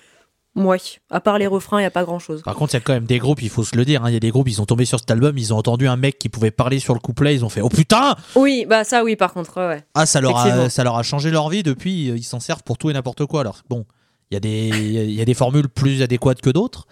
[0.66, 0.78] ouais,
[1.10, 2.42] à part les refrains, il y a pas grand chose.
[2.42, 4.04] Par contre, il y a quand même des groupes, il faut se le dire.
[4.04, 5.86] hein, Il y a des groupes, ils sont tombés sur cet album, ils ont entendu
[5.88, 8.84] un mec qui pouvait parler sur le couplet, ils ont fait Oh putain Oui, bah
[8.84, 9.84] ça, oui, par contre, ouais, ouais.
[9.94, 12.78] Ah, ça leur, a, ça leur a changé leur vie depuis, ils s'en servent pour
[12.78, 13.40] tout et n'importe quoi.
[13.40, 13.84] Alors, bon,
[14.30, 16.86] il y, a des- y a- il y a des formules plus adéquates que d'autres.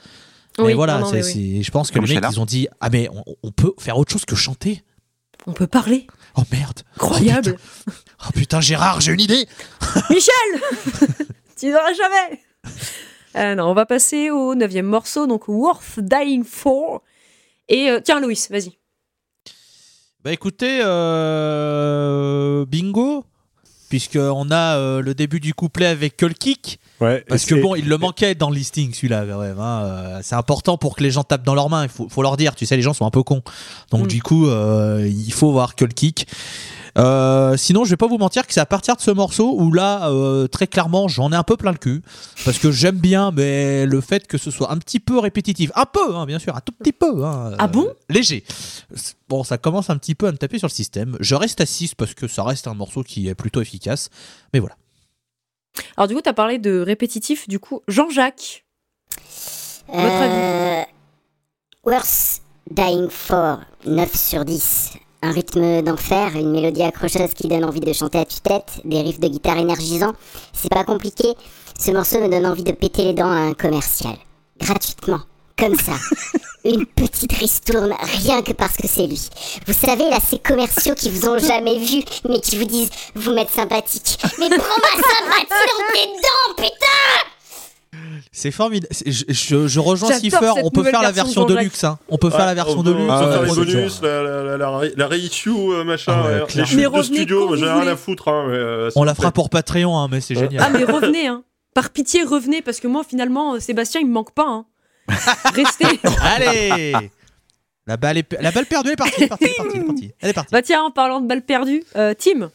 [0.58, 1.54] Mais Oui, voilà, non, non, c'est- mais oui.
[1.58, 3.74] c'est- je pense que Comme les mecs, ils ont dit Ah, mais on, on peut
[3.78, 4.82] faire autre chose que chanter
[5.46, 6.06] On peut parler.
[6.36, 7.56] Oh merde Incroyable.
[7.88, 9.46] Oh putain, Gérard, j'ai une idée
[10.08, 10.32] Michel
[11.58, 12.40] Tu n'auras jamais
[13.36, 17.02] Euh, Non, on va passer au neuvième morceau, donc Worth Dying For.
[17.68, 18.72] Et euh, tiens, Louis, vas-y.
[20.24, 23.24] Bah écoutez, euh, bingo,
[23.88, 27.86] puisqu'on a euh, le début du couplet avec Cull Kick, Ouais, parce que bon, il
[27.90, 31.44] le manquait dans le listing celui-là hein, euh, c'est important pour que les gens tapent
[31.44, 33.22] dans leurs mains, il faut, faut leur dire, tu sais, les gens sont un peu
[33.22, 33.42] cons.
[33.90, 34.08] Donc Mm.
[34.08, 36.26] du coup, euh, il faut voir Cull Kick.
[36.96, 39.70] Euh, sinon, je vais pas vous mentir que c'est à partir de ce morceau où
[39.72, 42.02] là, euh, très clairement, j'en ai un peu plein le cul.
[42.44, 45.84] Parce que j'aime bien, mais le fait que ce soit un petit peu répétitif, un
[45.84, 47.24] peu, hein, bien sûr, un tout petit peu.
[47.24, 48.44] hein, Ah bon Léger.
[49.28, 51.16] Bon, ça commence un petit peu à me taper sur le système.
[51.20, 54.08] Je reste à 6 parce que ça reste un morceau qui est plutôt efficace.
[54.54, 54.76] Mais voilà.
[55.98, 57.46] Alors, du coup, tu as parlé de répétitif.
[57.48, 58.64] Du coup, Jean-Jacques.
[59.88, 60.82] Votre Euh,
[61.84, 62.40] Worth
[62.70, 64.92] Dying For, 9 sur 10.
[65.22, 69.20] Un rythme d'enfer, une mélodie accrocheuse qui donne envie de chanter à tue-tête, des riffs
[69.20, 70.12] de guitare énergisants.
[70.52, 71.34] C'est pas compliqué.
[71.78, 74.16] Ce morceau me donne envie de péter les dents à un commercial.
[74.60, 75.20] Gratuitement.
[75.58, 75.94] Comme ça.
[76.64, 79.28] Une petite ristourne, rien que parce que c'est lui.
[79.66, 83.32] Vous savez, là, ces commerciaux qui vous ont jamais vu, mais qui vous disent, vous
[83.32, 84.18] m'êtes sympathique.
[84.38, 87.35] Mais prends ma sympathie dans tes dents, putain!
[88.32, 88.92] C'est formidable.
[89.06, 90.52] Je, je- je rejoins Cipher.
[90.62, 91.84] On peut faire la version de luxe.
[91.84, 91.98] hein.
[92.08, 93.02] On peut faire la version de luxe.
[93.08, 95.50] On Ah, peut faire ouais, les c'est bonus, la, la, la, la, ré- la reissue,
[95.50, 98.28] euh, machin, Ah ouais, euh, les chutes Mais de revenez studio, j'ai rien à foutre.
[98.28, 100.62] Hein, mais, euh, On la fera pour Patreon, hein, mais c'est génial.
[100.66, 101.42] Ah, mais revenez, hein.
[101.74, 104.46] Par pitié, revenez, parce que moi, finalement, Sébastien, il me manque pas.
[104.46, 104.64] Hein.
[105.54, 106.00] Restez.
[106.22, 106.92] Allez
[107.86, 108.36] La balle, est...
[108.40, 109.14] la balle perdue elle est partie.
[109.18, 110.52] Elle est partie, elle est partie, elle est partie.
[110.52, 112.50] bah, tiens, en parlant de balles perdues, euh, Tim.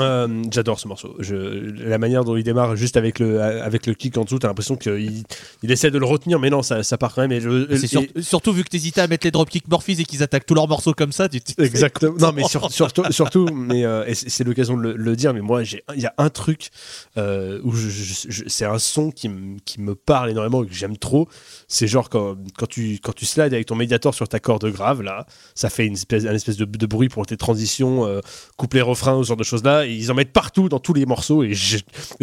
[0.00, 1.14] Euh, J'adore ce morceau.
[1.18, 4.48] Je, la manière dont il démarre juste avec le, avec le kick en dessous, t'as
[4.48, 5.22] l'impression qu'il
[5.62, 7.32] il essaie de le retenir, mais non, ça, ça part quand même.
[7.32, 10.04] Et je, C'est sur- et- surtout vu que t'hésitais à mettre les dropkick Morphys et
[10.04, 11.28] qu'ils attaquent tous leurs morceaux comme ça.
[11.28, 12.16] Tu, tu- Exactement.
[12.18, 15.32] Non, mais sur- surtout, surtout, mais euh, c'est l'occasion de le, le dire.
[15.34, 16.70] Mais moi, il y a un truc
[17.16, 21.28] euh, où c'est un son qui, me- qui me parle énormément et que j'aime trop.
[21.68, 25.02] C'est genre quand, quand tu quand tu slides avec ton médiator sur ta corde grave
[25.02, 28.20] là, ça fait une espèce, un espèce de, de bruit pour tes transitions, euh,
[28.56, 29.67] couplet refrain, ce genre de choses là.
[29.86, 31.42] Ils en mettent partout dans tous les morceaux.
[31.42, 31.78] Et, je-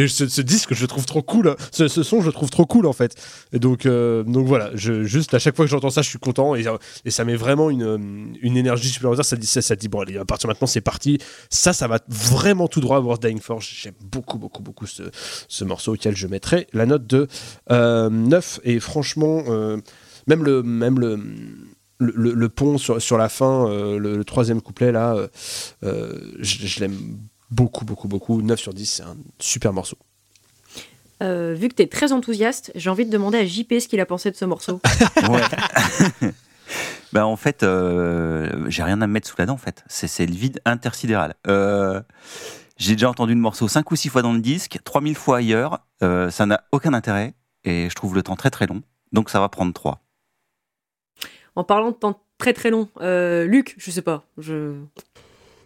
[0.07, 1.49] ce, disque, je trouve trop cool.
[1.49, 1.55] hein.
[1.71, 3.15] Ce, son, je trouve trop cool en fait.
[3.53, 6.65] Donc euh, donc voilà, juste à chaque fois que j'entends ça, je suis content et,
[7.09, 7.97] ça met vraiment une, euh,
[8.41, 9.25] une énergie supplémentaire.
[9.25, 11.17] Ça dit, ça, dit bon, allez, à partir maintenant, c'est parti.
[11.49, 13.65] Ça, ça va vraiment tout droit à World Dying Force.
[13.67, 15.03] J'aime beaucoup, beaucoup, beaucoup ce,
[15.47, 17.27] ce morceau auquel je mettrai la note de
[17.71, 18.59] euh, 9.
[18.63, 19.77] Et franchement, euh,
[20.27, 20.63] même le.
[20.63, 21.19] Même le
[21.97, 25.15] le, pont sur, sur la fin, le, troisième couplet là,
[25.81, 26.97] je, je l'aime
[27.51, 28.41] beaucoup, beaucoup, beaucoup.
[28.41, 29.97] 9 sur 10, c'est un super morceau.
[31.23, 33.99] Euh, vu que tu es très enthousiaste, j'ai envie de demander à JP ce qu'il
[33.99, 34.81] a pensé de ce morceau.
[35.29, 36.31] Ouais.
[37.13, 39.83] bah en fait, euh, j'ai rien à me mettre sous la dent en fait.
[39.87, 41.35] C'est c'est le vide intersidéral.
[41.47, 42.01] Euh,
[42.77, 45.85] j'ai déjà entendu le morceau 5 ou 6 fois dans le disque, 3000 fois ailleurs.
[46.03, 47.33] Euh, ça n'a aucun intérêt
[47.63, 48.81] et je trouve le temps très très long.
[49.13, 50.01] Donc ça va prendre 3.
[51.55, 54.25] en parlant de temps très très long, euh, Luc, je sais pas.
[54.37, 54.75] Je...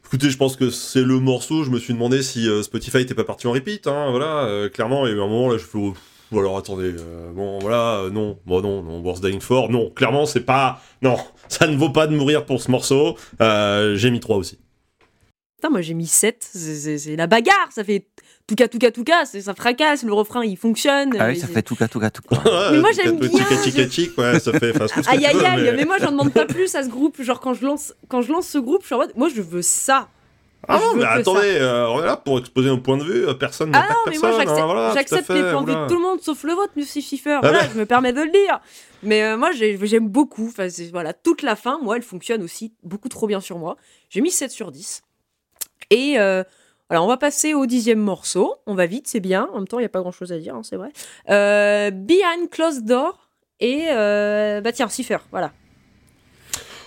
[0.10, 1.64] Écoutez, je pense que c'est le morceau.
[1.64, 3.86] Je me suis demandé si euh, Spotify était pas parti en repeat.
[3.86, 5.78] Hein, voilà, euh, clairement, il y a eu un moment là, je fais.
[5.78, 9.92] oh, pff, alors attendez, euh, bon voilà, non, bon non, non, Worst Dying For, non,
[9.92, 13.18] clairement c'est pas, non, ça ne vaut pas de mourir pour ce morceau.
[13.40, 14.58] J'ai mis 3 aussi.
[15.58, 16.38] Putain, moi j'ai mis 7.
[16.52, 18.08] C'est- C'est c'est la bagarre, ça fait
[18.50, 21.16] tout cas, tout cas, tout cas, c'est- ça fracasse, le refrain il fonctionne.
[21.20, 22.38] Ah euh, oui, ça c'est- fait tout cas, tout cas, tout cas.
[22.72, 23.30] Mais moi, j'aime bien,
[23.88, 24.74] Tic ouais, ça fait.
[25.08, 25.86] Aïe aïe aïe, mais...
[25.86, 27.22] moi j'en demande pas plus à ce groupe.
[27.22, 29.42] Genre quand je lance, quand je lance ce groupe, je suis en mode, moi je
[29.42, 30.10] veux ça.
[30.68, 33.26] Ah non, mais attendez, euh, on est là pour exposer un point de vue.
[33.28, 34.38] euh, Personne Ah n'attaque non, mais moi personne.
[34.48, 34.94] j'accepte hein, voilà,
[35.48, 37.32] les points de vue de tout le monde sauf le vôtre, Monsieur Schiffer.
[37.36, 37.70] Ah Voilà, bah.
[37.74, 38.60] je me permets de le dire.
[39.02, 40.48] Mais euh, moi j'ai- j'aime beaucoup.
[40.50, 43.78] Enfin, voilà, toute la fin, moi elle fonctionne aussi beaucoup trop bien sur moi.
[44.10, 45.02] J'ai mis 7 sur 10.
[45.92, 46.44] Et euh,
[46.90, 48.56] alors on va passer au dixième morceau.
[48.66, 49.48] On va vite, c'est bien.
[49.54, 50.90] En même temps, il n'y a pas grand chose à dire, hein, c'est vrai.
[51.30, 53.30] Euh, Behind Closed Door.
[53.60, 55.52] Et euh, bah tiens, Schiffer, voilà.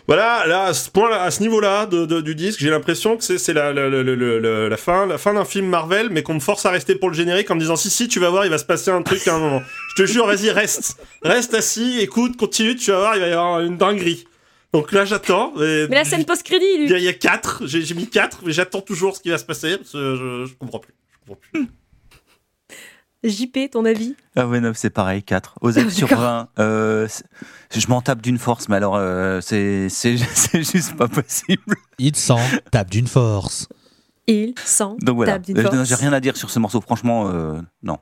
[0.08, 4.76] Voilà, là, à ce point, à ce niveau-là du disque, j'ai l'impression que c'est la
[4.76, 7.50] fin, la fin d'un film Marvel, mais qu'on me force à rester pour le générique
[7.50, 9.34] en me disant si si, tu vas voir, il va se passer un truc à
[9.34, 9.62] un moment.
[9.90, 13.32] Je te jure, vas-y, reste, reste assis, écoute, continue, tu vas voir, il va y
[13.32, 14.26] avoir une dinguerie.
[14.72, 15.52] Donc là, j'attends.
[15.56, 18.52] Mais la scène post-crédit, Il y, a- il y a quatre, j'ai mis quatre, mais
[18.52, 19.76] j'attends toujours ce qui va se passer.
[19.76, 20.94] parce que je, je comprends plus.
[21.12, 21.68] Je comprends plus.
[23.24, 24.16] JP, ton avis?
[24.34, 25.54] Ah ouais, non, c'est pareil, 4.
[25.60, 26.18] Aux sur D'accord.
[26.24, 26.48] 20.
[26.58, 27.08] Euh,
[27.70, 29.88] je m'en tape d'une force, mais alors, euh, c'est
[30.54, 31.76] juste pas possible.
[31.98, 32.34] Il sent,
[32.72, 33.68] tape d'une force.
[34.26, 35.34] Il sent Donc voilà.
[35.34, 35.88] tape d'une Euh, force.
[35.88, 37.98] J'ai rien à dire sur ce morceau, franchement, euh, non.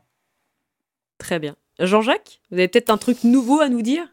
[1.18, 1.54] Très bien.
[1.78, 4.04] Jean-Jacques, vous avez peut-être un truc nouveau à nous dire?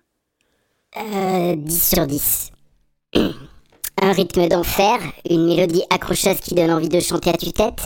[1.00, 2.52] Euh, 10 sur 10.
[4.00, 7.82] Un rythme d'enfer, une mélodie accrocheuse qui donne envie de chanter à tue-tête,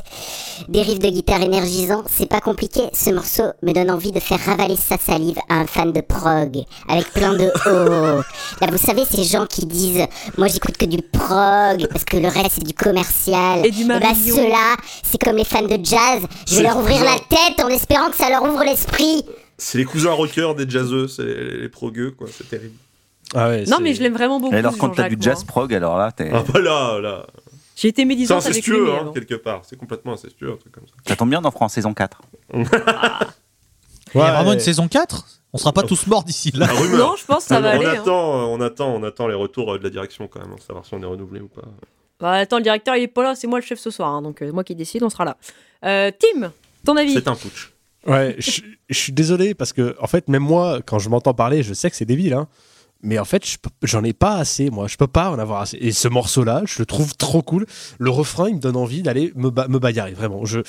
[0.67, 4.41] des riffs de guitare énergisants, c'est pas compliqué, ce morceau me donne envie de faire
[4.41, 8.21] ravaler sa salive à un fan de prog, avec plein de oh.
[8.59, 10.05] Là vous savez ces gens qui disent
[10.37, 13.65] moi j'écoute que du prog parce que le reste c'est du commercial.
[13.65, 14.75] Et du bah ceux-là,
[15.09, 18.17] c'est comme les fans de jazz, je vais leur ouvrir la tête en espérant que
[18.17, 19.23] ça leur ouvre l'esprit.
[19.57, 22.75] C'est les cousins rockers des jazzeux, c'est les, les progueux, quoi, c'est terrible.
[23.33, 24.53] Ah ouais, Non, c'est- mais je l'aime vraiment beaucoup.
[24.53, 27.25] Et alors, quand t'as du jazz prog, alors là, t'es- Ah bah là, là.
[27.75, 28.75] J'ai été C'est médisante avec lui.
[28.77, 29.61] incestueux, hein, quelque part.
[29.63, 30.93] C'est complètement incestueux, un truc comme ça.
[31.07, 32.21] ça tombe bien d'en en saison 4.
[32.53, 34.31] Il y a Ouais.
[34.31, 36.67] vraiment une saison 4 On sera pas tous morts d'ici là.
[36.67, 37.85] Non, je pense que ça va on, aller.
[37.85, 38.01] hein.
[38.01, 40.61] attend, euh, on attend, on attend les retours euh, de la direction quand même, hein,
[40.65, 41.61] savoir si on est renouvelé ou pas.
[42.19, 44.21] Bah, attends, le directeur il est pas là, c'est moi le chef ce soir, hein,
[44.21, 45.37] donc euh, moi qui décide, on sera là.
[45.85, 46.51] Euh, Tim,
[46.85, 47.13] ton avis?
[47.13, 47.71] C'est un putsch.
[48.07, 51.63] Ouais, je, je suis désolé parce que, en fait, même moi, quand je m'entends parler,
[51.63, 52.47] je sais que c'est débile, hein.
[53.03, 53.43] Mais en fait,
[53.83, 54.87] j'en ai pas assez, moi.
[54.87, 55.77] Je peux pas en avoir assez.
[55.81, 57.65] Et ce morceau-là, je le trouve trop cool.
[57.99, 60.45] Le refrain, il me donne envie d'aller me, ba- me bagarrer, vraiment.
[60.45, 60.59] Je,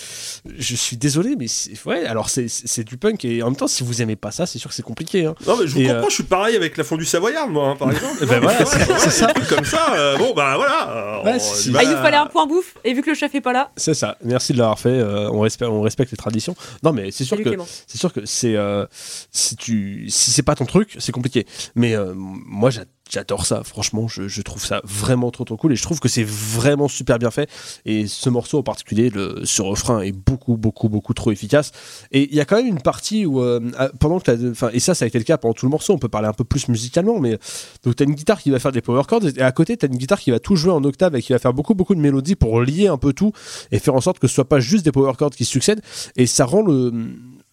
[0.59, 3.25] je suis désolé, mais c'est, ouais, alors c'est, du punk.
[3.25, 5.27] Et en même temps, si vous aimez pas ça, c'est sûr que c'est compliqué.
[5.27, 5.35] Hein.
[5.47, 7.69] Non mais je vous Et, comprends, euh, je suis pareil avec la fondue savoyarde moi,
[7.69, 8.27] hein, par exemple.
[8.27, 9.33] Ben voilà, c'est- ouais, c'est ça.
[9.49, 10.91] Comme ça, euh, bon bah voilà.
[10.91, 11.71] euh, Ouais, on- si, si.
[11.71, 13.53] bah, Ah, il nous fallait un point bouffe, et vu que le chef est pas
[13.53, 14.17] là, C'est ça.
[14.25, 14.89] Merci de l'avoir fait.
[14.89, 16.55] euh, on, respecte, on respecte les traditions.
[16.83, 17.51] Non, mais c'est sûr que
[17.87, 18.87] sûr que c'est euh,
[19.31, 21.47] si tu si c'est pas ton truc, c'est compliqué.
[21.75, 22.71] Mais euh, moi,
[23.11, 26.25] j'adore ça, franchement, je, trouve ça vraiment trop trop cool et je trouve que c'est
[26.25, 27.51] vraiment super bien fait.
[27.85, 31.73] Et ce morceau en particulier, le, ce refrain est beaucoup, beaucoup, beaucoup trop efficace.
[32.13, 34.81] Et il y a quand même une partie où, euh, ah, pendant que enfin, et
[34.81, 36.45] ça, ça a été le cas pendant tout le morceau, on peut parler un peu
[36.45, 37.39] plus musicalement, mais
[37.85, 39.97] donc t'as une guitare qui va faire des power chords et à côté t'as une
[39.97, 42.37] guitare qui va tout jouer en octave et qui va faire beaucoup, beaucoup de mélodies
[42.37, 43.33] pour lier un peu tout
[43.71, 45.83] et faire en sorte que ce soit pas juste des power chords qui succèdent.
[46.17, 46.93] Et ça rend le,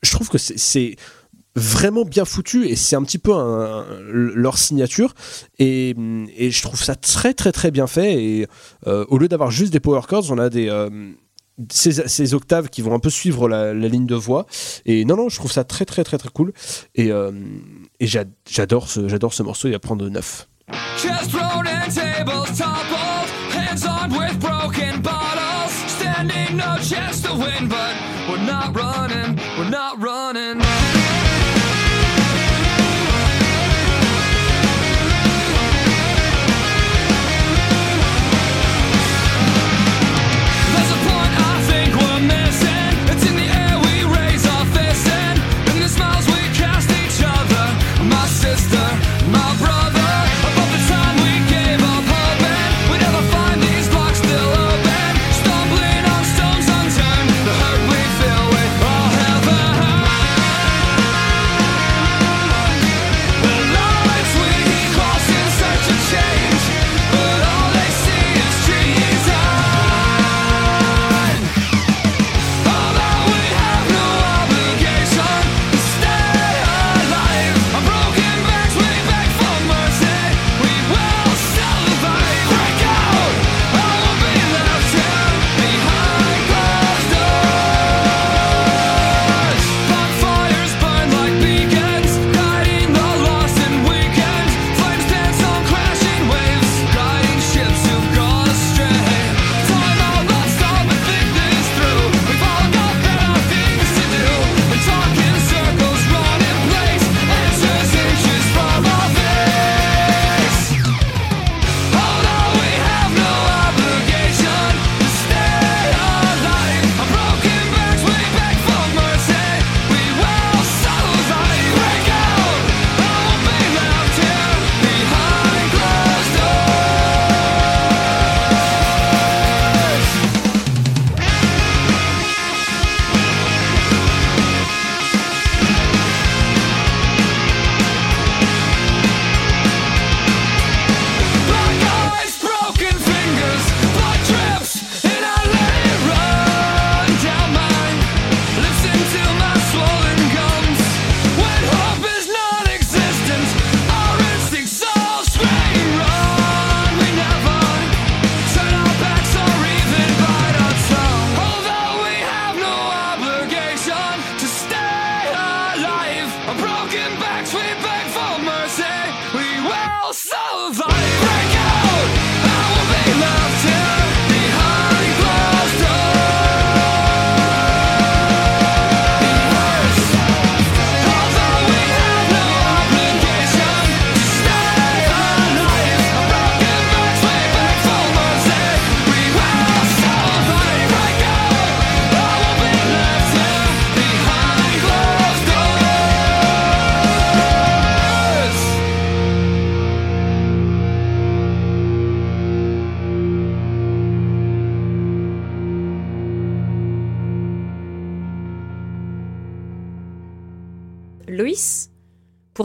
[0.01, 0.95] je trouve que c'est
[1.55, 3.31] vraiment bien foutu et c'est un petit peu
[4.11, 5.13] leur signature.
[5.57, 5.95] Et,
[6.37, 8.23] je trouve ça très très très bien fait.
[8.23, 8.47] Et
[8.87, 10.89] euh, au lieu d'avoir juste des power chords on a des euh,
[11.69, 14.45] ces, octaves qui vont un peu suivre la, ligne de voix.
[14.85, 16.53] Et non non je trouve ça très très très très cool.
[16.95, 17.31] Et, euh,
[17.99, 19.67] j'adore ce, ce morceau.
[19.67, 20.47] Il va prendre 9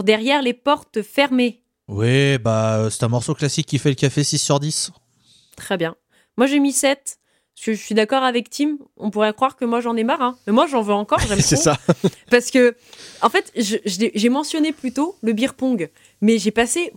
[0.05, 1.63] pour derrière les portes fermées.
[1.89, 4.91] Oui, bah, euh, c'est un morceau classique qui fait le café 6 sur 10.
[5.57, 5.97] Très bien.
[6.37, 7.19] Moi, j'ai mis 7.
[7.57, 8.79] Parce que je suis d'accord avec Tim.
[8.97, 10.23] On pourrait croire que moi, j'en ai marre.
[10.23, 10.37] hein.
[10.47, 11.21] Mais moi, j'en veux encore.
[11.21, 11.79] J'aime c'est ça
[12.31, 12.75] Parce que,
[13.23, 15.89] en fait, j'ai mentionné plus tôt le beer pong.
[16.21, 16.93] Mais j'ai passé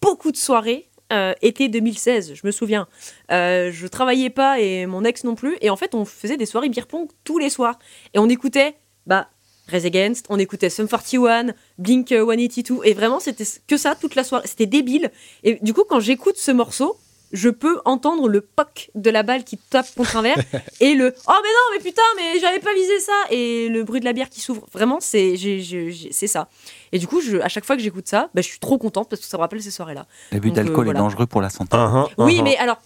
[0.00, 0.88] beaucoup de soirées.
[1.12, 2.86] euh, été 2016, je me souviens.
[3.32, 5.56] Euh, je travaillais pas et mon ex non plus.
[5.60, 7.78] Et en fait, on faisait des soirées beer pong tous les soirs.
[8.14, 9.28] Et on écoutait, bah,
[9.70, 12.80] Rise Against, on écoutait Sum 41, Blink euh, 182.
[12.84, 14.46] Et vraiment, c'était que ça toute la soirée.
[14.46, 15.10] C'était débile.
[15.44, 16.96] Et du coup, quand j'écoute ce morceau,
[17.32, 20.36] je peux entendre le poc de la balle qui tape contre un verre
[20.80, 24.00] et le oh mais non mais putain mais j'avais pas visé ça et le bruit
[24.00, 26.48] de la bière qui s'ouvre vraiment c'est j'ai- j'ai- j'ai- c'est ça
[26.90, 29.08] et du coup je, à chaque fois que j'écoute ça bah, je suis trop contente
[29.08, 30.98] parce que ça me rappelle ces soirées là L'abus euh, d'alcool voilà.
[30.98, 31.76] est dangereux pour la santé.
[31.76, 32.42] Uh-huh, oui uh-huh.
[32.42, 32.80] mais alors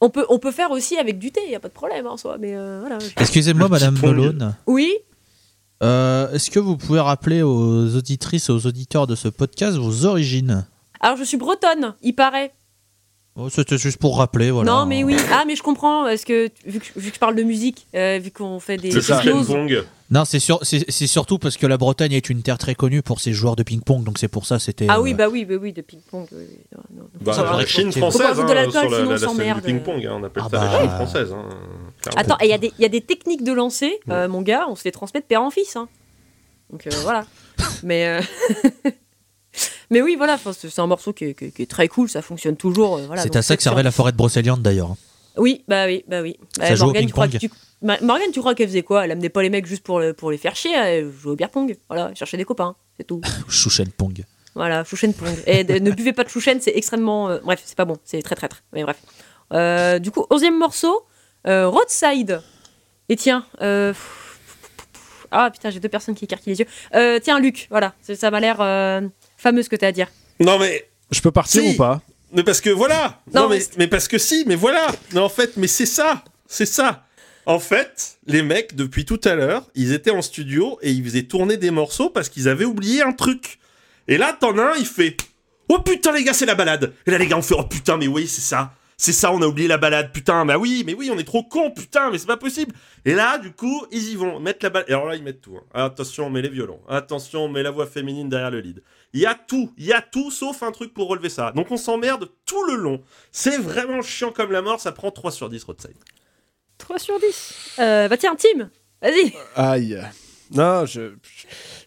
[0.00, 2.16] on peut on peut faire aussi avec du thé y a pas de problème en
[2.16, 4.10] soi mais euh, voilà Excusez-moi, Madame pong.
[4.10, 4.56] Melone.
[4.66, 4.92] oui?
[5.82, 10.04] Euh, Est-ce que vous pouvez rappeler aux auditrices et aux auditeurs de ce podcast vos
[10.04, 10.66] origines?
[11.00, 12.52] Alors, je suis bretonne, il paraît.
[13.36, 14.70] Oh, C'était juste pour rappeler, voilà.
[14.70, 15.16] Non, mais oui.
[15.32, 18.18] Ah, mais je comprends, parce que vu que, vu que je parle de musique, euh,
[18.20, 19.84] vu qu'on fait des C'est ça, ping-pong.
[20.10, 23.00] Non, c'est sur- c'est c'est surtout parce que la Bretagne est une terre très connue
[23.02, 24.86] pour ses joueurs de ping-pong, donc c'est pour ça c'était.
[24.90, 26.26] Ah euh, oui, bah oui, bah oui, de ping-pong.
[26.32, 26.58] oui, oui.
[26.76, 27.08] Non, non, non.
[27.20, 29.18] Bah, Ça la Chine française, rajouter de hein, l'alcool, sur la, sinon la, on la
[29.18, 29.58] scène s'emmerde.
[29.60, 30.64] du ping-pong, hein, on appelle Ah ça bah.
[30.72, 31.32] la Chine française.
[31.32, 31.48] hein.
[32.16, 34.66] Attends, il y, a des- il y a des techniques de lancer, euh, mon gars,
[34.68, 35.76] on se les transmet de père en fils.
[35.76, 35.88] hein.
[36.70, 37.24] Donc euh, voilà.
[37.84, 38.20] Mais, euh,
[39.90, 42.22] mais oui, voilà, c'est un morceau qui est, qui est- qui est très cool, ça
[42.22, 42.96] fonctionne toujours.
[42.98, 44.94] euh, voilà, c'est à ça que servait la forêt de Brocéliande d'ailleurs.
[45.36, 46.36] Oui, bah oui, bah oui.
[46.58, 47.50] Bah, Ça joue au Morgane, tu crois que ping-pong.
[48.00, 48.04] tu...
[48.04, 49.04] Morgane, tu crois qu'elle faisait quoi?
[49.04, 51.36] Elle amenait pas les mecs juste pour, le- pour les faire chier, elle jouait au
[51.36, 51.76] beer pong.
[51.88, 53.20] Voilà, cherchait des copains, c'est tout.
[53.48, 54.24] Chouchen Pong.
[54.56, 55.32] Voilà, chouchen pong.
[55.46, 57.28] Et de- ne buvez pas de chouchen, c'est extrêmement.
[57.30, 58.62] euh, bref, c'est pas bon, c'est très traître.
[58.72, 58.96] Mais bref.
[59.52, 61.06] Euh, du coup, onzième morceau,
[61.46, 62.42] euh, Roadside.
[63.08, 63.44] Et tiens,
[65.30, 67.20] ah putain, j'ai deux personnes qui écarquillent les yeux.
[67.20, 68.56] Tiens, Luc, voilà, ça m'a l'air
[69.40, 70.08] fameux ce que t'as à dire.
[70.38, 71.74] Non mais Je peux partir Si.
[71.74, 72.00] ou pas
[72.32, 75.20] Mais parce que voilà Non, Non, mais, mais- mais parce que si, mais voilà Mais
[75.20, 77.04] en fait, mais c'est ça C'est ça
[77.46, 81.24] En fait, les mecs, depuis tout à l'heure, ils étaient en studio et ils faisaient
[81.24, 83.58] tourner des morceaux parce qu'ils avaient oublié un truc.
[84.08, 85.16] Et là, t'en as un, il fait
[85.68, 87.96] Oh putain, les gars, c'est la balade Et là, les gars, on fait Oh putain,
[87.96, 90.92] mais oui, c'est ça c'est ça, on a oublié la balade, putain, bah oui, mais
[90.92, 92.74] oui, on est trop con, putain, mais c'est pas possible.
[93.06, 94.90] Et là, du coup, ils y vont, mettre la balade.
[94.90, 95.56] Et alors là, ils mettent tout.
[95.56, 95.84] hein.
[95.86, 96.80] Attention, on met les violons.
[96.86, 98.82] Attention, on met la voix féminine derrière le lead.
[99.12, 101.50] Il y a tout, il y a tout sauf un truc pour relever ça.
[101.52, 103.00] Donc on s'emmerde tout le long.
[103.32, 105.96] C'est vraiment chiant comme la mort, ça prend 3 sur 10 Roadside.
[106.78, 107.54] 3 sur 10.
[107.80, 108.70] Euh, bah tiens, Tim,
[109.02, 109.32] vas-y.
[109.56, 110.00] Aïe.
[110.52, 111.12] Non, je,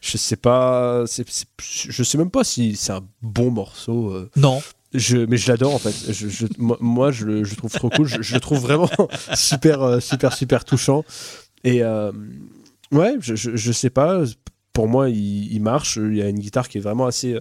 [0.02, 1.04] je sais pas.
[1.06, 4.12] je sais même pas si c'est un bon morceau.
[4.12, 4.62] euh, Non.
[4.94, 6.14] Je, mais je l'adore en fait.
[6.14, 8.08] Je, je- moi, je, le- je trouve trop cool.
[8.08, 8.90] Je, je le trouve vraiment
[9.34, 11.04] super, euh, super, super touchant.
[11.64, 12.12] Et euh,
[12.92, 14.22] ouais, je, je, je sais pas.
[14.74, 15.98] Pour moi, il, il marche.
[15.98, 17.38] Il y a une guitare qui est vraiment assez,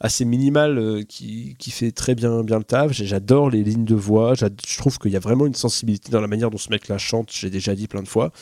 [0.00, 2.92] assez minimale, euh, qui, qui fait très bien, bien le taf.
[2.92, 4.34] J'adore les lignes de voix.
[4.34, 7.30] Je trouve qu'il y a vraiment une sensibilité dans la manière dont ce mec-là chante.
[7.32, 8.32] J'ai déjà dit plein de fois.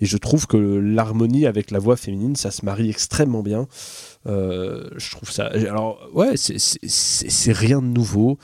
[0.00, 3.68] Et je trouve que l'harmonie avec la voix féminine, ça se marie extrêmement bien.
[4.26, 5.46] Euh, je trouve ça.
[5.46, 8.38] Alors, ouais, c'est rien de nouveau.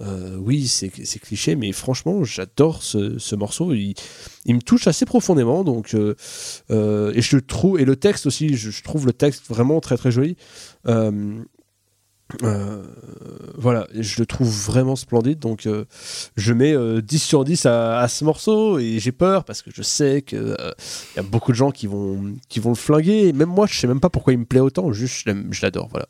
[0.00, 3.72] Euh, oui, c'est cliché, mais franchement, j'adore ce, ce morceau.
[3.72, 3.94] Il,
[4.44, 5.64] il me touche assez profondément.
[5.64, 6.14] Donc, euh,
[6.70, 8.56] euh, et je le trouve et le texte aussi.
[8.56, 10.36] Je, trouve le texte vraiment très très joli.
[13.58, 15.38] Voilà, je le trouve vraiment splendide.
[15.38, 15.68] Donc,
[16.36, 19.82] je mets euh, 10 sur 10 à, ce morceau et j'ai peur parce que je
[19.82, 20.56] sais qu'il
[21.16, 23.32] y a beaucoup de gens qui vont, qui vont le flinguer.
[23.32, 24.92] Même moi, je sais même pas pourquoi il me plaît autant.
[24.92, 25.88] Juste, je l'adore.
[25.88, 26.08] Voilà.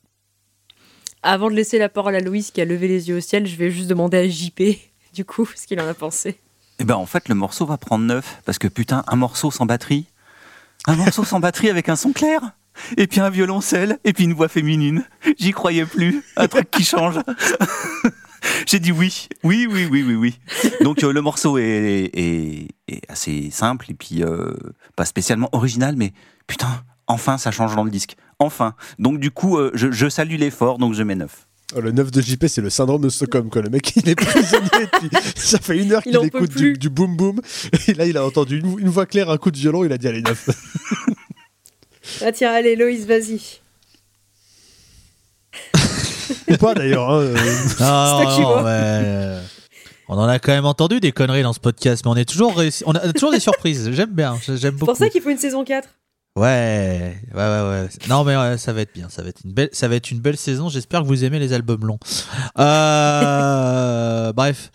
[1.25, 3.55] Avant de laisser la parole à Louise qui a levé les yeux au ciel, je
[3.55, 4.63] vais juste demander à JP,
[5.15, 6.37] du coup, ce qu'il en a pensé.
[6.81, 9.67] Eh ben en fait le morceau va prendre 9 parce que putain un morceau sans
[9.67, 10.07] batterie,
[10.89, 12.41] un morceau sans batterie avec un son clair
[12.97, 15.05] et puis un violoncelle et puis une voix féminine.
[15.39, 17.21] J'y croyais plus, un truc qui change.
[18.67, 20.39] J'ai dit oui, oui, oui, oui, oui, oui.
[20.81, 22.67] Donc euh, le morceau est
[23.09, 24.53] assez simple et puis euh,
[24.97, 26.13] pas spécialement original, mais
[26.49, 28.75] putain, enfin ça change dans le disque, enfin.
[28.99, 31.31] Donc du coup, euh, je, je salue l'effort, donc je mets 9.
[31.75, 33.49] Oh, le 9 de JP, c'est le syndrome de Stockholm.
[33.49, 33.63] Quoi.
[33.63, 34.69] Le mec, il est prisonnier.
[35.03, 37.41] depuis- ça fait une heure Il qu'il écoute du, du boom boom.
[37.89, 39.83] Et là, il a entendu une, une voix claire, un coup de violon.
[39.85, 40.49] Il a dit Allez, 9.
[42.25, 43.41] Ah tiens, allez, Loïs, vas-y.
[46.51, 47.11] Ou pas d'ailleurs.
[47.11, 47.37] hein, euh.
[47.81, 49.39] Ah, C'est non, ouais.
[50.09, 52.55] On en a quand même entendu des conneries dans ce podcast, mais on est toujours
[52.59, 53.91] réussi- on a toujours des surprises.
[53.93, 54.87] J'aime bien, j'aime C'est beaucoup.
[54.87, 55.89] pour ça qu'il faut une saison 4.
[56.35, 57.89] Ouais, ouais, ouais, ouais.
[58.09, 59.09] Non, mais ouais, ça va être bien.
[59.11, 60.71] Ça va être une belle, ça va être une belle saison.
[60.71, 61.99] J'espère que vous aimez les albums longs.
[62.59, 64.71] Euh, bref.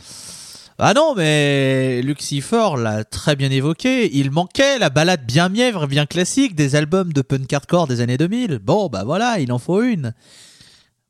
[0.78, 4.16] Ah non, mais Lucifer l'a très bien évoqué.
[4.16, 8.18] Il manquait la balade bien mièvre, bien classique des albums de punk hardcore des années
[8.18, 8.60] 2000.
[8.60, 10.14] Bon, bah voilà, il en faut une.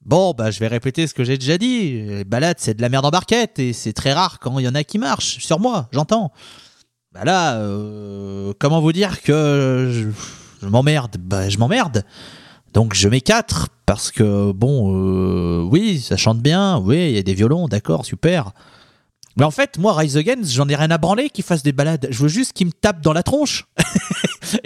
[0.06, 2.02] Bon, bah je vais répéter ce que j'ai déjà dit.
[2.04, 4.70] Les balades, c'est de la merde en barquette et c'est très rare quand il y
[4.70, 5.40] en a qui marchent.
[5.46, 6.32] Sur moi, j'entends.
[7.18, 10.14] Bah là, euh, comment vous dire que
[10.62, 11.18] je, m'emmerde?
[11.20, 12.06] Bah je m'emmerde.
[12.76, 17.18] Donc je mets 4 parce que bon, euh, oui, ça chante bien, oui, il y
[17.18, 18.52] a des violons, d'accord, super.
[19.36, 22.08] Mais en fait, moi, Rise Against, j'en ai rien à branler qu'ils fassent des balades.
[22.12, 23.66] Je veux juste qu'ils me tapent dans la tronche.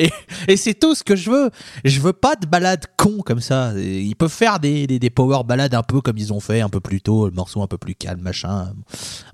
[0.48, 1.52] et c'est tout ce que je veux.
[1.86, 3.72] Je veux pas de balades cons comme ça.
[3.78, 6.70] Ils peuvent faire des, des, des power balades un peu comme ils ont fait un
[6.70, 8.74] peu plus tôt, le morceau un peu plus calme, machin.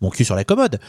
[0.01, 0.79] Mon cul sur la commode.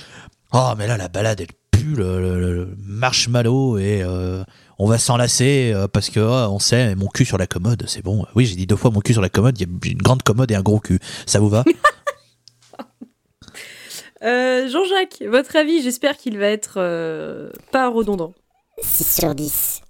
[0.52, 4.42] Oh, mais là, la balade, elle pue le, le- le marshmallow et euh,
[4.78, 8.02] on va s'enlacer euh, parce que oh, on sait, mon cul sur la commode, c'est
[8.02, 8.24] bon.
[8.34, 10.22] Oui, j'ai dit deux fois mon cul sur la commode, il y a une grande
[10.22, 10.98] commode et un gros cul.
[11.26, 11.64] Ça vous va?
[14.24, 18.34] Euh, Jean-Jacques, votre avis, j'espère qu'il va être euh, pas redondant.
[18.82, 19.80] 6 sur 10.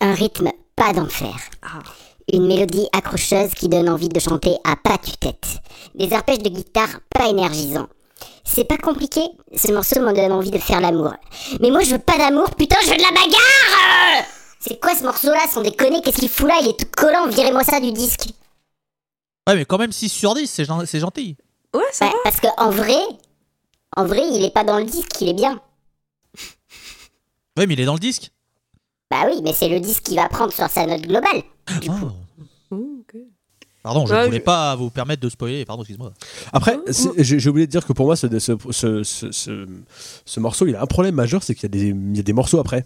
[0.00, 1.36] Un rythme pas d'enfer.
[1.62, 1.78] Ah.
[2.32, 5.60] Une mélodie accrocheuse qui donne envie de chanter à pas tue-tête.
[5.94, 7.88] Des arpèges de guitare pas énergisants.
[8.44, 9.20] C'est pas compliqué,
[9.56, 11.14] ce morceau me donne envie de faire l'amour.
[11.60, 14.26] Mais moi je veux pas d'amour, putain je veux de la bagarre
[14.58, 17.28] C'est quoi ce morceau là, sans déconner, qu'est-ce qu'il fout là Il est tout collant,
[17.28, 18.26] virez-moi ça du disque.
[19.48, 21.36] Ouais, mais quand même 6 sur 10, c'est gen- c'est gentil.
[21.74, 22.18] Ouais, ça Ouais, va.
[22.24, 22.96] parce que en vrai,
[23.96, 25.60] en vrai il est pas dans le disque, il est bien.
[27.56, 28.30] Ouais, mais il est dans le disque.
[29.10, 31.42] Bah oui, mais c'est le disque qui va prendre sur sa note globale.
[31.88, 32.74] Oh.
[32.76, 33.16] Ok.
[33.82, 36.12] Pardon, je Ouais, ne voulais je- pas vous permettre de spoiler, pardon, excuse-moi.
[36.52, 36.78] Après,
[37.18, 39.66] j'ai oublié de dire que pour moi, ce, ce, ce, ce- ce-
[40.24, 42.22] ce morceau, il a un problème majeur, c'est qu'il y, a des- il y a
[42.22, 42.84] des morceaux après.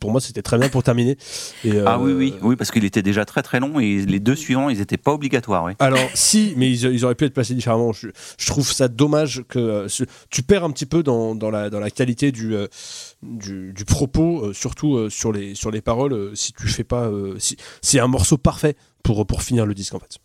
[0.00, 1.16] Pour moi, c'était très bien pour terminer.
[1.64, 4.18] Et, euh, Ah oui, oui, oui, parce qu'il était déjà très très long et les
[4.18, 5.62] deux suivants, ils n'étaient pas obligatoires.
[5.62, 5.74] Oui.
[5.78, 7.92] Alors, si, mais ils, ils auraient pu être placés différemment.
[7.92, 11.50] Je, je trouve ça dommage que euh, ce- tu perds un petit peu dans, dans,
[11.52, 12.66] la, dans la qualité du, euh,
[13.22, 16.12] du, du propos, euh, surtout euh, sur, les, sur les paroles.
[16.14, 17.04] euh, si tu fais pas.
[17.04, 18.74] euh, si, c'est un morceau parfait
[19.04, 20.18] pour, pour finir le disque en fait.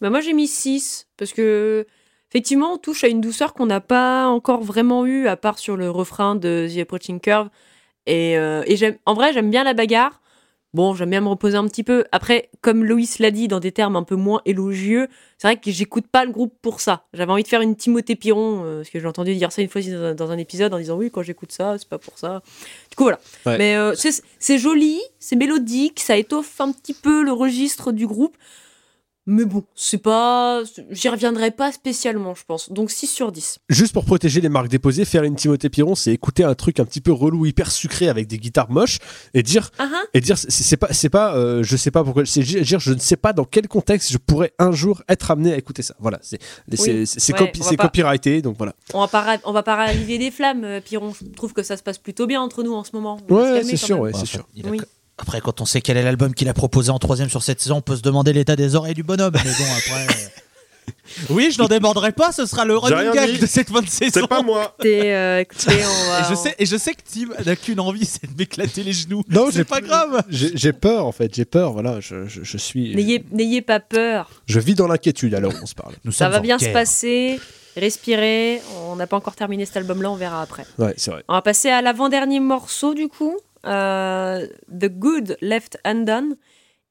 [0.00, 1.86] Bah, moi, j'ai mis 6 parce que.
[2.30, 5.76] Effectivement, on touche à une douceur qu'on n'a pas encore vraiment eue, à part sur
[5.76, 7.48] le refrain de The Approaching Curve.
[8.06, 10.20] Et, euh, et j'aime, en vrai, j'aime bien la bagarre.
[10.74, 12.04] Bon, j'aime bien me reposer un petit peu.
[12.10, 15.06] Après, comme Loïs l'a dit dans des termes un peu moins élogieux,
[15.38, 17.04] c'est vrai que j'écoute pas le groupe pour ça.
[17.12, 19.68] J'avais envie de faire une Timothée Piron, euh, parce que j'ai entendu dire ça une
[19.68, 22.18] fois dans un, dans un épisode en disant oui, quand j'écoute ça, c'est pas pour
[22.18, 22.42] ça.
[22.90, 23.20] Du coup, voilà.
[23.46, 23.56] Ouais.
[23.56, 28.36] Mais euh, c'est joli, c'est mélodique, ça étoffe un petit peu le registre du groupe.
[29.26, 30.62] Mais bon, c'est pas.
[30.90, 32.70] J'y reviendrai pas spécialement, je pense.
[32.70, 33.58] Donc 6 sur 10.
[33.70, 36.84] Juste pour protéger les marques déposées, faire une Timothée Piron, c'est écouter un truc un
[36.84, 38.98] petit peu relou, hyper sucré avec des guitares moches
[39.32, 42.26] et dire Ah ah et dire c'est pas c'est pas euh, je sais pas pourquoi
[42.26, 45.52] c'est dire je ne sais pas dans quel contexte je pourrais un jour être amené
[45.54, 46.38] à écouter ça voilà c'est
[46.72, 50.30] c'est c'est Ouais, pas- copyrighté donc voilà on va pas on va pas raviver des
[50.30, 51.12] flammes, euh, Piron.
[51.18, 53.18] Je trouve que ça se passe plutôt bien entre nous en ce moment.
[53.30, 54.80] On ouais c'est sûr ouais c'est sûr il a- Oui.
[55.18, 57.76] Après, quand on sait quel est l'album qu'il a proposé en troisième sur cette saison,
[57.76, 59.32] on peut se demander l'état des oreilles du bonhomme.
[59.34, 60.06] Mais bon, après.
[60.14, 60.28] euh,
[61.30, 64.20] Oui, je n'en déborderai pas, ce sera le running gag de cette fin de saison.
[64.22, 64.74] C'est pas moi.
[64.80, 66.20] Écoutez, euh, écoutez, on va.
[66.20, 68.92] Et je, sais, et je sais que Tim n'a qu'une envie, c'est de m'éclater les
[68.92, 69.22] genoux.
[69.30, 70.24] non c'est pas grave.
[70.28, 74.30] j'ai peur en fait j'ai peur voilà je, je, je suis N'ayez n'ayez pas peur.
[74.46, 77.38] je vis dans l'inquiétude alors on se parle Nous Ça va en bien se passer.
[77.76, 78.60] Respirez.
[78.88, 80.64] On n'a pas encore terminé cet album-là, on verra après.
[80.78, 86.36] ouais c'est vrai On va passer à l'avant-dernier morceau du coup, The Good Left Undone.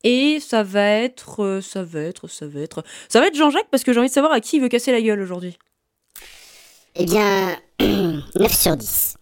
[0.03, 3.69] Et ça va être, euh, ça va être, ça va être, ça va être Jean-Jacques
[3.71, 5.57] parce que j'ai envie de savoir à qui il veut casser la gueule aujourd'hui.
[6.95, 8.21] Eh bien, 9
[8.53, 9.15] sur 10.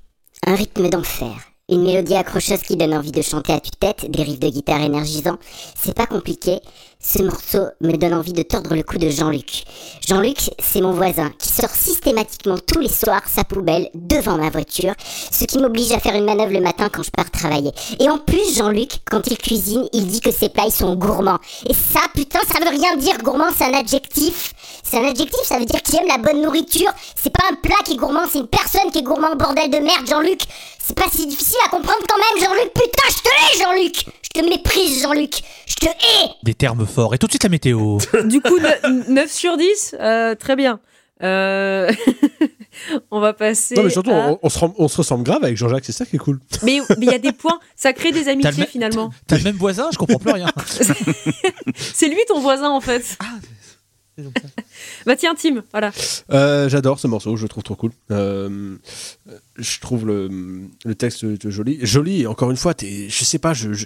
[0.47, 1.35] Un rythme d'enfer.
[1.69, 5.37] Une mélodie accrocheuse qui donne envie de chanter à tue-tête, des riffs de guitare énergisants.
[5.75, 6.59] C'est pas compliqué.
[7.03, 9.63] Ce morceau me donne envie de tordre le cou de Jean-Luc.
[10.07, 14.93] Jean-Luc, c'est mon voisin qui sort systématiquement tous les soirs sa poubelle devant ma voiture,
[15.31, 17.71] ce qui m'oblige à faire une manœuvre le matin quand je pars travailler.
[17.99, 21.39] Et en plus, Jean-Luc, quand il cuisine, il dit que ses plats sont gourmands.
[21.67, 24.53] Et ça, putain, ça veut rien dire gourmand, c'est un adjectif.
[24.83, 26.91] C'est un adjectif, ça veut dire qu'il aime la bonne nourriture.
[27.15, 29.77] C'est pas un plat qui est gourmand, c'est une personne qui est gourmand, bordel de
[29.79, 30.41] merde, Jean-Luc.
[30.79, 32.73] C'est pas si difficile à comprendre quand même, Jean-Luc.
[32.73, 34.05] Putain, je te hais, Jean-Luc.
[34.23, 35.41] Je te méprise, Jean-Luc.
[35.65, 36.29] Je te hais.
[36.43, 37.13] Des termes forts.
[37.15, 37.97] Et tout de suite la météo.
[38.25, 40.79] Du coup, ne- 9 sur 10, euh, très bien.
[41.23, 41.91] Euh,
[43.11, 43.75] on va passer.
[43.75, 45.91] non mais surtout à- on, on se rem- on se ressemble grave avec Jean-Jacques c'est
[45.91, 49.11] ça qui est cool Mais il y a des points, ça crée des amitiés finalement.
[49.27, 50.47] T'as le même voisin, je comprends plus rien.
[51.75, 53.17] C'est lui ton voisin en fait.
[55.05, 55.91] Bah tiens, Tim, voilà.
[56.31, 57.91] Euh, J'adore ce morceau, je le trouve trop cool.
[58.11, 58.75] Euh,
[59.57, 60.29] je trouve le,
[60.85, 61.79] le texte joli.
[61.81, 63.85] Joli, encore une fois, es, je sais pas, je, je-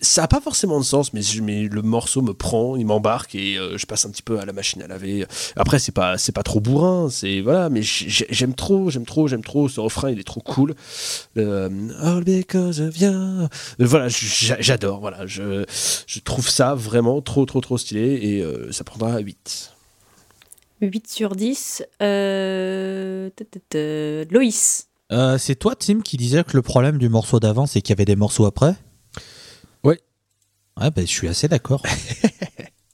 [0.00, 1.22] ça n'a pas forcément de sens, mais,
[1.68, 4.52] le morceau me prend, il m'embarque et euh, je passe un petit peu à la
[4.52, 5.26] machine à laver.
[5.56, 9.28] Après, c'est pas, c'est pas trop bourrin, c'est voilà, mais j'ai- j'aime trop, j'aime trop,
[9.28, 9.68] j'aime trop.
[9.68, 10.74] Ce refrain, il est trop cool.
[11.36, 11.68] Euh,
[12.02, 13.08] All because of you.
[13.08, 13.48] Euh,
[13.78, 15.00] Voilà, j'a- j'adore.
[15.00, 15.64] Voilà, je,
[16.06, 19.72] je trouve ça vraiment trop, trop, trop stylé et euh, ça prendra 8.
[20.82, 21.82] 8 sur 10.
[22.02, 23.30] Euh...
[23.30, 23.78] ta, ta, ta,
[24.34, 24.88] Loïs.
[25.12, 27.96] Euh, c'est toi, Tim, qui disais que le problème du morceau d'avant, c'est qu'il y
[27.96, 28.74] avait des morceaux après?
[30.80, 31.82] Ouais, ben, je suis assez d'accord.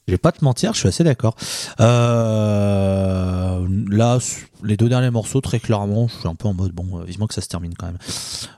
[0.07, 1.35] je vais pas te mentir, je suis assez d'accord.
[1.81, 4.19] Euh, là,
[4.63, 7.27] les deux derniers morceaux, très clairement, je suis un peu en mode, bon, euh, vivement
[7.27, 7.99] que ça se termine quand même.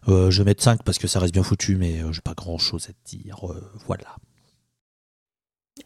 [0.09, 2.35] Euh, je vais mettre 5 parce que ça reste bien foutu, mais euh, j'ai pas
[2.35, 3.51] grand chose à te dire.
[3.51, 4.17] euh, voilà.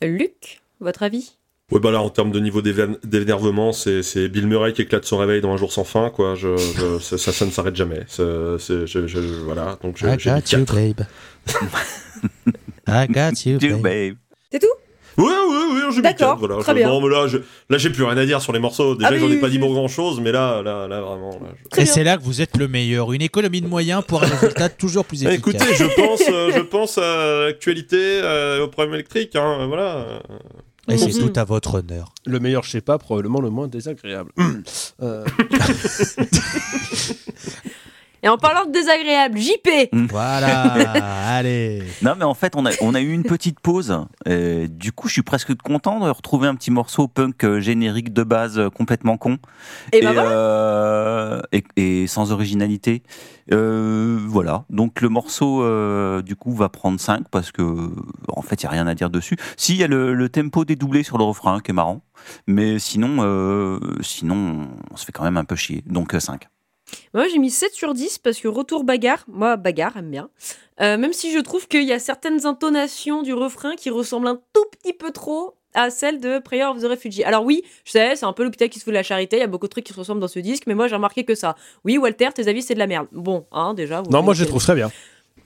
[0.03, 1.33] Luc, votre avis?
[1.71, 5.19] Ouais, bah là, en termes de niveau d'énervement, c'est c'est Bill Murray qui éclate son
[5.19, 6.35] réveil dans Un jour sans fin, quoi.
[6.35, 8.07] Je, je- ça, ça, ça ne s'arrête jamais.
[8.17, 10.95] Je- je- voilà, donc I j'ai j'ai mis got you, 4.
[10.95, 11.07] babe.
[12.89, 13.83] I got you, babe.
[13.83, 14.15] babe.
[14.51, 14.67] C'est tout?
[15.23, 15.33] Ouais,
[15.91, 16.63] je m'y D'accord, tiens, voilà.
[16.63, 16.89] très Je- bien.
[16.89, 18.95] Non, mais là, je- là, j'ai plus rien à dire sur les morceaux.
[18.95, 19.65] Déjà, Ah, j'en ai oui, pas oui, dit oui.
[19.65, 21.31] pour grand chose, mais là, là, là, vraiment.
[21.31, 23.13] là, je- Très Et c'est là que vous êtes le meilleur.
[23.13, 25.55] Une économie de moyens pour un résultat toujours plus Ah, efficace.
[25.55, 30.21] Écoutez, je pense, euh, je pense à l'actualité, euh, au problème électrique, hein, voilà.
[30.91, 31.33] Et c'est Mhm.
[31.33, 32.13] tout à votre honneur.
[32.25, 34.31] Le meilleur, je sais pas, probablement le moins désagréable.
[35.01, 35.25] Euh,
[38.23, 40.73] Et en parlant de désagréable, JP Voilà,
[41.29, 41.83] allez.
[42.03, 43.97] Non, mais en fait, on a, on a eu une petite pause.
[44.27, 48.13] Et du coup, je suis presque content de retrouver un petit morceau punk euh, générique
[48.13, 49.39] de base euh, complètement con.
[49.93, 50.31] Et bah voilà.
[50.31, 53.03] euh, et, et sans originalité.
[53.53, 54.65] Euh, voilà.
[54.69, 57.63] Donc, le morceau, euh, du coup, va prendre 5 parce que,
[58.29, 59.37] en fait, il n'y a rien à dire dessus.
[59.57, 62.03] Si, il y a le, le tempo dédoublé sur le refrain qui est marrant.
[62.47, 65.83] Mais sinon, euh, sinon, on se fait quand même un peu chier.
[65.87, 66.49] Donc, 5.
[67.15, 70.31] Moi, j'ai mis 7 sur 10 parce que retour bagarre, moi, bagarre, aime bien.
[70.81, 74.41] Euh, même si je trouve qu'il y a certaines intonations du refrain qui ressemblent un
[74.53, 77.25] tout petit peu trop à celle de Prayer of the Refugee.
[77.25, 79.41] Alors oui, je sais, c'est un peu l'hôpital qui se fout de la charité, il
[79.41, 81.25] y a beaucoup de trucs qui se ressemblent dans ce disque, mais moi j'ai remarqué
[81.25, 81.57] que ça.
[81.85, 83.07] Oui, Walter, tes avis, c'est de la merde.
[83.13, 84.01] Bon, hein, déjà.
[84.01, 84.91] vous- Non, moi je les trouve très bien.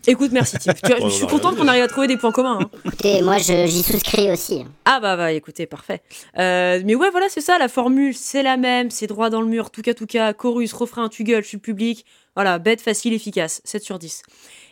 [0.06, 0.56] Écoute, merci
[1.04, 2.58] je suis contente qu'on arrive à trouver des points communs.
[2.62, 2.70] hein.
[2.84, 4.64] Écoutez, moi, j'y souscris aussi.
[4.84, 6.02] Ah bah bah écoutez, parfait.
[6.38, 9.46] Euh, mais ouais, voilà, c'est ça, la formule, c'est la même, c'est droit dans le
[9.46, 12.04] mur, tout cas tout cas, chorus, refrain, tu gueules, je suis public.
[12.34, 14.22] Voilà, bête, facile, efficace, 7 sur 10.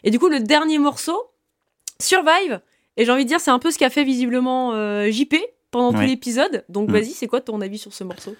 [0.04, 1.30] Et du coup, le dernier morceau,
[2.00, 2.60] Survive,
[2.96, 5.34] et j'ai envie de dire, c'est un peu ce qu'a fait visiblement euh, JP
[5.70, 6.64] pendant tout l'épisode.
[6.68, 6.92] Donc Mm.
[6.92, 8.34] vas-y, c'est quoi ton avis sur ce morceau?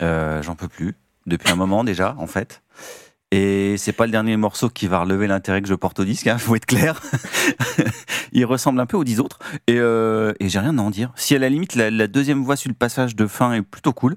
[0.00, 0.96] Euh, J'en peux plus.
[1.26, 2.62] Depuis un moment déjà, en fait.
[3.32, 6.26] Et c'est pas le dernier morceau qui va relever l'intérêt que je porte au disque,
[6.26, 7.00] hein, faut être clair.
[8.32, 9.38] Il ressemble un peu aux dix autres.
[9.66, 11.12] Et, euh, et j'ai rien à en dire.
[11.16, 13.94] Si à la limite, la, la deuxième voix sur le passage de fin est plutôt
[13.94, 14.16] cool.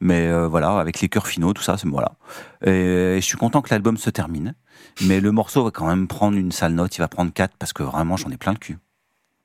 [0.00, 2.16] Mais euh, voilà, avec les chœurs finaux, tout ça, c'est voilà.
[2.64, 4.54] Et, je suis content que l'album se termine.
[5.02, 6.96] Mais le morceau va quand même prendre une sale note.
[6.96, 8.78] Il va prendre 4 parce que vraiment, j'en ai plein le cul.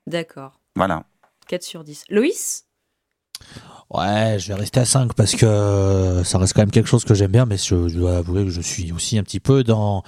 [0.08, 1.04] D'accord, Voilà.
[1.46, 2.04] 4 sur 10.
[2.10, 2.67] Loïs?
[3.90, 7.04] Ouais, je vais rester à 5 parce que euh, ça reste quand même quelque chose
[7.04, 9.64] que j'aime bien, mais je, je dois avouer que je suis aussi un petit peu
[9.64, 10.02] dans.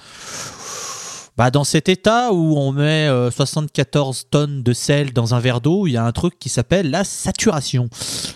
[1.41, 5.59] Bah, dans cet état où on met euh, 74 tonnes de sel dans un verre
[5.59, 7.89] d'eau, il y a un truc qui s'appelle la saturation.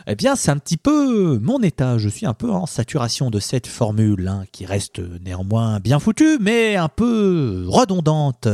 [0.08, 2.00] Eh bien, c'est un petit peu mon état.
[2.00, 6.40] Je suis un peu en saturation de cette formule, hein, qui reste néanmoins bien foutue,
[6.42, 8.48] mais un peu redondante.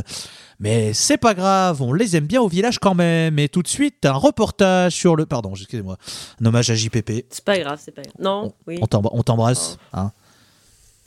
[0.59, 3.39] Mais c'est pas grave, on les aime bien au village quand même.
[3.39, 5.25] Et tout de suite, un reportage sur le.
[5.25, 5.95] Pardon, excusez-moi.
[6.41, 7.25] Un hommage à JPP.
[7.29, 8.15] C'est pas grave, c'est pas grave.
[8.19, 8.79] Non, oui.
[8.81, 9.77] On t'embra- on t'embrasse.
[9.93, 10.11] hein.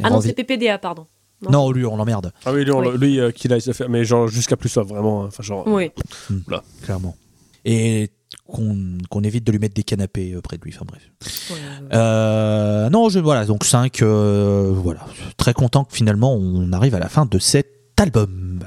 [0.00, 1.06] Et Ah non, c'est PPDA, pardon.
[1.44, 1.50] Non.
[1.66, 2.98] Non, lui, on l'emmerde, Ah oui, lui, on- Oui.
[2.98, 5.24] lui, euh, qu'il a fait, mais genre jusqu'à plus soif, vraiment.
[5.24, 5.28] hein.
[5.40, 5.66] Genre.
[5.66, 5.90] Oui.
[6.82, 7.16] clairement.
[7.64, 8.10] Et
[8.46, 10.72] qu'on évite de lui mettre des canapés euh, près de lui.
[10.74, 11.02] Enfin bref.
[11.50, 11.88] Ouais, ouais.
[11.96, 14.02] Euh, non, je, voilà, donc 5.
[14.02, 15.00] voilà.
[15.36, 17.68] Très content que finalement on arrive à la fin de cet
[17.98, 18.60] album.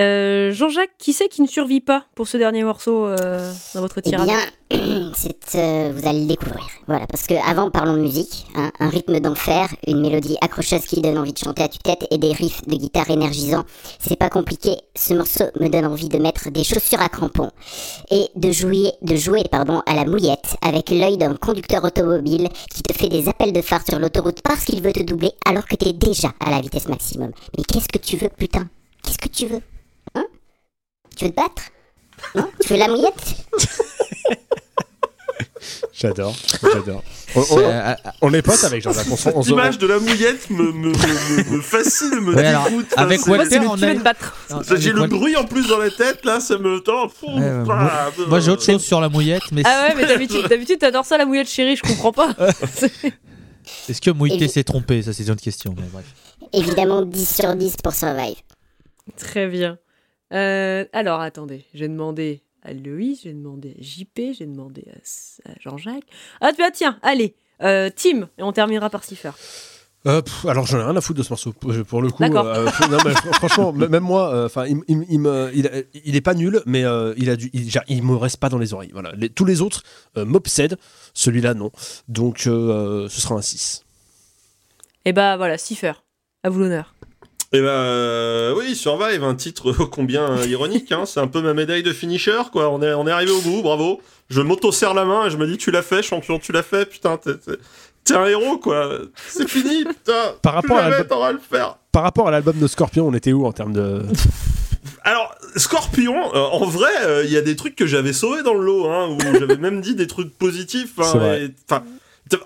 [0.00, 3.98] Euh, Jean-Jacques, qui c'est qui ne survit pas pour ce dernier morceau euh, dans votre
[3.98, 4.26] Eh tirade?
[4.26, 4.38] bien,
[5.14, 6.64] c'est, euh, vous allez le découvrir.
[6.86, 8.46] Voilà, parce que avant, parlons musique.
[8.54, 12.16] hein, un rythme d'enfer, une mélodie accrocheuse qui donne envie de chanter à tue-tête et
[12.16, 13.64] des riffs de guitare énergisants.
[13.98, 14.76] C'est pas compliqué.
[14.96, 17.50] Ce morceau me donne envie de mettre des chaussures à crampons
[18.10, 22.82] et de jouer, de jouer pardon, à la mouillette avec l'œil d'un conducteur automobile qui
[22.82, 25.76] te fait des appels de phare sur l'autoroute parce qu'il veut te doubler alors que
[25.76, 27.32] t'es déjà à la vitesse maximum.
[27.58, 28.66] Mais qu'est-ce que tu veux, putain?
[29.02, 29.60] Qu'est-ce que tu veux?
[31.20, 31.62] Tu veux te battre
[32.34, 33.14] Non Tu veux la mouillette
[35.92, 36.34] J'adore.
[36.62, 37.02] J'adore.
[37.36, 39.06] On, on- Euh, on est potes avec Jean-Jacques.
[39.46, 42.86] L'image de la mouillette me, me, me, me- fascine, me Ouais, dégoûte.
[42.94, 44.34] Enfin, avec c'est Walter, on a- battre.
[44.48, 47.08] Ça, J'ai le bruit en plus dans la tête, là, ça me tend.
[47.08, 50.06] Pff, Ouais, ouais, ah, Moi j'ai autre chose sur la mouillette, mais Ah ouais, mais
[50.06, 52.34] d'habitude, d'habitude, t'adores ça la mouillette chérie, je comprends pas.
[53.88, 55.02] est-ce que Mouité Et- s'est trompé?
[55.02, 55.74] Ça c'est une autre question.
[55.76, 56.06] Mais bref.
[56.54, 58.36] Évidemment 10 sur 10 pour Survive.
[59.18, 59.76] Très bien.
[60.32, 66.04] Euh, alors, attendez, j'ai demandé à Loïs, j'ai demandé à JP, j'ai demandé à, Jean-Jacques.
[66.40, 69.32] Ah, tiens, allez, euh, Tim, et on terminera par Cipher.
[70.06, 72.22] Euh, pff, alors j'en ai rien à foutre de ce morceau pour le coup.
[72.22, 76.84] Euh, non, mais franchement, même moi, enfin, il, il- il il, est pas nul, mais
[77.18, 78.92] il a du, il, me reste pas dans les oreilles.
[78.94, 79.82] Voilà, Les- tous les autres
[80.16, 80.78] m'obsèdent,
[81.12, 81.70] celui-là non.
[82.08, 83.84] Donc ce sera un 6
[85.04, 85.92] Et bah voilà, Cipher,
[86.44, 86.94] à vous l'honneur.
[87.52, 90.92] Et ben euh, oui, Survive, un titre combien ironique.
[90.92, 92.70] Hein, c'est un peu ma médaille de finisher, quoi.
[92.70, 94.00] On est, on est arrivé au bout, bravo.
[94.28, 96.86] Je m'auto-serre la main et je me dis, tu l'as fait, champion, tu l'as fait,
[96.86, 98.98] putain, t'es, un héros, quoi.
[99.28, 100.34] C'est fini, putain.
[100.42, 101.76] Par rapport à le faire.
[101.90, 104.02] Par rapport à l'album de Scorpion, on était où en termes de
[105.02, 108.54] Alors, Scorpion, euh, en vrai, euh, il y a des trucs que j'avais sauvés dans
[108.54, 110.98] le lot, hein, où j'avais même dit des trucs positifs.
[111.00, 111.50] hein, et-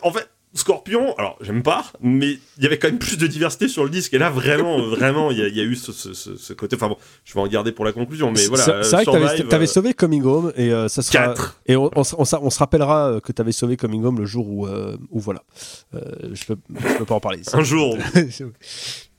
[0.03, 3.67] en fait, Scorpion, alors j'aime pas, mais il y avait quand même plus de diversité
[3.69, 4.15] sur le disque.
[4.15, 6.53] Et là, vraiment, vraiment, il y, a- il y a eu ce, ce- ce- ce
[6.53, 6.77] côté.
[6.77, 8.65] Enfin bon, je vais en garder pour la conclusion, mais voilà.
[8.83, 9.11] C'est vrai que
[9.49, 11.27] t'avais- euh, sauvé Coming Home et euh, ça sera.
[11.27, 11.61] 4.
[11.67, 14.67] Et on, on, on se rappellera euh, que t'avais sauvé Coming Home le jour où,
[14.67, 15.43] euh, où voilà.
[15.95, 16.01] Euh,
[16.33, 17.51] je, peux, je peux pas en parler ici.
[17.53, 17.99] Un jour,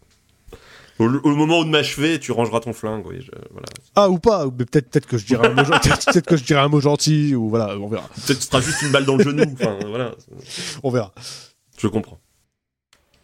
[0.99, 3.05] au, au moment où de m'achever, tu rangeras ton flingue.
[3.05, 3.67] Oui, je- voilà.
[3.95, 6.61] ah ou pas, mais peut-être que je dirai un mot gentil, peut-être que je dirai
[6.61, 9.15] un mot gentil ou voilà, on verra, Peut-être que ce sera juste une balle dans
[9.17, 9.43] le genou.
[9.53, 10.11] Enfin, voilà.
[10.83, 11.13] on verra.
[11.77, 12.19] Je comprends.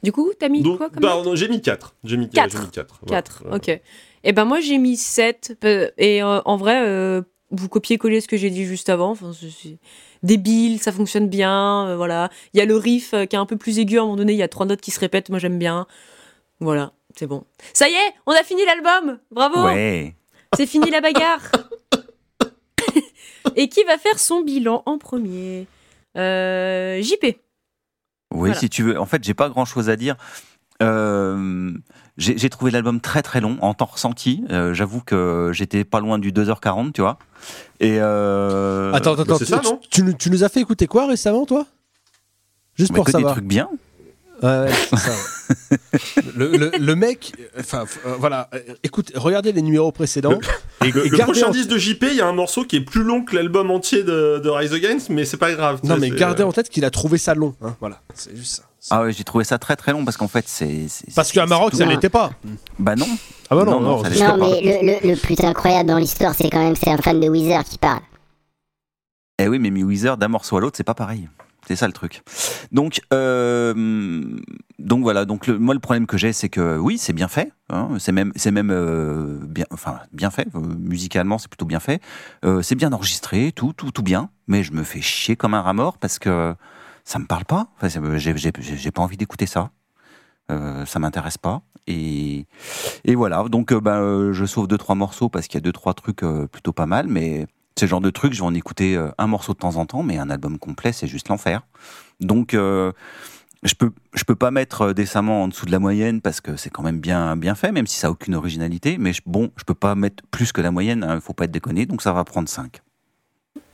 [0.03, 1.95] Du coup, t'as mis Donc, quoi comme j'ai mis 4.
[2.03, 2.51] J'ai mis Quatre.
[2.57, 3.01] j'ai mis 4.
[3.07, 3.81] 4, ok.
[4.23, 5.57] Et ben moi j'ai mis 7.
[5.97, 7.21] Et euh, en vrai, euh,
[7.51, 9.11] vous copiez-collez ce que j'ai dit juste avant.
[9.11, 9.77] Enfin, c'est-
[10.23, 11.87] débile, ça fonctionne bien.
[11.87, 12.29] euh, voilà.
[12.53, 14.17] Il y a le riff euh, qui est un peu plus aigu à un moment
[14.17, 14.33] donné.
[14.33, 15.29] Il y a trois notes qui se répètent.
[15.29, 15.85] Moi j'aime bien.
[16.59, 17.43] Voilà, c'est bon.
[17.73, 19.19] Ça y est, on a fini l'album.
[19.31, 19.63] Bravo.
[19.65, 20.15] Ouais.
[20.55, 21.41] C'est fini la bagarre.
[23.55, 25.67] Et qui va faire son bilan en premier
[26.17, 27.23] Euh, JP.
[27.23, 27.35] Oui,
[28.31, 28.53] Voilà.
[28.55, 28.99] si tu veux.
[28.99, 30.15] En fait, j'ai pas grand chose à dire.
[30.81, 31.71] Euh,
[32.17, 34.43] j'ai trouvé l'album très très long en temps ressenti.
[34.49, 37.17] Euh, J'avoue que j'étais pas loin du 2h40, tu vois.
[37.79, 40.59] Et euh, attends, attends, bah, c'est tu, ça, non tu, tu- tu nous as fait
[40.61, 41.65] écouter quoi récemment, toi?
[42.75, 43.33] Juste mais pour que des savoir.
[43.33, 43.69] trucs bien.
[44.41, 45.77] Ouais, ouais, c'est ça, ouais.
[46.35, 50.39] le, le- le mec, enfin euh, voilà, euh, écoute, regardez les numéros précédents.
[50.83, 52.63] et, Le, et le gardez prochain en- disque de JP, il y a un morceau
[52.63, 55.79] qui est plus long que l'album entier de, de Rise Against, mais c'est pas grave.
[55.83, 57.53] Non mais gardez euh, en tête qu'il a trouvé ça long.
[57.61, 58.63] hein, voilà, c'est juste ça.
[58.89, 60.87] Ah ouais, j'ai trouvé ça très très long parce qu'en fait, c'est.
[61.15, 62.31] Parce qu'à Maroc, ça l'était pas.
[62.79, 63.05] Bah non.
[63.51, 66.63] Ah bah non, Non, non, mais le, le, le plus incroyable dans l'histoire, c'est quand
[66.63, 68.01] même que c'est un fan de Weezer qui parle.
[69.37, 71.27] Eh oui, mais mi Weezer d'un morceau à l'autre, c'est pas pareil.
[71.71, 72.21] C'est ça le truc.
[72.73, 73.73] Donc, euh,
[74.77, 75.23] donc voilà.
[75.23, 77.53] Donc le- moi, le problème que j'ai, c'est que oui, c'est bien fait.
[77.69, 80.49] hein, c'est même, c'est même euh, bien, enfin bien fait.
[80.53, 82.01] euh, musicalement, c'est plutôt bien fait.
[82.61, 84.29] C'est bien enregistré, tout, tout, tout bien.
[84.47, 86.53] Mais je me fais chier comme un rat mort parce que
[87.05, 87.67] ça me parle pas.
[87.81, 87.87] Enfin,
[88.17, 89.71] j'ai, pas envie d'écouter ça.
[90.49, 91.61] Ça m'intéresse pas.
[91.87, 92.47] Et,
[93.05, 93.45] et voilà.
[93.47, 96.25] Donc, ben, euh, je sauve deux trois morceaux parce qu'il y a deux trois trucs
[96.51, 97.47] plutôt pas mal, mais
[97.79, 100.03] le genre de truc, je vais en écouter euh, un morceau de temps en temps,
[100.03, 101.61] mais un album complet, c'est juste l'enfer.
[102.19, 102.91] Donc, euh,
[103.63, 106.55] je peux, je peux pas mettre euh, décemment en dessous de la moyenne parce que
[106.57, 108.97] c'est quand même bien, bien fait, même si ça a aucune originalité.
[108.97, 111.85] Mais bon, je peux pas mettre plus que la moyenne, il faut pas être déconné,
[111.85, 112.81] donc ça va prendre 5.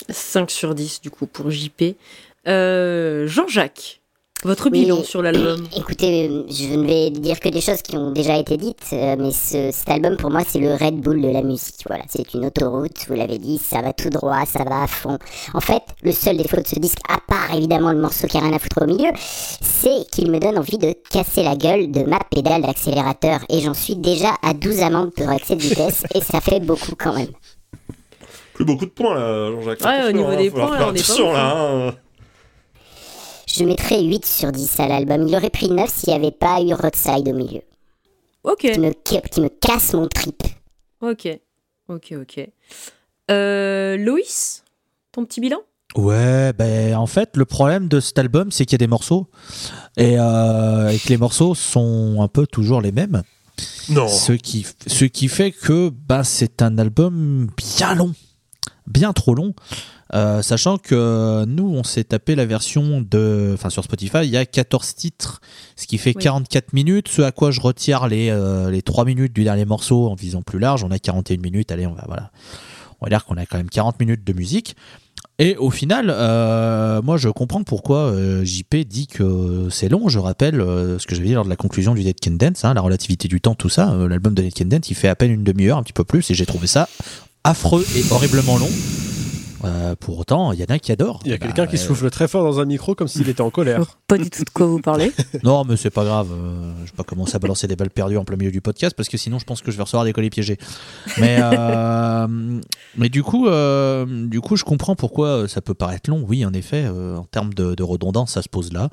[0.09, 1.95] 5 sur 10 du coup pour JP.
[2.45, 4.01] Jean-Jacques,
[4.43, 8.37] votre bilan sur l'album Écoutez, je ne vais dire que des choses qui ont déjà
[8.37, 11.41] été dites, euh, mais ce- cet album pour moi c'est le Red Bull de la
[11.41, 11.83] musique.
[11.87, 15.17] Voilà, c'est une autoroute, vous l'avez dit, ça va tout droit, ça va à fond.
[15.53, 18.41] En fait, le seul défaut de ce disque, à part évidemment le morceau qui a
[18.41, 22.03] rien à foutre au milieu, c'est qu'il me donne envie de casser la gueule de
[22.03, 23.39] ma pédale d'accélérateur.
[23.49, 26.93] Et j'en suis déjà à 12 amendes pour excès de vitesse, et ça fait beaucoup
[26.97, 27.31] quand même.
[28.53, 29.81] Plus beaucoup de points là, Jean-Jacques.
[29.83, 31.93] Ouais, au niveau hein, des points, là, on est pas attention, ouf, là.
[33.57, 35.27] Je mettrais 8 sur 10 à l'album.
[35.27, 37.61] Il aurait pris 9 s'il n'y avait pas eu Roadside au milieu.
[38.43, 40.43] Ok, Qui me, qui, qui me casse mon trip.
[41.01, 41.39] ok,
[41.89, 42.49] ok, ok.
[43.31, 44.63] Euh, Loïs,
[45.11, 45.57] ton petit bilan?
[45.95, 49.27] Ouais, ben en fait, le problème de cet album, c'est qu'il y a des morceaux
[49.97, 53.23] et, euh, et que les morceaux sont un peu toujours les mêmes.
[53.89, 54.07] Non.
[54.07, 58.13] Ce qui, ce qui fait que bah, c'est un album bien long,
[58.85, 59.53] bien trop long.
[60.13, 63.51] Euh, sachant que nous, on s'est tapé la version de.
[63.53, 65.41] Enfin, sur Spotify, il y a 14 titres,
[65.75, 66.23] ce qui fait Oui.
[66.23, 67.07] 44 minutes.
[67.07, 70.41] Ce à quoi je retire les, euh, les 3 minutes du dernier morceau en visant
[70.41, 70.83] plus large.
[70.83, 71.71] On a 41 minutes.
[71.71, 72.31] Allez, on va, voilà.
[72.99, 74.75] On va dire qu'on a quand même 40 minutes de musique.
[75.39, 80.09] Et au final, euh, moi je comprends pourquoi euh, JP dit que c'est long.
[80.09, 82.65] Je rappelle euh, ce que j'avais dit lors de la conclusion du Dead Can Dance,
[82.65, 83.95] hein, la relativité du temps, tout ça.
[84.09, 86.31] L'album de Dead Can Dance, il fait à peine une demi-heure, un petit peu plus,
[86.31, 86.89] et j'ai trouvé ça
[87.43, 88.69] affreux et horriblement long.
[89.63, 91.19] Euh, pour autant, il y en a qui adorent.
[91.25, 93.27] Il y a Bah, quelqu'un qui euh, souffle très fort dans un micro comme s'il
[93.27, 93.97] était en colère.
[94.07, 95.11] Pas du tout de quoi vous parlez.
[95.43, 96.27] Non, mais c'est pas grave.
[96.31, 98.95] euh, je vais pas commencer à balancer des balles perdues en plein milieu du podcast
[98.95, 100.57] parce que sinon, je pense que je vais recevoir des colis piégés.
[101.17, 102.27] Mais, euh,
[102.97, 106.23] mais du coup, euh, du coup, je comprends pourquoi ça peut paraître long.
[106.27, 108.89] Oui, en effet, euh, en termes de, de redondance, ça se pose là.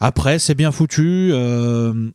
[0.00, 1.30] Après, c'est bien foutu.
[1.32, 2.10] euh,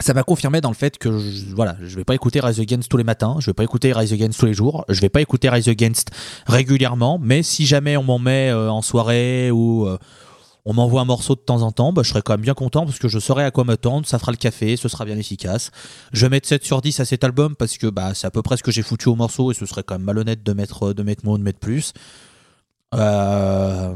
[0.00, 2.88] ça m'a confirmé dans le fait que je, voilà, je vais pas écouter Rise Against
[2.88, 5.20] tous les matins, je vais pas écouter Rise Against tous les jours, je vais pas
[5.20, 6.10] écouter Rise Against
[6.46, 9.98] régulièrement, mais si jamais on m'en met euh, en soirée ou euh,
[10.64, 12.84] on m'envoie un morceau de temps en temps, bah, je serai quand même bien content
[12.84, 15.70] parce que je saurai à quoi m'attendre, ça fera le café, ce sera bien efficace.
[16.12, 18.42] Je vais mettre 7 sur 10 à cet album parce que bah, c'est à peu
[18.42, 20.92] près ce que j'ai foutu au morceau et ce serait quand même malhonnête de mettre,
[20.92, 21.92] de mettre moins ou de mettre plus.
[22.92, 23.94] Euh,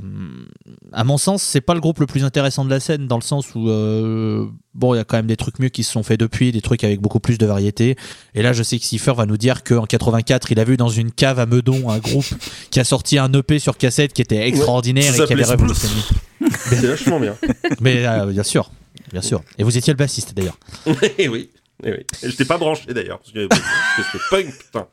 [0.92, 3.22] à mon sens, c'est pas le groupe le plus intéressant de la scène, dans le
[3.22, 6.04] sens où, euh, bon, il y a quand même des trucs mieux qui se sont
[6.04, 7.96] faits depuis, des trucs avec beaucoup plus de variété.
[8.34, 10.88] Et là, je sais que Cipher va nous dire qu'en 84, il a vu dans
[10.88, 12.26] une cave à Meudon un groupe
[12.70, 16.00] qui a sorti un EP sur cassette qui était extraordinaire et qui avait révolutionné.
[16.50, 17.36] C'est vachement bien.
[17.80, 18.70] Mais euh, bien sûr,
[19.10, 19.42] bien sûr.
[19.58, 20.58] Et vous étiez le bassiste d'ailleurs.
[20.86, 21.50] Oui.
[21.82, 22.06] Oui.
[22.22, 24.86] Et j'étais pas branché d'ailleurs, parce que, parce que c'était punk, putain.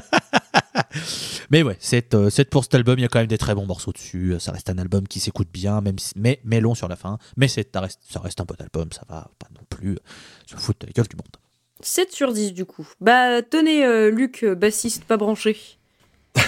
[1.50, 3.54] Mais ouais, c'est euh, c'est pour cet album, il y a quand même des très
[3.54, 4.34] bons morceaux dessus.
[4.40, 7.18] Ça reste un album qui s'écoute bien, même si- mais, mais long sur la fin.
[7.36, 9.96] Mais c'est- ça reste, ça reste un bon album, ça va pas non plus
[10.46, 11.26] se foutre de la gueule du monde.
[11.80, 12.88] 7 sur 10 du coup.
[13.00, 15.56] Bah tenez euh, Luc, euh, bassiste pas branché.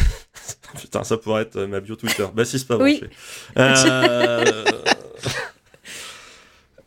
[0.81, 2.27] Putain, ça pourrait être euh, ma bio Twitter.
[2.35, 2.99] Bassiste pas Oui.
[3.01, 3.11] branché.
[3.59, 4.65] Euh,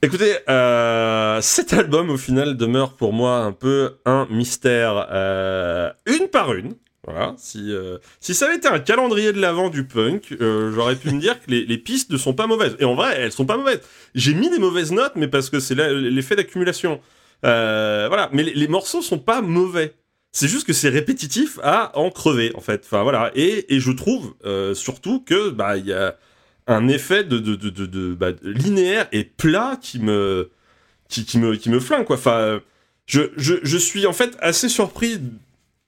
[0.03, 6.27] Écoutez, euh, cet album au final demeure pour moi un peu un mystère, euh, une
[6.27, 6.73] par une.
[7.03, 7.35] Voilà.
[7.37, 11.11] Si, euh, si ça avait été un calendrier de l'avant du punk, euh, j'aurais pu
[11.11, 12.75] me dire que les, les pistes ne sont pas mauvaises.
[12.79, 13.81] Et en vrai, elles sont pas mauvaises.
[14.15, 16.99] J'ai mis des mauvaises notes, mais parce que c'est l'effet d'accumulation.
[17.45, 18.29] Euh, voilà.
[18.33, 19.93] Mais les, les morceaux sont pas mauvais.
[20.31, 22.83] C'est juste que c'est répétitif à en crever, en fait.
[22.85, 23.31] Enfin, voilà.
[23.35, 26.15] Et, et je trouve euh, surtout que bah il y a
[26.67, 30.49] un effet de, de, de, de, bah, linéaire et plat qui me
[31.09, 32.15] qui, me qui me flingue quoi.
[32.15, 32.59] Enfin, euh,
[33.05, 35.19] je, je, je suis en fait assez surpris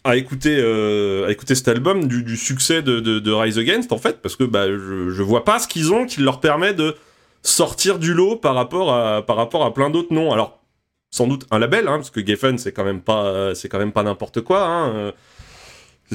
[0.03, 3.97] à écouter euh, à écouter cet album du, succès de, de, de Rise Against en
[3.97, 6.95] fait parce que bah je, je vois pas ce qu'ils ont qui leur permet de
[7.41, 10.33] sortir du lot par rapport à par rapport à plein d'autres noms.
[10.33, 10.59] Alors
[11.11, 13.93] sans doute un label, hein, parce que Geffen c'est quand même pas c'est quand même
[13.93, 14.65] pas n'importe quoi.
[14.65, 15.13] Hein.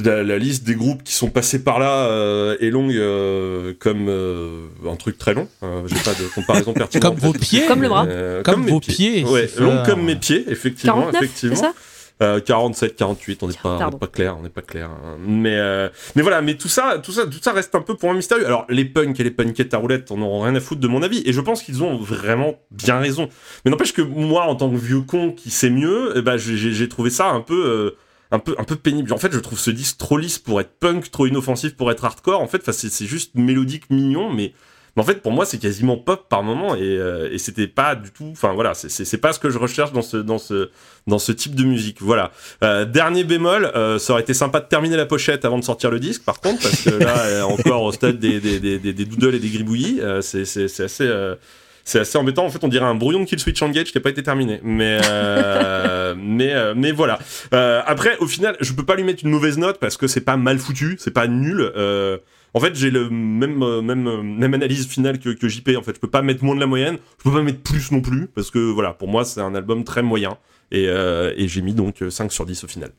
[0.04, 4.06] La, la liste des groupes qui sont passés par là euh, est longue euh, comme
[4.08, 5.48] euh, un truc très long.
[5.62, 7.18] Euh, J'ai pas de comparaison pertinente.
[7.20, 7.66] Comme vos pieds.
[7.66, 8.06] Comme le bras.
[8.06, 11.10] Euh, Comme vos pieds, Ouais, c'est long comme mes pieds, effectivement.
[11.10, 11.56] 49, c'est effectivement.
[11.56, 11.72] ça
[12.20, 14.90] Euh, 47, 48, on n'est pas, on pas clair, on n'est pas clair.
[14.90, 15.16] hein.
[15.24, 18.10] Mais, euh, mais voilà, mais tout ça, tout ça, tout ça reste un peu pour
[18.10, 18.44] un mystérieux.
[18.44, 21.02] Alors, les punks et les punkettes à roulettes, on n'auront rien à foutre de mon
[21.04, 21.22] avis.
[21.26, 23.28] Et je pense qu'ils ont vraiment bien raison.
[23.64, 26.56] Mais n'empêche que moi, en tant que vieux con qui sait mieux, eh ben, j'ai-
[26.56, 27.96] j'ai j'ai trouvé ça un peu, euh,
[28.30, 29.12] un peu, un peu pénible.
[29.12, 32.05] En fait, je trouve ce disque trop lisse pour être punk, trop inoffensif pour être
[32.05, 32.40] hardcore.
[32.40, 34.52] En fait, enfin, c'est juste mélodique, mignon, mais
[34.96, 37.94] mais en fait, pour moi, c'est quasiment pop par moment et, euh, et c'était pas
[37.94, 38.30] du tout.
[38.32, 40.70] Enfin voilà, c'est- pas ce que je recherche dans ce dans ce
[41.06, 41.98] dans ce type de musique.
[42.00, 42.32] Voilà.
[42.64, 45.90] Euh, dernier bémol, euh, ça aurait été sympa de terminer la pochette avant de sortir
[45.92, 49.05] le disque, par contre, parce que là, euh, encore au stade des des des, des,
[49.05, 51.09] doodles et des gribouillis, euh, c'est c'est c'est assez.
[51.89, 52.44] C'est assez embêtant.
[52.44, 54.60] En fait, on dirait un brouillon de Kill Switch Engage qui n'a pas été terminé.
[54.62, 57.19] Mais, euh, mais, euh, mais voilà.
[57.55, 60.20] Euh, après, au final, je peux pas lui mettre une mauvaise note parce que c'est
[60.20, 61.60] pas mal foutu, c'est pas nul.
[61.77, 62.19] Euh,
[62.55, 65.70] en fait, j'ai le même, même, même analyse finale que, que JP.
[65.78, 67.90] En fait, je peux pas mettre moins de la moyenne, je peux pas mettre plus
[67.93, 70.36] non plus parce que voilà, pour moi, c'est un album très moyen
[70.70, 72.90] et, euh, et j'ai mis donc euh, 5 sur 10 au final.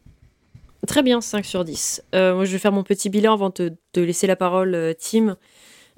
[0.87, 2.03] Très bien, 5 sur 10.
[2.15, 5.35] Euh, moi, je vais faire mon petit bilan avant de te laisser la parole, Tim.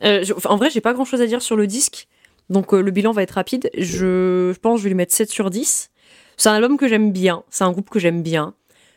[0.03, 2.07] Euh, je- en vrai, j'ai pas grand chose à dire sur le disque,
[2.51, 3.71] donc euh, le bilan va être rapide.
[3.75, 5.89] Je, pense que je vais lui mettre 7 sur 10.
[6.37, 8.53] C'est un album que j'aime bien, c'est un groupe que j'aime bien.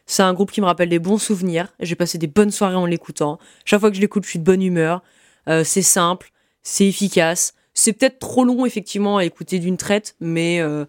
[0.06, 1.68] C'est un groupe qui me rappelle des bons souvenirs.
[1.80, 3.38] J'ai passé des bonnes soirées en l'écoutant.
[3.64, 5.02] Chaque fois que je l'écoute, je suis de bonne humeur.
[5.48, 6.30] Euh, c'est simple,
[6.62, 7.54] c'est efficace.
[7.72, 10.84] C'est peut-être trop long, effectivement, à écouter d'une traite, mais, euh,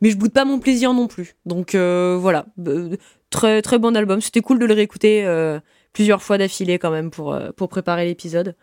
[0.00, 1.36] mais je boude pas mon plaisir non plus.
[1.46, 2.46] Donc euh, voilà.
[3.30, 4.20] Très très bon album.
[4.20, 5.24] C'était cool de le réécouter
[5.92, 8.56] plusieurs fois d'affilée quand même pour, euh, pour préparer l'épisode.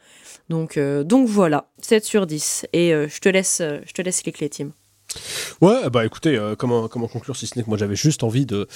[0.50, 2.68] Donc, euh, donc voilà, 7 sur 10.
[2.74, 4.72] Et euh, je, te laisse, je te laisse les clés, Tim.
[5.62, 8.46] Ouais, bah écoutez, euh, comment, comment conclure si ce n'est que moi j'avais juste envie
[8.46, 8.68] de,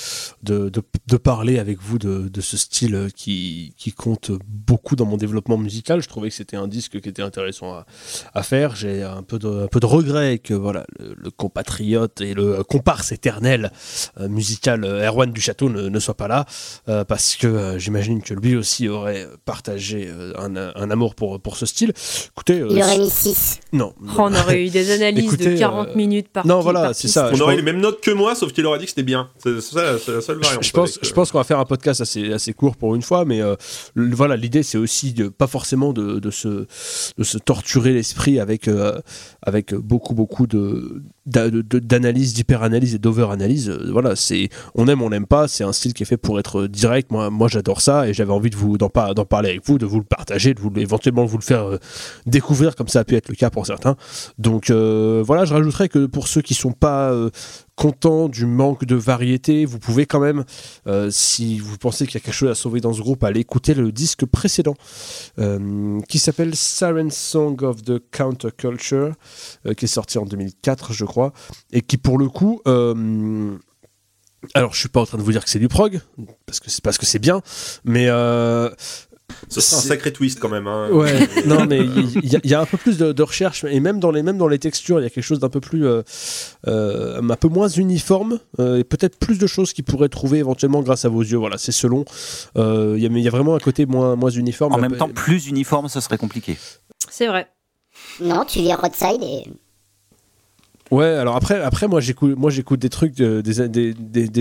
[0.43, 4.95] de, de, de parler avec vous de, de ce style euh, qui, qui compte beaucoup
[4.95, 6.01] dans mon développement musical.
[6.01, 7.85] Je trouvais que c'était un disque qui était intéressant à,
[8.33, 8.75] à faire.
[8.75, 12.63] J'ai un peu de, un peu de regret que voilà, le, le compatriote et le
[12.63, 13.71] comparse éternel
[14.19, 16.45] euh, musical Erwan du Château ne, ne soit pas là,
[16.87, 21.57] euh, parce que euh, j'imagine que lui aussi aurait partagé un, un amour pour, pour
[21.57, 21.93] ce style.
[22.31, 23.59] Écoutez, euh, Il aurait mis 6.
[23.73, 23.93] non.
[24.01, 27.07] Oh, on aurait eu des analyses Écoutez, de 40 euh, minutes par non, voilà, c'est
[27.07, 27.29] ça.
[27.33, 29.29] On aurait pense- les mêmes notes que moi, sauf qu'il aurait dit que c'était bien.
[29.43, 30.63] C'est ça, c'est la seule variante.
[30.63, 32.95] Je pense, avec, je euh, pense qu'on va faire un podcast assez, assez court pour
[32.95, 33.55] une fois, mais euh,
[33.95, 36.65] le- voilà, l'idée c'est aussi de, pas forcément de, de, se,
[37.17, 38.99] de se torturer l'esprit avec, euh,
[39.41, 43.69] avec beaucoup, beaucoup de, d'a- de- de- d'analyse, d'hyper-analyse et d'over-analyse.
[43.69, 46.39] Euh, Voilà, c'est, on aime, on n'aime pas, c'est un style qui est fait pour
[46.39, 47.11] être direct.
[47.11, 49.77] Moi, moi j'adore ça et j'avais envie de vous, d'en, par- d'en parler avec vous,
[49.77, 51.77] de vous le partager, de vous, le- éventuellement vous le faire euh,
[52.25, 53.95] découvrir, comme ça a pu être le cas pour certains.
[54.37, 57.29] Donc euh, voilà, je rajouterais que pour ceux qui sont pas euh,
[57.75, 60.43] contents du manque de variété, vous pouvez quand même,
[60.87, 63.41] euh, si vous pensez qu'il y a quelque chose à sauver dans ce groupe, aller
[63.41, 64.75] écouter le disque précédent
[65.39, 69.13] euh, qui s'appelle Siren Song of the Counterculture,
[69.77, 71.33] qui est sorti en 2004, je crois,
[71.71, 72.61] et qui pour le coup.
[74.53, 75.99] alors, je suis pas en train de vous dire que c'est du prog,
[76.45, 77.41] parce que c'est parce que c'est bien,
[77.83, 78.69] mais euh,
[79.49, 80.67] Ce serait un sacré twist quand même.
[80.67, 80.89] Hein.
[80.91, 83.63] Ouais, non, mais il y, a- il y a un peu plus de, de recherche,
[83.63, 85.59] et même dans les, même dans les textures, il y a quelque chose d'un peu
[85.59, 85.85] plus.
[85.87, 86.01] euh,
[86.67, 90.81] euh, un peu moins uniforme, euh, et peut-être plus de choses qu'ils pourraient trouver éventuellement
[90.81, 91.37] grâce à vos yeux.
[91.37, 92.05] Voilà, c'est selon.
[92.57, 94.73] Euh, Il y, a- mais il y a vraiment un côté moins, moins uniforme.
[94.73, 96.57] En même peu- temps, plus uniforme, ce serait compliqué.
[97.09, 97.47] C'est vrai.
[98.21, 99.43] Non, tu viens Roadside et.
[100.91, 103.93] Ouais, alors après, après moi j'écoute, moi j'écoute des trucs, de- des, des,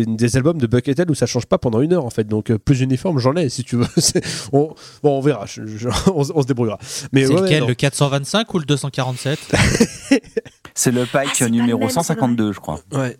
[0.06, 2.58] des, albums de Buckethead où ça change pas pendant une heure en fait, donc euh,
[2.58, 3.86] plus uniforme j'en ai si tu veux.
[3.98, 6.78] C'est- on, bon, on verra, je- je- on, se- on se débrouillera.
[7.12, 7.68] Mais C'est ouais, lequel non.
[7.68, 9.38] Le 425 ou le 247
[10.74, 12.80] C'est le Ah, Pike pas numéro même, c'est 152, je crois.
[12.92, 13.18] Ouais.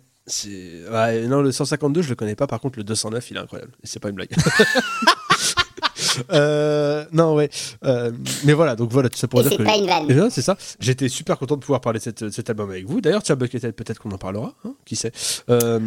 [0.91, 2.45] Ouais, non, le 152, je le connais pas.
[2.47, 3.71] Par contre, le 209, il est incroyable.
[3.83, 4.29] Et c'est pas une blague.
[6.31, 7.49] Euh, non, ouais.
[7.85, 8.11] Euh,
[8.45, 10.07] mais voilà, donc voilà, tout ça pour Et dire c'est pas une vanne.
[10.15, 10.57] Non, c'est ça.
[10.79, 13.01] J'étais super content de pouvoir parler de, cette- de cet album avec vous.
[13.01, 14.53] D'ailleurs, tiens, Buckethead, peut-être qu'on en parlera.
[14.65, 15.11] hein, qui sait
[15.49, 15.79] Euh,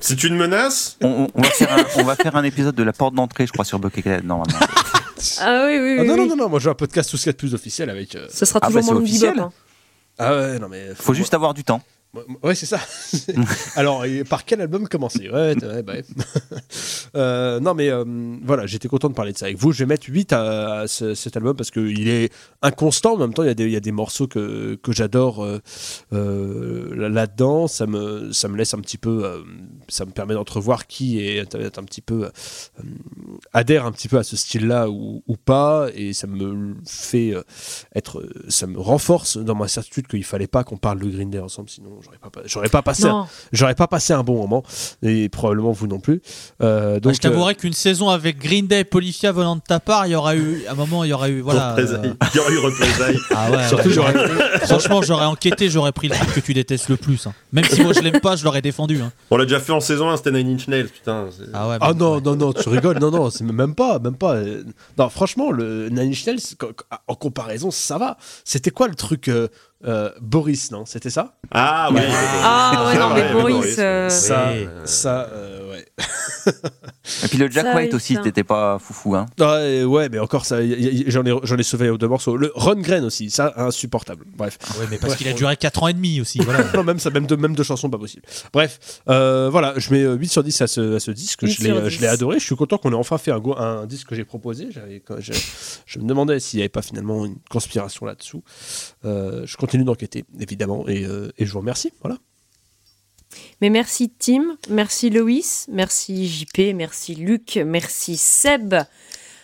[0.00, 0.96] C'est une menace?
[1.02, 3.64] On, va faire un, on va faire un épisode de la porte d'entrée, je crois,
[3.64, 4.58] sur Buckethead, normalement.
[5.40, 5.96] Ah oui, oui, oui.
[6.00, 6.18] ah, non, oui.
[6.20, 7.88] non, non, non, moi j'ai un podcast tout ce qu'il y a de plus officiel
[7.90, 8.14] avec.
[8.14, 9.32] euh, Ce sera Ah, toujours bah, c'est mon officiel.
[9.34, 9.44] bebop.
[9.46, 9.52] hein.
[10.18, 10.88] Ah ouais, non, mais.
[10.94, 11.80] Faut juste avoir du temps.
[12.16, 12.80] Ouais, Ouais, c'est ça.
[13.76, 15.28] Alors, par quel album commencer?
[15.30, 16.06] Ouais, t- ouais, bref.
[17.14, 18.04] Euh, non, mais euh,
[18.44, 19.72] voilà, j'étais content de parler de ça avec vous.
[19.72, 22.30] Je vais mettre 8 à, à ce- cet album parce qu'il est
[22.60, 23.14] inconstant.
[23.14, 25.42] En même temps, il y a des, morceaux que, que j'adore
[26.12, 27.68] euh, là- là-dedans.
[27.68, 29.44] Ça me, ça me laisse un petit peu.
[29.88, 32.28] ça me permet d'entrevoir qui est, un petit peu.
[33.54, 35.88] adhère un petit peu à ce style-là ou, pas.
[35.94, 37.34] Et ça me fait
[37.94, 38.28] être.
[38.48, 41.70] Ça me renforce dans ma certitude qu'il fallait pas qu'on parle de Green Day ensemble,
[41.70, 43.08] sinon j'aurais pas, j'aurais pas passé.
[43.52, 44.62] J'aurais pas passé un bon moment
[45.02, 46.22] et probablement vous non plus.
[46.62, 50.06] Euh, Donc, je t'avouerais qu'une saison avec Green Day et Polyphia venant de ta part,
[50.06, 51.40] il y aura eu, à un moment, il y aurait eu.
[51.40, 51.70] Voilà.
[51.70, 52.00] Représailles.
[52.22, 53.18] euh, Il y aurait eu représailles.
[53.30, 53.90] Ah ouais, Surtout,
[54.66, 57.26] Franchement, j'aurais enquêté, j'aurais pris le truc que tu détestes le plus.
[57.26, 57.34] hein.
[57.52, 59.00] Même si moi je l'aime pas, je l'aurais défendu.
[59.00, 59.12] hein.
[59.30, 61.26] On l'a déjà fait en saison 1, c'était Nine Inch Nails, putain.
[61.36, 61.76] c'est- Ah ouais.
[61.80, 62.20] Ah non, ouais.
[62.24, 64.34] non, non, tu rigoles, non, non, c'est même pas, même pas.
[64.34, 64.62] euh,
[64.98, 66.40] Non, franchement, le Nine Inch Nails,
[67.08, 68.16] en comparaison, ça va.
[68.44, 69.48] C'était quoi le truc euh,
[69.84, 71.34] euh, Boris, non C'était ça?
[71.52, 72.00] Ah oui.
[72.42, 74.68] Ah, ouais, non, mais Boris, euh, Ça, Oui.
[74.84, 75.55] ça, euh.
[77.24, 78.20] Et puis le Jack Ça, White aussi, ça.
[78.20, 79.26] t'étais pas foufou, hein.
[79.38, 82.36] Ouais, ouais, mais encore ça, y- y- j'en ai, j'en ai sauvé deux morceaux.
[82.36, 84.24] Le Ron Gren aussi, ça, insupportable.
[84.36, 84.58] Bref.
[84.78, 86.38] Ouais, mais parce qu'il a duré 4 ans et demi aussi.
[86.40, 86.64] Voilà.
[86.74, 88.22] non, même ça, même deux, même deux chansons, pas possible.
[88.52, 91.42] Bref, euh, voilà, je mets euh, 8 sur 10 à ce, à ce disque.
[91.42, 92.12] 8 Je l'ai, sur euh, je l'ai 10.
[92.12, 92.38] adoré.
[92.38, 94.68] Je suis content qu'on ait enfin fait un, go- un disque que j'ai proposé.
[94.70, 95.32] J'avais- quand je,
[95.86, 98.42] je me demandais s'il n'y avait pas finalement une conspiration là-dessous.
[99.04, 101.92] Euh, je continue d'enquêter, évidemment, et, euh, et je vous remercie.
[102.02, 102.18] Voilà.
[103.60, 108.74] Mais merci Tim, merci Loïs, merci JP, merci Luc, merci Seb.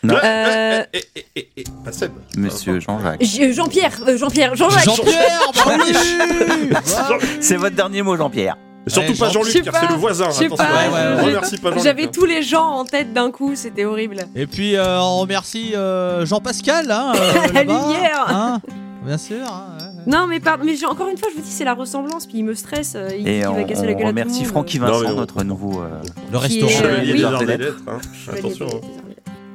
[0.04, 0.14] Non.
[0.22, 2.12] Euh, Eh, eh, eh, eh, pas Seb.
[2.36, 3.22] Monsieur Jean-Jacques.
[3.22, 4.84] J- Jean-Pierre, euh, Jean-Pierre, Jean-Jacques.
[4.84, 5.40] Jean-Pierre,
[7.40, 8.56] C'est votre dernier mot, Jean-Pierre.
[8.88, 10.26] Surtout Ouais, pas Jean- Jean-Luc, car c'est le voisin.
[10.30, 11.22] je sais Attention, pas, Ouais, ouais, ouais.
[11.22, 11.84] remercie pas Jean-Luc.
[11.84, 14.16] J'avais tous les gens en tête d'un coup, c'était horrible.
[14.34, 16.90] Et puis euh, on remercie euh, Jean-Pascal.
[16.90, 18.24] Hein, euh, La lumière.
[18.28, 18.60] hein.
[19.04, 19.46] Bien sûr.
[19.46, 19.78] hein.
[20.06, 22.38] Non, mais pardon, mais j'ai- encore une fois, je vous dis, c'est la ressemblance, puis
[22.38, 22.94] il me stresse.
[22.96, 24.44] euh, il, Et il on, va casser la on gueule à tout le remercie.
[24.44, 25.80] Francky Non, Vincent, mais on- notre nouveau.
[25.82, 25.88] euh,
[26.30, 26.70] Le est, restaurant.
[26.72, 27.18] euh, Chevalier oui.
[27.18, 27.76] des arts lettres.
[27.86, 27.98] hein.
[28.12, 28.66] Chevalier Attention.
[28.66, 28.80] des- hein.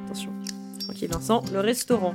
[0.06, 0.30] Attention.
[0.84, 2.14] Tranquille Vincent, le restaurant.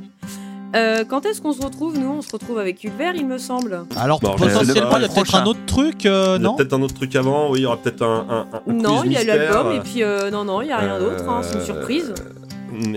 [0.76, 3.84] Euh, quand est-ce qu'on se retrouve Nous, on se retrouve avec Ulver, il me semble.
[3.96, 6.56] Alors Bon, potentiellement, il y a peut-être un autre truc, euh, Il y a non?
[6.56, 9.12] peut-être un autre truc avant, oui, il y aura peut-être un, un, un non, quiz
[9.12, 11.42] il y a l'album, et puis euh, non, non, il n'y a rien d'autre, hein,
[11.44, 12.12] c'est une surprise.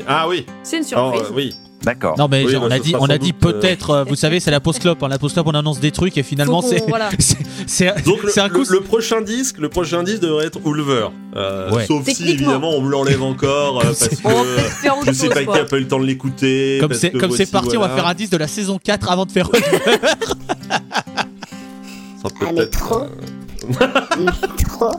[0.09, 1.31] Ah oui, C'est une Alors, surprise.
[1.31, 1.55] euh, oui.
[1.82, 2.16] D'accord.
[2.19, 3.90] Non mais Oui, on bah, a dit, on a dit euh, peut-être.
[3.90, 5.01] euh, vous savez, c'est la post clope.
[5.05, 7.11] Hein, la post clope, on annonce des trucs et finalement c'est voilà.
[7.19, 7.36] c'est
[7.66, 8.65] c'est Donc le, c'est un le- coup.
[8.69, 11.09] le prochain disque, le prochain disque devrait être Ulver.
[11.36, 11.86] Euh, Ouais.
[11.86, 15.28] Sauf si évidemment on me l'enlève encore euh, parce On va que autre je sais
[15.28, 16.78] pas qui a pas eu le temps de l'écouter.
[16.81, 19.31] Comme c'est comme parti, on va faire un 10 de la saison 4 avant de
[19.32, 19.48] faire.
[22.23, 23.03] Ça peut Ah, mais être, trop.
[23.03, 24.27] euh,
[24.69, 24.93] trop.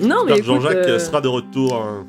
[0.00, 1.74] Non, mais Jean-Jacques euh, sera de retour.
[1.74, 2.06] hein.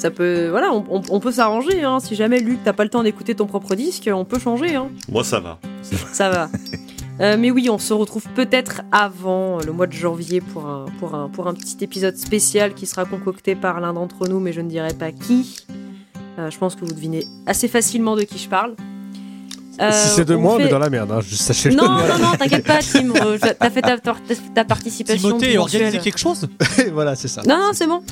[0.00, 1.82] Ça peut, voilà, on, on- on peut s'arranger.
[1.84, 2.00] Hein.
[2.00, 4.74] Si jamais Luc, t'as pas le temps d'écouter ton propre disque, on peut changer.
[4.76, 4.88] Hein.
[5.10, 5.58] Moi ça va.
[5.82, 6.48] Ça va.
[7.20, 11.14] Euh, mais oui, on se retrouve peut-être avant le mois de janvier pour un, pour,
[11.14, 14.62] un, pour un petit épisode spécial qui sera concocté par l'un d'entre nous, mais je
[14.62, 15.58] ne dirai pas qui.
[16.38, 18.74] Euh, je pense que vous devinez assez facilement de qui je parle.
[19.80, 21.10] Euh, si c'est de moi, on fait- est dans la merde.
[21.12, 21.74] Hein, juste sachez-le.
[21.76, 23.10] Non, non, non, t'inquiète pas, Tim.
[23.24, 24.14] euh, T'as fait ta, ta,
[24.54, 25.28] ta participation.
[25.38, 26.48] Timothée, organiser quelque chose
[26.92, 27.42] voilà, c'est ça.
[27.46, 28.02] Non, non, c'est bon.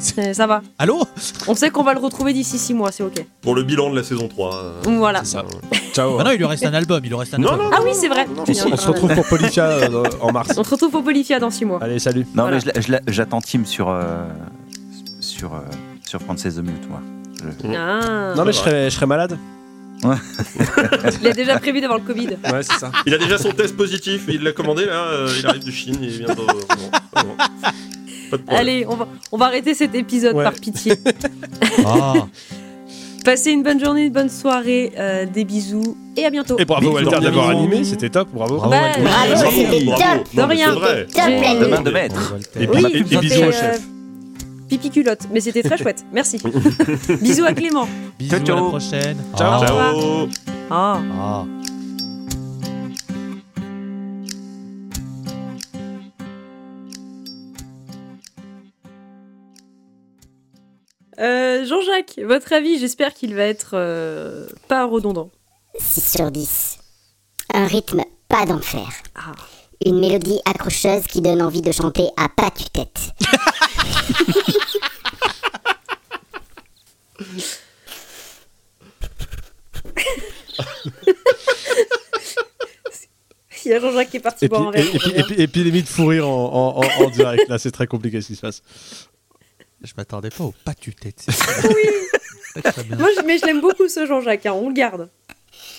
[0.00, 0.62] Ça va.
[0.78, 1.02] Allô
[1.48, 3.26] On sait qu'on va le retrouver d'ici 6 mois, c'est ok.
[3.42, 4.54] Pour le bilan de la saison 3.
[4.54, 5.24] euh, Voilà.
[5.24, 5.44] Ça.
[5.92, 6.16] Ciao.
[6.16, 7.00] Bah non, il lui reste un album.
[7.04, 7.66] Il lui reste un Non, album.
[7.66, 8.26] non, Ah oui, c'est vrai.
[8.28, 10.50] non, non, On se- on retrouve pour Polyphia euh, en mars.
[10.56, 11.78] On se retrouve au Polyphia dans 6 mois.
[11.82, 12.24] Allez, salut.
[12.34, 12.58] Non, Voilà.
[12.64, 14.24] mais j'attends Tim sur, euh,
[15.20, 15.58] sur, euh,
[16.08, 17.00] sur Frances the Mute, moi.
[17.64, 18.34] Je- Ah.
[18.36, 19.36] Non, mais je serais, je serais malade.
[21.20, 22.28] Il a déjà prévu d'avoir le Covid.
[22.52, 22.90] Ouais, c'est ça.
[23.06, 25.96] Il a déjà son test positif, il l'a commandé là, euh, il arrive de Chine,
[26.00, 26.46] il est bientôt.
[26.46, 26.54] bon,
[27.14, 27.22] bon.
[28.30, 28.60] Pas de problème.
[28.60, 30.44] Allez, on va, on va arrêter cet épisode Ouais.
[30.44, 30.94] par pitié.
[31.84, 32.14] Ah.
[33.24, 36.56] Passez une bonne journée, une bonne soirée, euh, des bisous et à bientôt.
[36.58, 36.92] Et bravo.
[36.92, 38.56] Walter d'avoir animé, c'était top, bravo.
[38.56, 39.02] Bravo, Bah, Walter.
[39.02, 40.02] Bravo, Bravo, bravo.
[40.02, 40.34] top.
[40.34, 40.66] Non, De rien.
[40.72, 41.06] c'est vrai.
[41.06, 41.24] Top.
[42.72, 42.88] Bravo,
[44.68, 46.04] Pipi culotte, mais c'était très chouette.
[46.12, 46.38] Merci.
[47.22, 47.88] bisous à Clément.
[48.18, 48.68] Bisous, à la ciao.
[48.68, 49.18] prochaine.
[49.36, 49.62] Ciao.
[49.62, 49.66] Ah.
[49.66, 50.28] Ciao.
[50.70, 51.00] Ah.
[51.18, 51.44] Ah.
[61.20, 65.30] Euh, Jean-Jacques, votre avis, j'espère qu'il va être euh, pas redondant.
[65.80, 66.78] 6 sur 10.
[67.54, 68.88] Un rythme pas d'enfer.
[69.16, 69.32] Ah.
[69.86, 73.12] Une mélodie accrocheuse qui donne envie de chanter à pas tue-tête.
[83.64, 84.84] Il y a Jean-Jacques qui est parti boire un verre.
[85.52, 88.36] puis limite fou rire en, en, en, en direct, là c'est très compliqué ce qui
[88.36, 88.62] se passe.
[89.82, 91.26] Je m'attendais pas au pas tu tête.
[91.64, 92.62] Oui.
[92.98, 95.10] Moi, je- mais je l'aime beaucoup ce Jean-Jacques, hein, on le garde.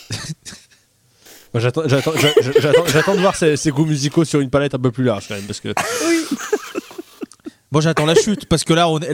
[1.55, 4.79] J'attends j'attends- j'a- j'attends- j'attends de voir ses, ses goûts musicaux sur une palette un
[4.79, 5.69] peu plus large quand même, parce que
[6.07, 6.25] Oui.
[7.71, 9.13] Bon, j'attends la chute parce que là, on est-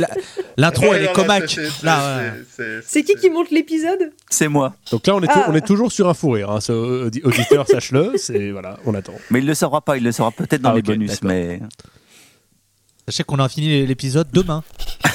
[0.56, 2.82] l'intro, elle est ouais.
[2.86, 4.12] C'est qui qui monte l'épisode?
[4.30, 4.74] C'est moi.
[4.92, 5.48] donc là on est, Ah.
[5.50, 6.72] on est toujours sur un fou rire, hein, ce
[7.26, 9.14] auditeur sache-le, c'est voilà, on attend.
[9.30, 11.60] Mais il le saura pas, il le saura peut-être dans Ah, les bonus, mais
[13.08, 14.64] Sachez qu'on a fini l'épisode demain.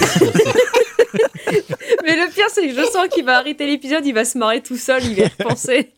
[2.05, 4.63] Mais le pire, c'est que je sens qu'il va arrêter l'épisode, il va se marrer
[4.63, 5.93] tout seul, il va y repenser.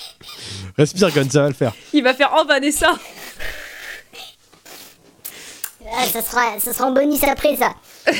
[0.76, 1.74] Respire Gun, ça va le faire.
[1.92, 2.92] Il va faire Oh Vanessa
[5.94, 7.74] Ah, ça, sera, ça sera en bonus après ça.